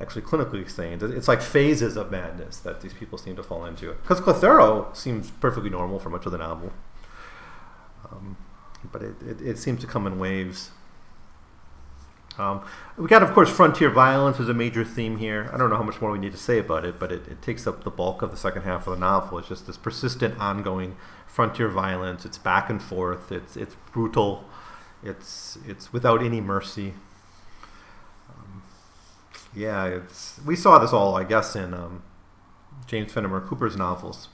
actually 0.00 0.22
clinically 0.22 0.68
sane. 0.68 0.98
It's 1.02 1.28
like 1.28 1.42
phases 1.42 1.96
of 1.96 2.10
madness 2.10 2.58
that 2.58 2.80
these 2.80 2.94
people 2.94 3.18
seem 3.18 3.36
to 3.36 3.42
fall 3.42 3.64
into. 3.64 3.92
Because 3.94 4.20
Clithero 4.20 4.94
seems 4.96 5.30
perfectly 5.30 5.70
normal 5.70 5.98
for 5.98 6.10
much 6.10 6.26
of 6.26 6.32
the 6.32 6.38
novel. 6.38 6.72
Um, 8.10 8.36
but 8.92 9.02
it, 9.02 9.16
it, 9.22 9.40
it, 9.40 9.58
seems 9.58 9.80
to 9.80 9.86
come 9.86 10.06
in 10.06 10.18
waves. 10.18 10.70
Um, 12.38 12.64
we 12.96 13.08
got, 13.08 13.24
of 13.24 13.32
course, 13.32 13.50
frontier 13.50 13.90
violence 13.90 14.38
is 14.38 14.48
a 14.48 14.54
major 14.54 14.84
theme 14.84 15.16
here. 15.16 15.50
I 15.52 15.56
don't 15.56 15.68
know 15.68 15.76
how 15.76 15.82
much 15.82 16.00
more 16.00 16.12
we 16.12 16.18
need 16.18 16.32
to 16.32 16.38
say 16.38 16.58
about 16.58 16.84
it, 16.84 17.00
but 17.00 17.10
it, 17.10 17.26
it 17.26 17.42
takes 17.42 17.66
up 17.66 17.82
the 17.82 17.90
bulk 17.90 18.22
of 18.22 18.30
the 18.30 18.36
second 18.36 18.62
half 18.62 18.86
of 18.86 18.94
the 18.94 19.00
novel. 19.00 19.38
It's 19.38 19.48
just 19.48 19.66
this 19.66 19.76
persistent, 19.76 20.38
ongoing 20.38 20.96
frontier 21.26 21.68
violence. 21.68 22.24
It's 22.24 22.38
back 22.38 22.70
and 22.70 22.80
forth. 22.80 23.32
It's 23.32 23.56
it's 23.56 23.74
brutal. 23.92 24.44
It's 25.02 25.58
it's 25.66 25.92
without 25.92 26.22
any 26.22 26.40
mercy. 26.40 26.94
Yeah, 29.54 29.86
it's 29.86 30.40
we 30.44 30.56
saw 30.56 30.78
this 30.78 30.92
all, 30.92 31.16
I 31.16 31.24
guess, 31.24 31.56
in 31.56 31.74
um, 31.74 32.02
James 32.86 33.12
Fenimore 33.12 33.40
Cooper's 33.40 33.76
novels, 33.76 34.28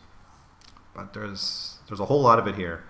but 0.94 1.14
there's 1.14 1.78
there's 1.88 2.00
a 2.00 2.06
whole 2.06 2.22
lot 2.22 2.38
of 2.38 2.46
it 2.46 2.56
here. 2.56 2.84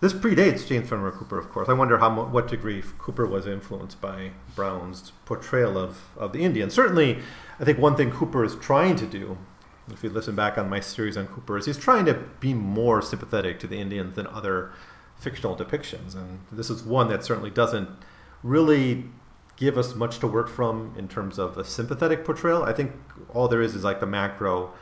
This 0.00 0.14
predates 0.14 0.66
James 0.66 0.88
Fenimore 0.88 1.12
Cooper, 1.12 1.38
of 1.38 1.50
course. 1.50 1.68
I 1.68 1.74
wonder 1.74 1.98
how 1.98 2.24
what 2.24 2.48
degree 2.48 2.82
Cooper 2.98 3.26
was 3.26 3.46
influenced 3.46 4.00
by 4.00 4.30
Brown's 4.56 5.12
portrayal 5.26 5.76
of, 5.76 6.08
of 6.16 6.32
the 6.32 6.42
Indian. 6.42 6.70
Certainly, 6.70 7.18
I 7.58 7.64
think 7.64 7.78
one 7.78 7.96
thing 7.96 8.10
Cooper 8.10 8.42
is 8.42 8.56
trying 8.56 8.96
to 8.96 9.06
do, 9.06 9.36
if 9.92 10.02
you 10.02 10.08
listen 10.08 10.34
back 10.34 10.56
on 10.56 10.70
my 10.70 10.80
series 10.80 11.18
on 11.18 11.26
Cooper, 11.26 11.58
is 11.58 11.66
he's 11.66 11.76
trying 11.76 12.06
to 12.06 12.14
be 12.14 12.54
more 12.54 13.02
sympathetic 13.02 13.58
to 13.60 13.66
the 13.66 13.78
Indians 13.78 14.14
than 14.14 14.26
other 14.28 14.72
fictional 15.18 15.54
depictions. 15.54 16.14
And 16.14 16.40
this 16.50 16.70
is 16.70 16.82
one 16.82 17.08
that 17.08 17.22
certainly 17.22 17.50
doesn't 17.50 17.90
really 18.42 19.04
give 19.60 19.76
us 19.76 19.94
much 19.94 20.18
to 20.18 20.26
work 20.26 20.48
from 20.48 20.94
in 20.96 21.06
terms 21.06 21.38
of 21.38 21.58
a 21.58 21.64
sympathetic 21.64 22.24
portrayal. 22.24 22.62
I 22.64 22.72
think 22.72 22.92
all 23.28 23.46
there 23.46 23.60
is 23.60 23.74
is 23.74 23.84
like 23.84 24.00
the 24.00 24.06
macro 24.06 24.72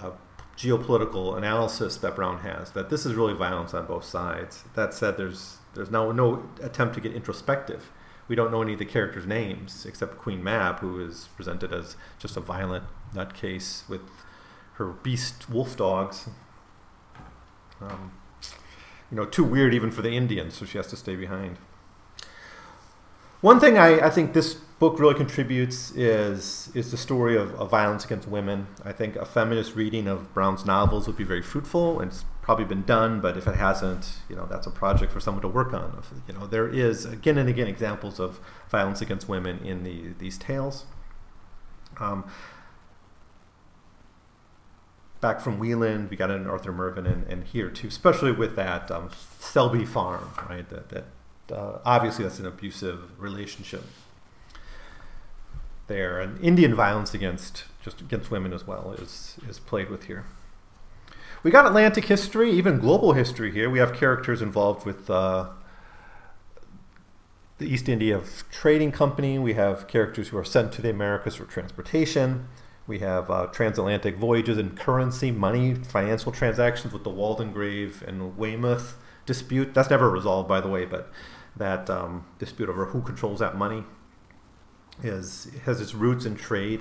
uh, 0.00 0.12
geopolitical 0.56 1.36
analysis 1.36 1.96
that 1.96 2.14
Brown 2.14 2.38
has 2.38 2.70
that 2.70 2.88
this 2.90 3.04
is 3.04 3.14
really 3.14 3.34
violence 3.34 3.74
on 3.74 3.86
both 3.86 4.04
sides. 4.04 4.64
That 4.74 4.94
said, 4.94 5.16
there's 5.16 5.58
there's 5.74 5.90
now 5.90 6.12
no 6.12 6.48
attempt 6.62 6.94
to 6.94 7.00
get 7.00 7.12
introspective. 7.12 7.90
We 8.28 8.36
don't 8.36 8.50
know 8.52 8.62
any 8.62 8.74
of 8.74 8.78
the 8.78 8.86
characters' 8.86 9.26
names 9.26 9.84
except 9.84 10.16
Queen 10.16 10.42
Mab, 10.42 10.78
who 10.78 11.04
is 11.04 11.28
presented 11.36 11.74
as 11.74 11.96
just 12.18 12.36
a 12.36 12.40
violent 12.40 12.84
nutcase 13.12 13.86
with 13.88 14.00
her 14.74 14.86
beast 14.92 15.50
wolf 15.50 15.76
dogs. 15.76 16.28
Um, 17.80 18.12
you 19.10 19.16
know, 19.16 19.24
too 19.24 19.44
weird 19.44 19.74
even 19.74 19.90
for 19.90 20.02
the 20.02 20.16
Indians, 20.16 20.54
so 20.54 20.64
she 20.64 20.78
has 20.78 20.86
to 20.86 20.96
stay 20.96 21.16
behind. 21.16 21.58
One 23.44 23.60
thing 23.60 23.76
I, 23.76 24.06
I 24.06 24.08
think 24.08 24.32
this 24.32 24.54
book 24.54 24.98
really 24.98 25.14
contributes 25.14 25.90
is 25.90 26.70
is 26.74 26.90
the 26.90 26.96
story 26.96 27.36
of, 27.36 27.54
of, 27.56 27.70
violence 27.70 28.02
against 28.02 28.26
women. 28.26 28.68
I 28.82 28.92
think 28.92 29.16
a 29.16 29.26
feminist 29.26 29.76
reading 29.76 30.08
of 30.08 30.32
Brown's 30.32 30.64
novels 30.64 31.06
would 31.06 31.18
be 31.18 31.24
very 31.24 31.42
fruitful, 31.42 32.00
and 32.00 32.10
it's 32.10 32.24
probably 32.40 32.64
been 32.64 32.84
done. 32.84 33.20
But 33.20 33.36
if 33.36 33.46
it 33.46 33.56
hasn't, 33.56 34.20
you 34.30 34.34
know, 34.34 34.46
that's 34.46 34.66
a 34.66 34.70
project 34.70 35.12
for 35.12 35.20
someone 35.20 35.42
to 35.42 35.48
work 35.48 35.74
on. 35.74 36.02
You 36.26 36.32
know, 36.32 36.46
there 36.46 36.66
is 36.66 37.04
again 37.04 37.36
and 37.36 37.46
again 37.46 37.66
examples 37.66 38.18
of 38.18 38.40
violence 38.70 39.02
against 39.02 39.28
women 39.28 39.58
in 39.58 39.84
the, 39.84 40.14
these 40.18 40.38
tales. 40.38 40.86
Um, 42.00 42.24
back 45.20 45.42
from 45.42 45.58
Wieland, 45.58 46.08
we 46.08 46.16
got 46.16 46.30
in 46.30 46.46
Arthur 46.46 46.72
Mervyn, 46.72 47.04
and, 47.04 47.26
and 47.26 47.44
here 47.44 47.68
too, 47.68 47.88
especially 47.88 48.32
with 48.32 48.56
that 48.56 48.90
um, 48.90 49.10
Selby 49.38 49.84
Farm, 49.84 50.30
right? 50.48 50.66
That, 50.70 50.88
that 50.88 51.04
uh, 51.52 51.78
obviously 51.84 52.24
that's 52.24 52.38
an 52.38 52.46
abusive 52.46 53.20
relationship 53.20 53.84
there, 55.86 56.20
and 56.20 56.42
Indian 56.42 56.74
violence 56.74 57.14
against 57.14 57.64
just 57.82 58.00
against 58.00 58.30
women 58.30 58.52
as 58.52 58.66
well 58.66 58.92
is 58.98 59.36
is 59.48 59.58
played 59.58 59.90
with 59.90 60.04
here. 60.04 60.24
We 61.42 61.50
got 61.50 61.66
Atlantic 61.66 62.06
history, 62.06 62.50
even 62.52 62.78
global 62.78 63.12
history 63.12 63.52
here. 63.52 63.68
We 63.68 63.78
have 63.78 63.92
characters 63.92 64.40
involved 64.40 64.86
with 64.86 65.10
uh, 65.10 65.50
the 67.58 67.66
East 67.66 67.86
India 67.86 68.22
Trading 68.50 68.90
Company. 68.90 69.38
We 69.38 69.52
have 69.52 69.86
characters 69.86 70.28
who 70.28 70.38
are 70.38 70.44
sent 70.44 70.72
to 70.72 70.82
the 70.82 70.88
Americas 70.88 71.34
for 71.34 71.44
transportation. 71.44 72.48
We 72.86 73.00
have 73.00 73.30
uh, 73.30 73.46
transatlantic 73.46 74.16
voyages 74.16 74.58
and 74.58 74.76
currency, 74.76 75.30
money, 75.30 75.74
financial 75.74 76.32
transactions 76.32 76.92
with 76.92 77.04
the 77.04 77.10
Waldegrave 77.10 78.02
and 78.02 78.36
Weymouth 78.36 78.96
dispute. 79.26 79.74
That's 79.74 79.90
never 79.90 80.10
resolved, 80.10 80.48
by 80.48 80.60
the 80.60 80.68
way, 80.68 80.84
but 80.84 81.10
that 81.56 81.88
um, 81.88 82.26
dispute 82.38 82.68
over 82.68 82.86
who 82.86 83.02
controls 83.02 83.40
that 83.40 83.56
money 83.56 83.84
is 85.02 85.48
has 85.64 85.80
its 85.80 85.94
roots 85.94 86.24
in 86.24 86.36
trade. 86.36 86.80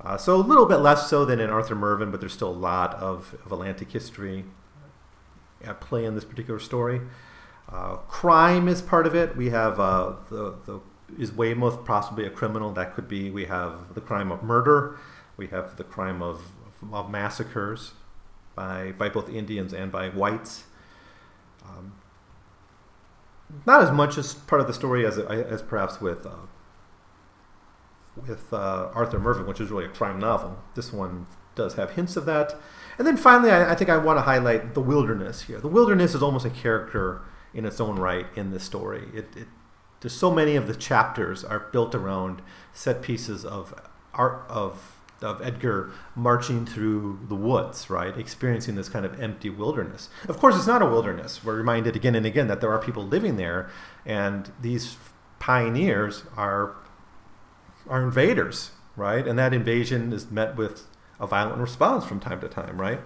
Uh, 0.00 0.16
so 0.16 0.36
a 0.36 0.38
little 0.38 0.66
bit 0.66 0.76
less 0.76 1.10
so 1.10 1.24
than 1.24 1.40
in 1.40 1.50
Arthur 1.50 1.74
Mervyn, 1.74 2.10
but 2.10 2.20
there's 2.20 2.32
still 2.32 2.50
a 2.50 2.50
lot 2.50 2.94
of, 2.94 3.34
of 3.44 3.50
Atlantic 3.50 3.90
history 3.90 4.44
at 5.64 5.80
play 5.80 6.04
in 6.04 6.14
this 6.14 6.24
particular 6.24 6.60
story. 6.60 7.00
Uh, 7.68 7.96
crime 7.96 8.68
is 8.68 8.80
part 8.80 9.06
of 9.06 9.14
it. 9.14 9.36
We 9.36 9.50
have 9.50 9.80
uh, 9.80 10.14
the, 10.30 10.54
the 10.66 10.80
is 11.18 11.32
Weymouth 11.32 11.84
possibly 11.84 12.26
a 12.26 12.30
criminal? 12.30 12.72
That 12.72 12.94
could 12.94 13.08
be. 13.08 13.30
We 13.30 13.46
have 13.46 13.94
the 13.94 14.00
crime 14.00 14.30
of 14.30 14.42
murder. 14.42 14.98
We 15.36 15.48
have 15.48 15.76
the 15.76 15.84
crime 15.84 16.22
of, 16.22 16.52
of 16.92 17.10
massacres 17.10 17.92
by 18.54 18.92
by 18.92 19.08
both 19.08 19.28
Indians 19.28 19.72
and 19.72 19.90
by 19.90 20.10
whites. 20.10 20.64
Um, 21.64 21.94
not 23.66 23.82
as 23.82 23.90
much 23.90 24.18
as 24.18 24.34
part 24.34 24.60
of 24.60 24.66
the 24.66 24.74
story 24.74 25.06
as 25.06 25.18
as 25.18 25.62
perhaps 25.62 26.00
with 26.00 26.26
uh, 26.26 26.46
with 28.16 28.52
uh, 28.52 28.90
Arthur 28.94 29.18
Mervyn, 29.18 29.46
which 29.46 29.60
is 29.60 29.70
really 29.70 29.84
a 29.84 29.88
crime 29.88 30.18
novel. 30.18 30.58
This 30.74 30.92
one 30.92 31.26
does 31.54 31.74
have 31.74 31.92
hints 31.92 32.16
of 32.16 32.26
that. 32.26 32.54
And 32.98 33.06
then 33.06 33.16
finally, 33.16 33.50
I, 33.50 33.72
I 33.72 33.74
think 33.74 33.90
I 33.90 33.96
want 33.96 34.18
to 34.18 34.22
highlight 34.22 34.74
the 34.74 34.80
wilderness 34.80 35.42
here. 35.42 35.60
The 35.60 35.68
wilderness 35.68 36.14
is 36.14 36.22
almost 36.22 36.44
a 36.44 36.50
character 36.50 37.22
in 37.54 37.64
its 37.64 37.80
own 37.80 37.96
right 37.96 38.26
in 38.36 38.50
this 38.50 38.64
story. 38.64 39.08
It, 39.14 39.26
it, 39.36 39.48
there's 40.00 40.14
so 40.14 40.30
many 40.30 40.56
of 40.56 40.66
the 40.66 40.74
chapters 40.74 41.44
are 41.44 41.60
built 41.72 41.94
around 41.94 42.42
set 42.72 43.02
pieces 43.02 43.44
of 43.44 43.74
art 44.14 44.44
of 44.48 44.97
of 45.22 45.42
Edgar 45.42 45.90
marching 46.14 46.64
through 46.64 47.20
the 47.28 47.34
woods, 47.34 47.90
right, 47.90 48.16
experiencing 48.16 48.74
this 48.76 48.88
kind 48.88 49.04
of 49.04 49.20
empty 49.20 49.50
wilderness. 49.50 50.08
Of 50.28 50.38
course, 50.38 50.56
it's 50.56 50.66
not 50.66 50.82
a 50.82 50.86
wilderness. 50.86 51.44
We're 51.44 51.56
reminded 51.56 51.96
again 51.96 52.14
and 52.14 52.24
again 52.24 52.48
that 52.48 52.60
there 52.60 52.70
are 52.70 52.78
people 52.78 53.04
living 53.04 53.36
there, 53.36 53.70
and 54.06 54.52
these 54.60 54.96
pioneers 55.38 56.24
are 56.36 56.76
are 57.88 58.02
invaders, 58.02 58.72
right? 58.96 59.26
And 59.26 59.38
that 59.38 59.54
invasion 59.54 60.12
is 60.12 60.30
met 60.30 60.56
with 60.56 60.86
a 61.18 61.26
violent 61.26 61.58
response 61.58 62.04
from 62.04 62.20
time 62.20 62.40
to 62.40 62.48
time, 62.48 62.80
right? 62.80 63.00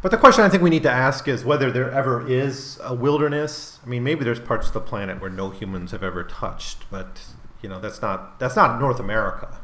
But 0.00 0.12
the 0.12 0.16
question 0.16 0.44
I 0.44 0.48
think 0.48 0.62
we 0.62 0.70
need 0.70 0.84
to 0.84 0.90
ask 0.90 1.26
is 1.26 1.44
whether 1.44 1.72
there 1.72 1.90
ever 1.90 2.26
is 2.26 2.78
a 2.84 2.94
wilderness. 2.94 3.80
I 3.84 3.88
mean, 3.88 4.04
maybe 4.04 4.24
there's 4.24 4.38
parts 4.38 4.68
of 4.68 4.72
the 4.72 4.80
planet 4.80 5.20
where 5.20 5.30
no 5.30 5.50
humans 5.50 5.90
have 5.90 6.04
ever 6.04 6.22
touched, 6.22 6.88
but 6.88 7.20
you 7.60 7.68
know 7.68 7.80
that's 7.80 8.00
not 8.00 8.38
that's 8.38 8.54
not 8.54 8.80
North 8.80 9.00
America 9.00 9.58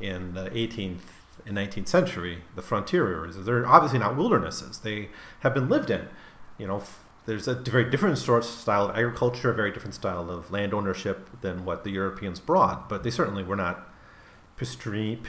in 0.00 0.34
the 0.34 0.50
18th 0.50 1.00
and 1.46 1.56
19th 1.56 1.88
century. 1.88 2.38
The 2.54 2.62
frontier 2.62 3.08
areas 3.08 3.36
they're 3.44 3.66
obviously 3.66 3.98
not 3.98 4.16
wildernesses. 4.16 4.78
They 4.78 5.10
have 5.40 5.54
been 5.54 5.68
lived 5.68 5.90
in. 5.90 6.08
You 6.58 6.66
know, 6.66 6.82
there's 7.26 7.48
a 7.48 7.54
very 7.54 7.88
different 7.90 8.18
sort 8.18 8.44
of 8.44 8.50
style 8.50 8.88
of 8.88 8.96
agriculture, 8.96 9.50
a 9.50 9.54
very 9.54 9.70
different 9.70 9.94
style 9.94 10.30
of 10.30 10.50
land 10.50 10.72
ownership 10.72 11.28
than 11.40 11.64
what 11.64 11.84
the 11.84 11.90
Europeans 11.90 12.40
brought. 12.40 12.88
But 12.88 13.02
they 13.02 13.10
certainly 13.10 13.42
were 13.42 13.56
not 13.56 13.88
pristine, 14.56 15.20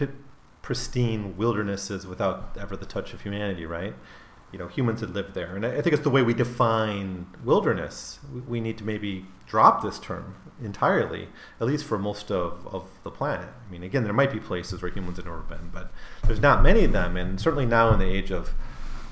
pristine 0.62 1.38
wildernesses 1.38 2.08
without 2.08 2.56
ever 2.60 2.78
the 2.78 2.86
touch 2.86 3.14
of 3.14 3.22
humanity, 3.22 3.66
right? 3.66 3.96
You 4.52 4.60
know 4.60 4.68
humans 4.68 5.02
had 5.02 5.12
lived 5.12 5.34
there. 5.34 5.56
And 5.56 5.66
I 5.66 5.82
think 5.82 5.94
it's 5.94 6.04
the 6.04 6.10
way 6.10 6.22
we 6.22 6.34
define 6.34 7.28
wilderness. 7.44 8.20
We- 8.34 8.42
We 8.42 8.60
need 8.62 8.78
to 8.80 8.84
maybe 8.84 9.26
drop 9.46 9.82
this 9.82 10.00
term 10.00 10.36
entirely, 10.64 11.30
at 11.62 11.68
least 11.68 11.86
for 11.86 11.98
most 11.98 12.32
of, 12.32 12.68
of 12.68 12.84
the 13.04 13.12
planet. 13.12 13.50
I 13.68 13.72
mean, 13.72 13.84
again, 13.84 14.04
there 14.04 14.14
might 14.14 14.32
be 14.32 14.40
places 14.40 14.82
where 14.82 14.92
humans 14.92 15.18
have 15.18 15.26
never 15.26 15.40
been, 15.42 15.70
but 15.72 15.92
there's 16.24 16.40
not 16.42 16.64
many 16.64 16.84
of 16.86 16.92
them. 16.94 17.16
And 17.16 17.40
certainly 17.40 17.66
now 17.66 17.94
in 17.94 18.00
the 18.00 18.06
age 18.06 18.32
of, 18.32 18.54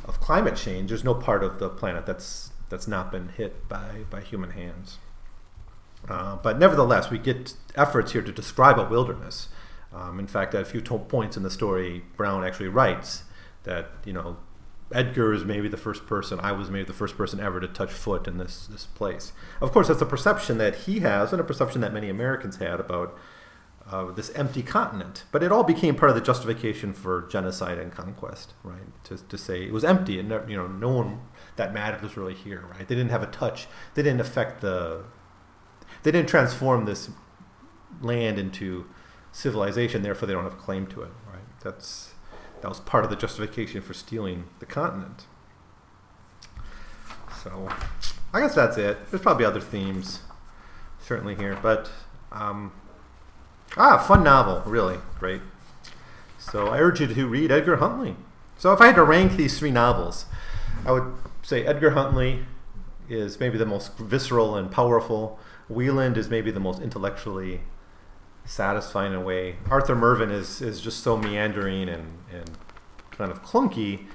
of 0.06 0.20
climate 0.20 0.56
change, 0.56 0.90
there's 0.90 1.04
no 1.04 1.14
part 1.14 1.44
of 1.44 1.60
the 1.60 1.70
planet 1.70 2.06
that's 2.06 2.52
that's 2.70 2.88
not 2.88 3.12
been 3.12 3.30
hit 3.30 3.70
by, 3.70 4.06
by 4.10 4.22
human 4.22 4.52
hands. 4.52 4.98
Uh, 6.10 6.36
but 6.38 6.58
nevertheless, 6.60 7.10
we 7.12 7.18
get 7.20 7.54
efforts 7.76 8.12
here 8.14 8.22
to 8.24 8.32
describe 8.32 8.80
a 8.80 8.84
wilderness. 8.88 9.50
Um, 9.94 10.20
in 10.20 10.28
fact, 10.28 10.54
at 10.56 10.62
a 10.62 10.66
few 10.66 10.82
points 10.82 11.38
in 11.38 11.44
the 11.44 11.50
story, 11.52 12.04
Brown 12.18 12.44
actually 12.44 12.68
writes 12.70 13.24
that 13.64 13.92
you 14.04 14.14
know 14.14 14.38
Edgar 14.92 15.34
is 15.34 15.44
maybe 15.44 15.68
the 15.68 15.78
first 15.78 16.06
person. 16.06 16.40
I 16.40 16.52
was 16.52 16.70
maybe 16.70 16.86
the 16.86 16.94
first 16.94 17.18
person 17.18 17.40
ever 17.40 17.60
to 17.60 17.68
touch 17.68 17.92
foot 17.92 18.28
in 18.28 18.38
this 18.38 18.68
this 18.68 18.86
place. 18.86 19.34
Of 19.62 19.72
course, 19.72 19.88
that's 19.88 20.02
a 20.02 20.06
perception 20.06 20.58
that 20.60 20.76
he 20.76 21.00
has, 21.00 21.32
and 21.32 21.42
a 21.42 21.44
perception 21.44 21.82
that 21.82 21.94
many 21.94 22.10
Americans 22.10 22.58
had 22.58 22.80
about 22.80 23.18
uh, 23.92 24.12
this 24.12 24.32
empty 24.32 24.64
continent. 24.64 25.24
But 25.32 25.44
it 25.44 25.52
all 25.52 25.64
became 25.64 25.96
part 25.96 26.10
of 26.10 26.16
the 26.16 26.22
justification 26.22 26.94
for 26.94 27.28
genocide 27.30 27.78
and 27.78 27.92
conquest, 27.92 28.54
right? 28.64 29.04
To, 29.06 29.18
to 29.18 29.38
say 29.38 29.64
it 29.64 29.74
was 29.74 29.84
empty 29.84 30.20
and 30.20 30.30
you 30.50 30.58
know 30.58 30.68
no 30.68 30.90
one 30.90 31.20
that 31.56 31.74
mattered 31.74 32.02
was 32.02 32.18
really 32.18 32.34
here, 32.34 32.66
right? 32.72 32.88
They 32.88 32.96
didn't 32.96 33.12
have 33.12 33.24
a 33.24 33.28
touch. 33.28 33.68
They 33.94 34.04
didn't 34.04 34.22
affect 34.22 34.62
the. 34.62 35.04
They 36.04 36.12
didn't 36.12 36.30
transform 36.30 36.86
this 36.86 37.10
land 38.02 38.38
into 38.38 38.88
civilization. 39.32 40.02
Therefore, 40.02 40.28
they 40.28 40.34
don't 40.34 40.44
have 40.44 40.54
a 40.54 40.58
claim 40.58 40.88
to 40.88 41.02
it, 41.04 41.12
right? 41.32 41.44
That's 41.64 42.15
that 42.66 42.70
was 42.70 42.80
part 42.80 43.04
of 43.04 43.12
the 43.12 43.16
justification 43.16 43.80
for 43.80 43.94
stealing 43.94 44.46
the 44.58 44.66
continent. 44.66 45.28
So, 47.44 47.70
I 48.34 48.40
guess 48.40 48.56
that's 48.56 48.76
it. 48.76 49.12
There's 49.12 49.22
probably 49.22 49.46
other 49.46 49.62
themes, 49.62 50.22
certainly 51.00 51.36
here, 51.36 51.60
but 51.62 51.92
um, 52.32 52.72
ah, 53.78 54.00
fun 54.00 54.24
novel, 54.24 54.64
really 54.66 54.98
great. 55.20 55.42
So 56.40 56.70
I 56.70 56.80
urge 56.80 57.02
you 57.02 57.06
to 57.06 57.28
read 57.28 57.52
Edgar 57.52 57.76
Huntly. 57.76 58.16
So 58.58 58.74
if 58.74 58.82
I 58.82 58.88
had 58.88 58.96
to 58.96 59.04
rank 59.04 59.34
these 59.34 59.60
three 59.60 59.70
novels, 59.70 60.26
I 60.88 60.92
would 60.92 61.14
say 61.44 61.68
Edgar 61.68 61.92
Huntly 61.92 62.46
is 63.08 63.40
maybe 63.40 63.60
the 63.60 63.68
most 63.68 63.96
visceral 64.00 64.56
and 64.56 64.72
powerful. 64.72 65.38
Wieland 65.70 66.18
is 66.18 66.32
maybe 66.32 66.50
the 66.50 66.60
most 66.60 66.82
intellectually 66.82 67.62
satisfying 68.46 69.14
in 69.14 69.20
a 69.20 69.22
way. 69.22 69.58
Arthur 69.70 69.96
Mervyn 69.96 70.32
is, 70.32 70.62
is 70.62 70.82
just 70.82 71.00
so 71.02 71.18
meandering 71.18 71.90
and, 71.90 72.20
and 72.32 72.52
kind 73.12 73.32
of 73.32 73.44
clunky. 73.44 74.06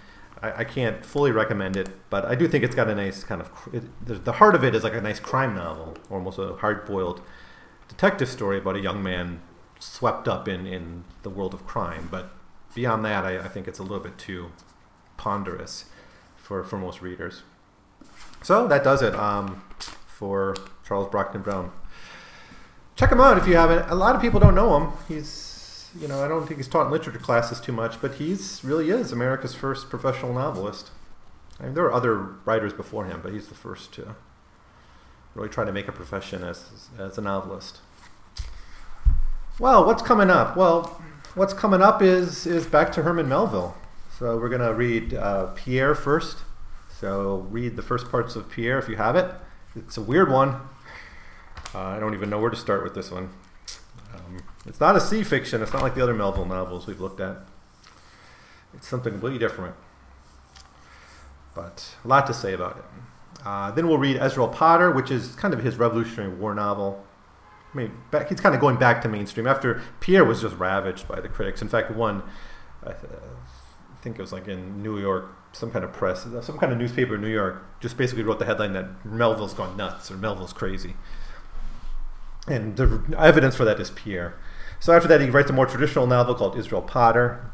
I, 0.43 0.61
I 0.61 0.64
can't 0.64 1.05
fully 1.05 1.33
recommend 1.33 1.76
it, 1.76 1.89
but 2.09 2.24
I 2.24 2.35
do 2.35 2.49
think 2.49 2.64
it's 2.64 2.74
got 2.74 2.89
a 2.89 2.95
nice 2.95 3.24
kind 3.24 3.41
of. 3.41 3.51
It, 3.72 4.24
the, 4.24 4.33
heart 4.33 4.55
of 4.55 4.64
it 4.64 4.74
is 4.74 4.85
like 4.85 4.95
a 4.95 5.01
nice 5.01 5.20
crime 5.20 5.55
novel, 5.55 5.97
almost 6.11 6.39
a 6.39 6.55
hard 6.57 6.87
boiled 6.87 7.20
detective 7.89 8.28
story 8.28 8.59
about 8.59 8.76
a 8.76 8.81
young 8.81 9.03
man 9.03 9.41
swept 9.81 10.28
up 10.28 10.47
in, 10.47 10.66
in 10.66 11.05
the 11.22 11.31
world 11.31 11.53
of 11.53 11.66
crime. 11.66 12.09
But 12.11 12.31
beyond 12.74 13.05
that, 13.05 13.24
I, 13.24 13.39
I 13.39 13.49
think 13.49 13.66
it's 13.66 13.78
a 13.78 13.83
little 13.83 14.01
bit 14.01 14.16
too 14.16 14.53
ponderous 15.16 15.87
for, 16.37 16.62
for 16.62 16.78
most 16.78 17.03
readers. 17.03 17.43
So 18.43 18.66
that 18.68 18.85
does 18.85 19.03
it 19.03 19.14
um, 19.14 19.62
for 20.07 20.55
Charles 20.87 21.09
Brockden 21.09 21.43
Brown. 21.43 21.72
Check 23.01 23.13
him 23.13 23.21
out 23.23 23.39
if 23.39 23.49
you 23.49 23.57
haven't. 23.57 23.89
A 23.89 23.95
lot 23.95 24.15
of 24.15 24.21
people 24.21 24.39
don't 24.41 24.55
know 24.55 24.77
him. 24.77 24.93
He's, 25.09 25.89
you 25.99 26.07
know, 26.07 26.23
I 26.23 26.29
don't 26.29 26.47
think 26.47 26.59
he's 26.59 26.69
taught 26.69 26.85
in 26.85 26.93
literature 26.93 27.19
classes 27.19 27.59
too 27.59 27.73
much, 27.73 27.99
but 27.99 28.17
he's 28.17 28.63
really 28.63 28.91
is 28.91 29.11
America's 29.11 29.55
first 29.55 29.89
professional 29.89 30.35
novelist. 30.35 30.91
I 31.59 31.63
mean, 31.63 31.73
there 31.73 31.85
were 31.85 31.95
other 31.95 32.15
writers 32.45 32.75
before 32.75 33.07
him, 33.07 33.21
but 33.23 33.33
he's 33.33 33.49
the 33.49 33.55
first 33.55 33.95
to 33.95 34.17
really 35.35 35.49
try 35.49 35.65
to 35.65 35.73
make 35.73 35.89
a 35.89 35.93
profession 35.93 36.45
as, 36.45 36.91
as 36.99 37.17
a 37.17 37.23
novelist. 37.23 37.79
Well, 39.59 39.87
what's 39.87 40.03
coming 40.03 40.29
up? 40.29 40.55
Well, 40.55 41.01
what's 41.35 41.55
coming 41.55 41.81
up 41.81 42.03
is 42.03 42.47
is 42.47 42.67
back 42.67 42.93
to 42.93 43.03
Herman 43.03 43.31
Melville. 43.31 43.79
So 44.19 44.37
we're 44.37 44.51
gonna 44.51 44.75
read 44.75 45.15
uh, 45.15 45.47
Pierre 45.55 45.95
first. 45.95 46.37
So 47.01 47.47
read 47.49 47.77
the 47.77 47.83
first 47.83 48.11
parts 48.11 48.37
of 48.37 48.51
Pierre 48.51 48.79
if 48.79 48.91
you 48.91 48.97
have 48.97 49.17
it. 49.17 49.35
It's 49.75 49.97
a 49.97 50.03
weird 50.03 50.31
one. 50.31 50.61
Uh, 51.75 51.79
I 51.79 52.01
don't 52.01 52.14
even 52.14 52.31
know 52.31 52.41
where 52.41 52.51
to 52.51 52.57
start 52.57 52.83
with 52.83 52.95
this 52.95 53.11
one. 53.11 53.31
Um, 54.14 54.43
it's 54.66 54.81
not 54.81 54.97
a 54.97 55.01
sea 55.01 55.23
fiction. 55.23 55.62
It's 55.62 55.73
not 55.73 55.83
like 55.83 55.95
the 55.95 56.03
other 56.03 56.14
Melville 56.14 56.47
novels 56.47 56.87
we've 56.87 57.01
looked 57.01 57.21
at. 57.21 57.39
It's 58.75 58.89
something 58.89 59.12
completely 59.12 59.39
different. 59.39 59.75
But 61.55 61.97
a 62.05 62.09
lot 62.09 62.27
to 62.27 62.35
say 62.35 62.53
about 62.53 62.79
it. 62.79 62.85
Uh, 63.45 63.71
then 63.71 63.89
we'll 63.89 63.99
read 63.99 64.16
Israel 64.16 64.49
Potter, 64.49 64.91
which 64.91 65.11
is 65.11 65.35
kind 65.37 65.55
of 65.55 65.62
his 65.62 65.77
Revolutionary 65.77 66.33
War 66.35 66.55
novel. 66.55 67.05
I 67.73 67.77
mean, 67.77 67.93
back, 68.11 68.29
he's 68.29 68.41
kind 68.41 68.55
of 68.55 68.61
going 68.61 68.77
back 68.77 69.01
to 69.03 69.09
mainstream 69.09 69.47
after 69.47 69.81
Pierre 70.01 70.25
was 70.25 70.43
just 70.43 70.57
ravaged 70.57 71.07
by 71.07 71.21
the 71.21 71.29
critics. 71.29 71.62
In 71.62 71.68
fact, 71.68 71.91
one, 71.93 72.23
I, 72.83 72.93
th- 72.93 73.12
I 73.12 74.03
think 74.03 74.18
it 74.18 74.23
was 74.23 74.33
like 74.33 74.49
in 74.49 74.83
New 74.83 74.99
York, 74.99 75.27
some 75.53 75.71
kind 75.71 75.85
of 75.85 75.93
press, 75.93 76.27
some 76.43 76.59
kind 76.59 76.73
of 76.73 76.79
newspaper 76.79 77.14
in 77.14 77.21
New 77.21 77.29
York, 77.29 77.62
just 77.81 77.97
basically 77.97 78.25
wrote 78.25 78.39
the 78.39 78.45
headline 78.45 78.73
that 78.73 79.05
Melville's 79.07 79.55
gone 79.55 79.77
nuts 79.77 80.11
or 80.11 80.16
Melville's 80.16 80.53
crazy. 80.53 80.95
And 82.51 82.77
the 82.77 83.01
evidence 83.17 83.55
for 83.55 83.65
that 83.65 83.79
is 83.79 83.91
Pierre. 83.91 84.35
So 84.81 84.93
after 84.93 85.07
that, 85.09 85.21
he 85.21 85.31
writes 85.31 85.51
a 85.51 85.53
more 85.53 85.67
traditional 85.67 86.07
novel 86.07 86.35
called 86.35 86.59
Israel 86.59 86.83
Potter, 86.83 87.49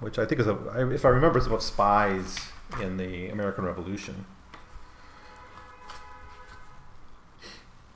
which 0.00 0.18
I 0.18 0.26
think 0.26 0.40
is 0.40 0.46
a, 0.46 0.90
if 0.90 1.04
I 1.04 1.08
remember, 1.08 1.38
it's 1.38 1.46
about 1.46 1.62
spies 1.62 2.36
in 2.80 2.98
the 2.98 3.30
American 3.30 3.64
Revolution. 3.64 4.26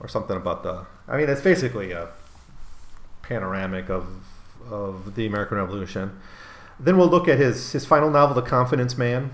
Or 0.00 0.08
something 0.08 0.36
about 0.36 0.62
the. 0.62 0.86
I 1.06 1.18
mean, 1.18 1.28
it's 1.28 1.42
basically 1.42 1.92
a 1.92 2.08
panoramic 3.22 3.88
of 3.90 4.06
of 4.70 5.14
the 5.14 5.26
American 5.26 5.58
Revolution. 5.58 6.18
Then 6.80 6.96
we'll 6.96 7.08
look 7.08 7.28
at 7.28 7.38
his 7.38 7.72
his 7.72 7.84
final 7.84 8.10
novel, 8.10 8.34
The 8.34 8.48
Confidence 8.48 8.96
Man, 8.96 9.32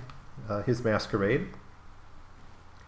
uh, 0.49 0.63
his 0.63 0.85
Masquerade, 0.85 1.47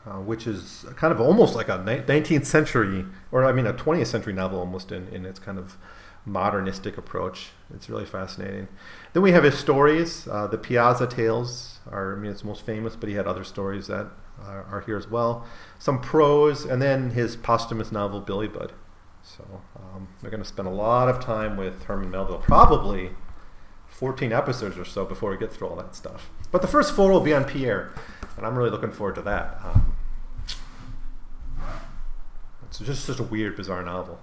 uh, 0.06 0.18
which 0.18 0.46
is 0.46 0.86
kind 0.96 1.12
of 1.12 1.20
almost 1.20 1.54
like 1.54 1.68
a 1.68 1.78
19th 1.78 2.46
century, 2.46 3.04
or 3.30 3.44
I 3.44 3.52
mean, 3.52 3.66
a 3.66 3.74
20th 3.74 4.06
century 4.06 4.32
novel 4.32 4.58
almost 4.58 4.92
in, 4.92 5.08
in 5.08 5.26
its 5.26 5.38
kind 5.38 5.58
of 5.58 5.76
modernistic 6.24 6.96
approach. 6.96 7.50
It's 7.74 7.88
really 7.88 8.06
fascinating. 8.06 8.68
Then 9.12 9.22
we 9.22 9.32
have 9.32 9.44
his 9.44 9.58
stories. 9.58 10.26
Uh, 10.28 10.46
the 10.46 10.58
Piazza 10.58 11.06
Tales 11.06 11.78
are, 11.90 12.16
I 12.16 12.18
mean, 12.18 12.30
it's 12.30 12.44
most 12.44 12.64
famous, 12.64 12.96
but 12.96 13.08
he 13.08 13.14
had 13.14 13.26
other 13.26 13.44
stories 13.44 13.86
that 13.88 14.06
are, 14.42 14.64
are 14.64 14.82
here 14.86 14.96
as 14.96 15.08
well. 15.08 15.46
Some 15.78 16.00
prose, 16.00 16.64
and 16.64 16.80
then 16.80 17.10
his 17.10 17.36
posthumous 17.36 17.92
novel, 17.92 18.20
Billy 18.20 18.48
Budd. 18.48 18.72
So 19.22 19.44
um, 19.76 20.08
we're 20.22 20.30
going 20.30 20.42
to 20.42 20.48
spend 20.48 20.66
a 20.66 20.72
lot 20.72 21.08
of 21.08 21.20
time 21.20 21.56
with 21.56 21.84
Herman 21.84 22.10
Melville, 22.10 22.38
probably 22.38 23.10
14 23.88 24.32
episodes 24.32 24.78
or 24.78 24.84
so 24.84 25.04
before 25.04 25.30
we 25.30 25.36
get 25.36 25.52
through 25.52 25.68
all 25.68 25.76
that 25.76 25.94
stuff. 25.94 26.30
But 26.50 26.62
the 26.62 26.68
first 26.68 26.94
four 26.94 27.10
will 27.10 27.20
be 27.20 27.32
on 27.32 27.44
Pierre, 27.44 27.92
and 28.36 28.46
I'm 28.46 28.56
really 28.56 28.70
looking 28.70 28.90
forward 28.90 29.14
to 29.16 29.22
that. 29.22 29.60
Um, 29.62 29.96
it's 32.64 32.78
just 32.78 33.04
such 33.04 33.18
a 33.18 33.22
weird, 33.22 33.56
bizarre 33.56 33.82
novel. 33.82 34.20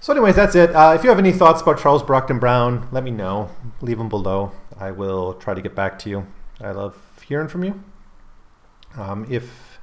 So, 0.00 0.12
anyways, 0.12 0.34
that's 0.34 0.54
it. 0.54 0.74
Uh, 0.74 0.94
if 0.96 1.04
you 1.04 1.10
have 1.10 1.18
any 1.18 1.32
thoughts 1.32 1.60
about 1.60 1.78
Charles 1.78 2.02
Brockden 2.02 2.40
Brown, 2.40 2.88
let 2.90 3.04
me 3.04 3.10
know. 3.10 3.50
Leave 3.82 3.98
them 3.98 4.08
below. 4.08 4.52
I 4.78 4.90
will 4.90 5.34
try 5.34 5.52
to 5.52 5.60
get 5.60 5.74
back 5.74 5.98
to 6.00 6.10
you. 6.10 6.26
I 6.60 6.70
love 6.70 7.22
hearing 7.26 7.48
from 7.48 7.64
you. 7.64 7.84
Um, 8.96 9.26
if 9.30 9.78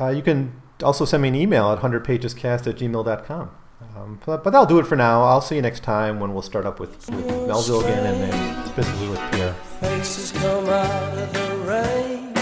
uh, 0.00 0.10
you 0.10 0.22
can 0.22 0.60
also 0.82 1.04
send 1.04 1.22
me 1.22 1.28
an 1.28 1.34
email 1.34 1.72
at 1.72 1.78
100pagescast 1.80 2.66
at 2.66 2.76
gmail.com. 2.76 3.50
Um, 3.80 4.20
but, 4.26 4.42
but 4.44 4.50
that'll 4.50 4.66
do 4.66 4.78
it 4.78 4.86
for 4.86 4.96
now. 4.96 5.22
I'll 5.22 5.40
see 5.40 5.56
you 5.56 5.62
next 5.62 5.82
time 5.82 6.20
when 6.20 6.32
we'll 6.32 6.42
start 6.42 6.66
up 6.66 6.80
with, 6.80 7.08
with 7.10 7.26
Melville 7.46 7.80
again 7.80 8.06
and 8.06 8.32
then 8.32 8.66
specifically 8.66 9.08
with 9.08 9.20
Pierre. 9.32 9.54
Faces 9.80 10.32
come 10.32 10.68
out 10.68 11.18
of 11.18 11.32
the 11.32 11.56
rain 11.66 12.34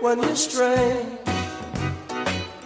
when 0.00 0.22
you 0.22 0.36
stray. 0.36 1.06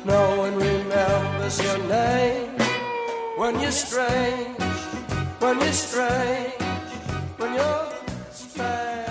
No 0.04 0.38
one 0.38 0.54
remembers 0.56 1.62
your 1.62 1.78
name 1.88 2.50
when 3.36 3.60
you're 3.60 3.70
when 5.40 5.60
you're 5.60 5.72
when 7.38 7.54
you're 7.54 7.92
strange. 8.30 9.05